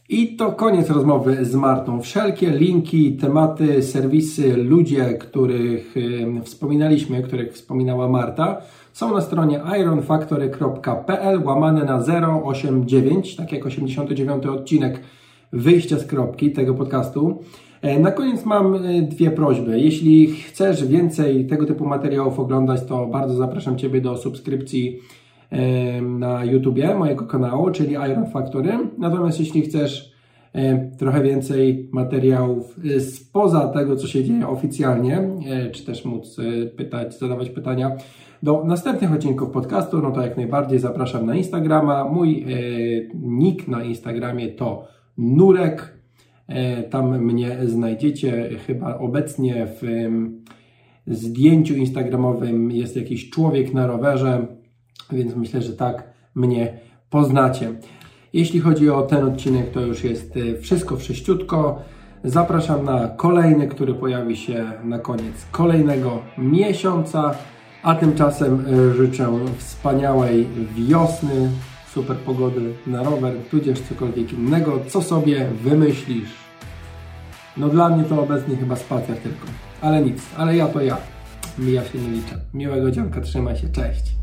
I 0.09 0.35
to 0.35 0.51
koniec 0.51 0.89
rozmowy 0.89 1.45
z 1.45 1.55
Martą. 1.55 2.01
Wszelkie 2.01 2.49
linki, 2.49 3.17
tematy, 3.17 3.83
serwisy, 3.83 4.57
ludzie, 4.57 5.13
których 5.13 5.95
wspominaliśmy, 6.43 7.23
których 7.23 7.53
wspominała 7.53 8.09
Marta, 8.09 8.61
są 8.93 9.13
na 9.13 9.21
stronie 9.21 9.61
ironfactory.pl 9.79 11.43
łamane 11.43 11.85
na 11.85 12.03
089, 12.43 13.35
tak 13.35 13.51
jak 13.51 13.65
89 13.65 14.45
odcinek 14.45 14.99
wyjścia 15.53 15.99
z 15.99 16.05
kropki 16.05 16.51
tego 16.51 16.73
podcastu. 16.73 17.43
E, 17.85 17.99
na 17.99 18.11
koniec 18.11 18.45
mam 18.45 18.75
e, 18.75 19.01
dwie 19.01 19.31
prośby. 19.31 19.79
Jeśli 19.79 20.27
chcesz 20.27 20.87
więcej 20.87 21.47
tego 21.47 21.65
typu 21.65 21.85
materiałów 21.85 22.39
oglądać, 22.39 22.85
to 22.85 23.07
bardzo 23.07 23.33
zapraszam 23.33 23.77
Ciebie 23.77 24.01
do 24.01 24.17
subskrypcji 24.17 24.99
e, 25.49 26.01
na 26.01 26.45
YouTubie 26.45 26.95
mojego 26.95 27.25
kanału, 27.25 27.71
czyli 27.71 27.91
Iron 27.91 28.25
Factory. 28.31 28.71
Natomiast 28.97 29.39
jeśli 29.39 29.61
chcesz 29.61 30.15
trochę 30.97 31.23
więcej 31.23 31.89
materiałów 31.91 32.79
spoza 32.99 33.67
tego, 33.67 33.95
co 33.95 34.07
się 34.07 34.23
dzieje 34.23 34.47
oficjalnie, 34.47 35.29
czy 35.71 35.85
też 35.85 36.05
móc 36.05 36.37
pytać, 36.77 37.19
zadawać 37.19 37.49
pytania 37.49 37.91
do 38.43 38.63
następnych 38.65 39.13
odcinków 39.13 39.49
podcastu, 39.49 40.01
no 40.01 40.11
to 40.11 40.21
jak 40.21 40.37
najbardziej 40.37 40.79
zapraszam 40.79 41.25
na 41.25 41.35
Instagrama. 41.35 42.05
Mój 42.05 42.45
nick 43.13 43.67
na 43.67 43.83
Instagramie 43.83 44.47
to 44.47 44.87
Nurek 45.17 45.94
tam 46.89 47.19
mnie 47.19 47.57
znajdziecie. 47.65 48.49
Chyba 48.67 48.97
obecnie 48.97 49.67
w 49.81 49.81
zdjęciu 51.07 51.75
instagramowym 51.75 52.71
jest 52.71 52.95
jakiś 52.95 53.29
człowiek 53.29 53.73
na 53.73 53.87
rowerze, 53.87 54.47
więc 55.11 55.35
myślę, 55.35 55.61
że 55.61 55.73
tak 55.73 56.13
mnie 56.35 56.79
poznacie. 57.09 57.73
Jeśli 58.33 58.59
chodzi 58.59 58.89
o 58.89 59.01
ten 59.01 59.23
odcinek, 59.23 59.71
to 59.71 59.81
już 59.81 60.03
jest 60.03 60.37
e, 60.37 60.57
wszystko 60.57 60.97
wszyściutko. 60.97 61.79
Zapraszam 62.23 62.85
na 62.85 63.07
kolejny, 63.07 63.67
który 63.67 63.93
pojawi 63.93 64.37
się 64.37 64.65
na 64.83 64.99
koniec 64.99 65.45
kolejnego 65.51 66.21
miesiąca. 66.37 67.35
A 67.83 67.95
tymczasem 67.95 68.65
e, 68.67 68.93
życzę 68.93 69.27
wspaniałej 69.57 70.47
wiosny, 70.75 71.49
super 71.95 72.17
pogody 72.17 72.73
na 72.87 73.03
rower, 73.03 73.33
tudzież 73.51 73.79
cokolwiek 73.81 74.33
innego, 74.33 74.79
co 74.87 75.01
sobie 75.01 75.47
wymyślisz. 75.63 76.29
No 77.57 77.69
dla 77.69 77.89
mnie 77.89 78.03
to 78.03 78.23
obecnie 78.23 78.55
chyba 78.55 78.75
spacer 78.75 79.17
tylko, 79.17 79.47
ale 79.81 80.01
nic, 80.01 80.21
ale 80.37 80.55
ja 80.55 80.67
to 80.67 80.81
ja. 80.81 80.97
Mija 81.59 81.85
się 81.85 81.99
nie 81.99 82.07
liczę. 82.07 82.41
Miłego 82.53 82.91
dzianka, 82.91 83.21
trzymaj 83.21 83.57
się, 83.57 83.69
cześć. 83.69 84.15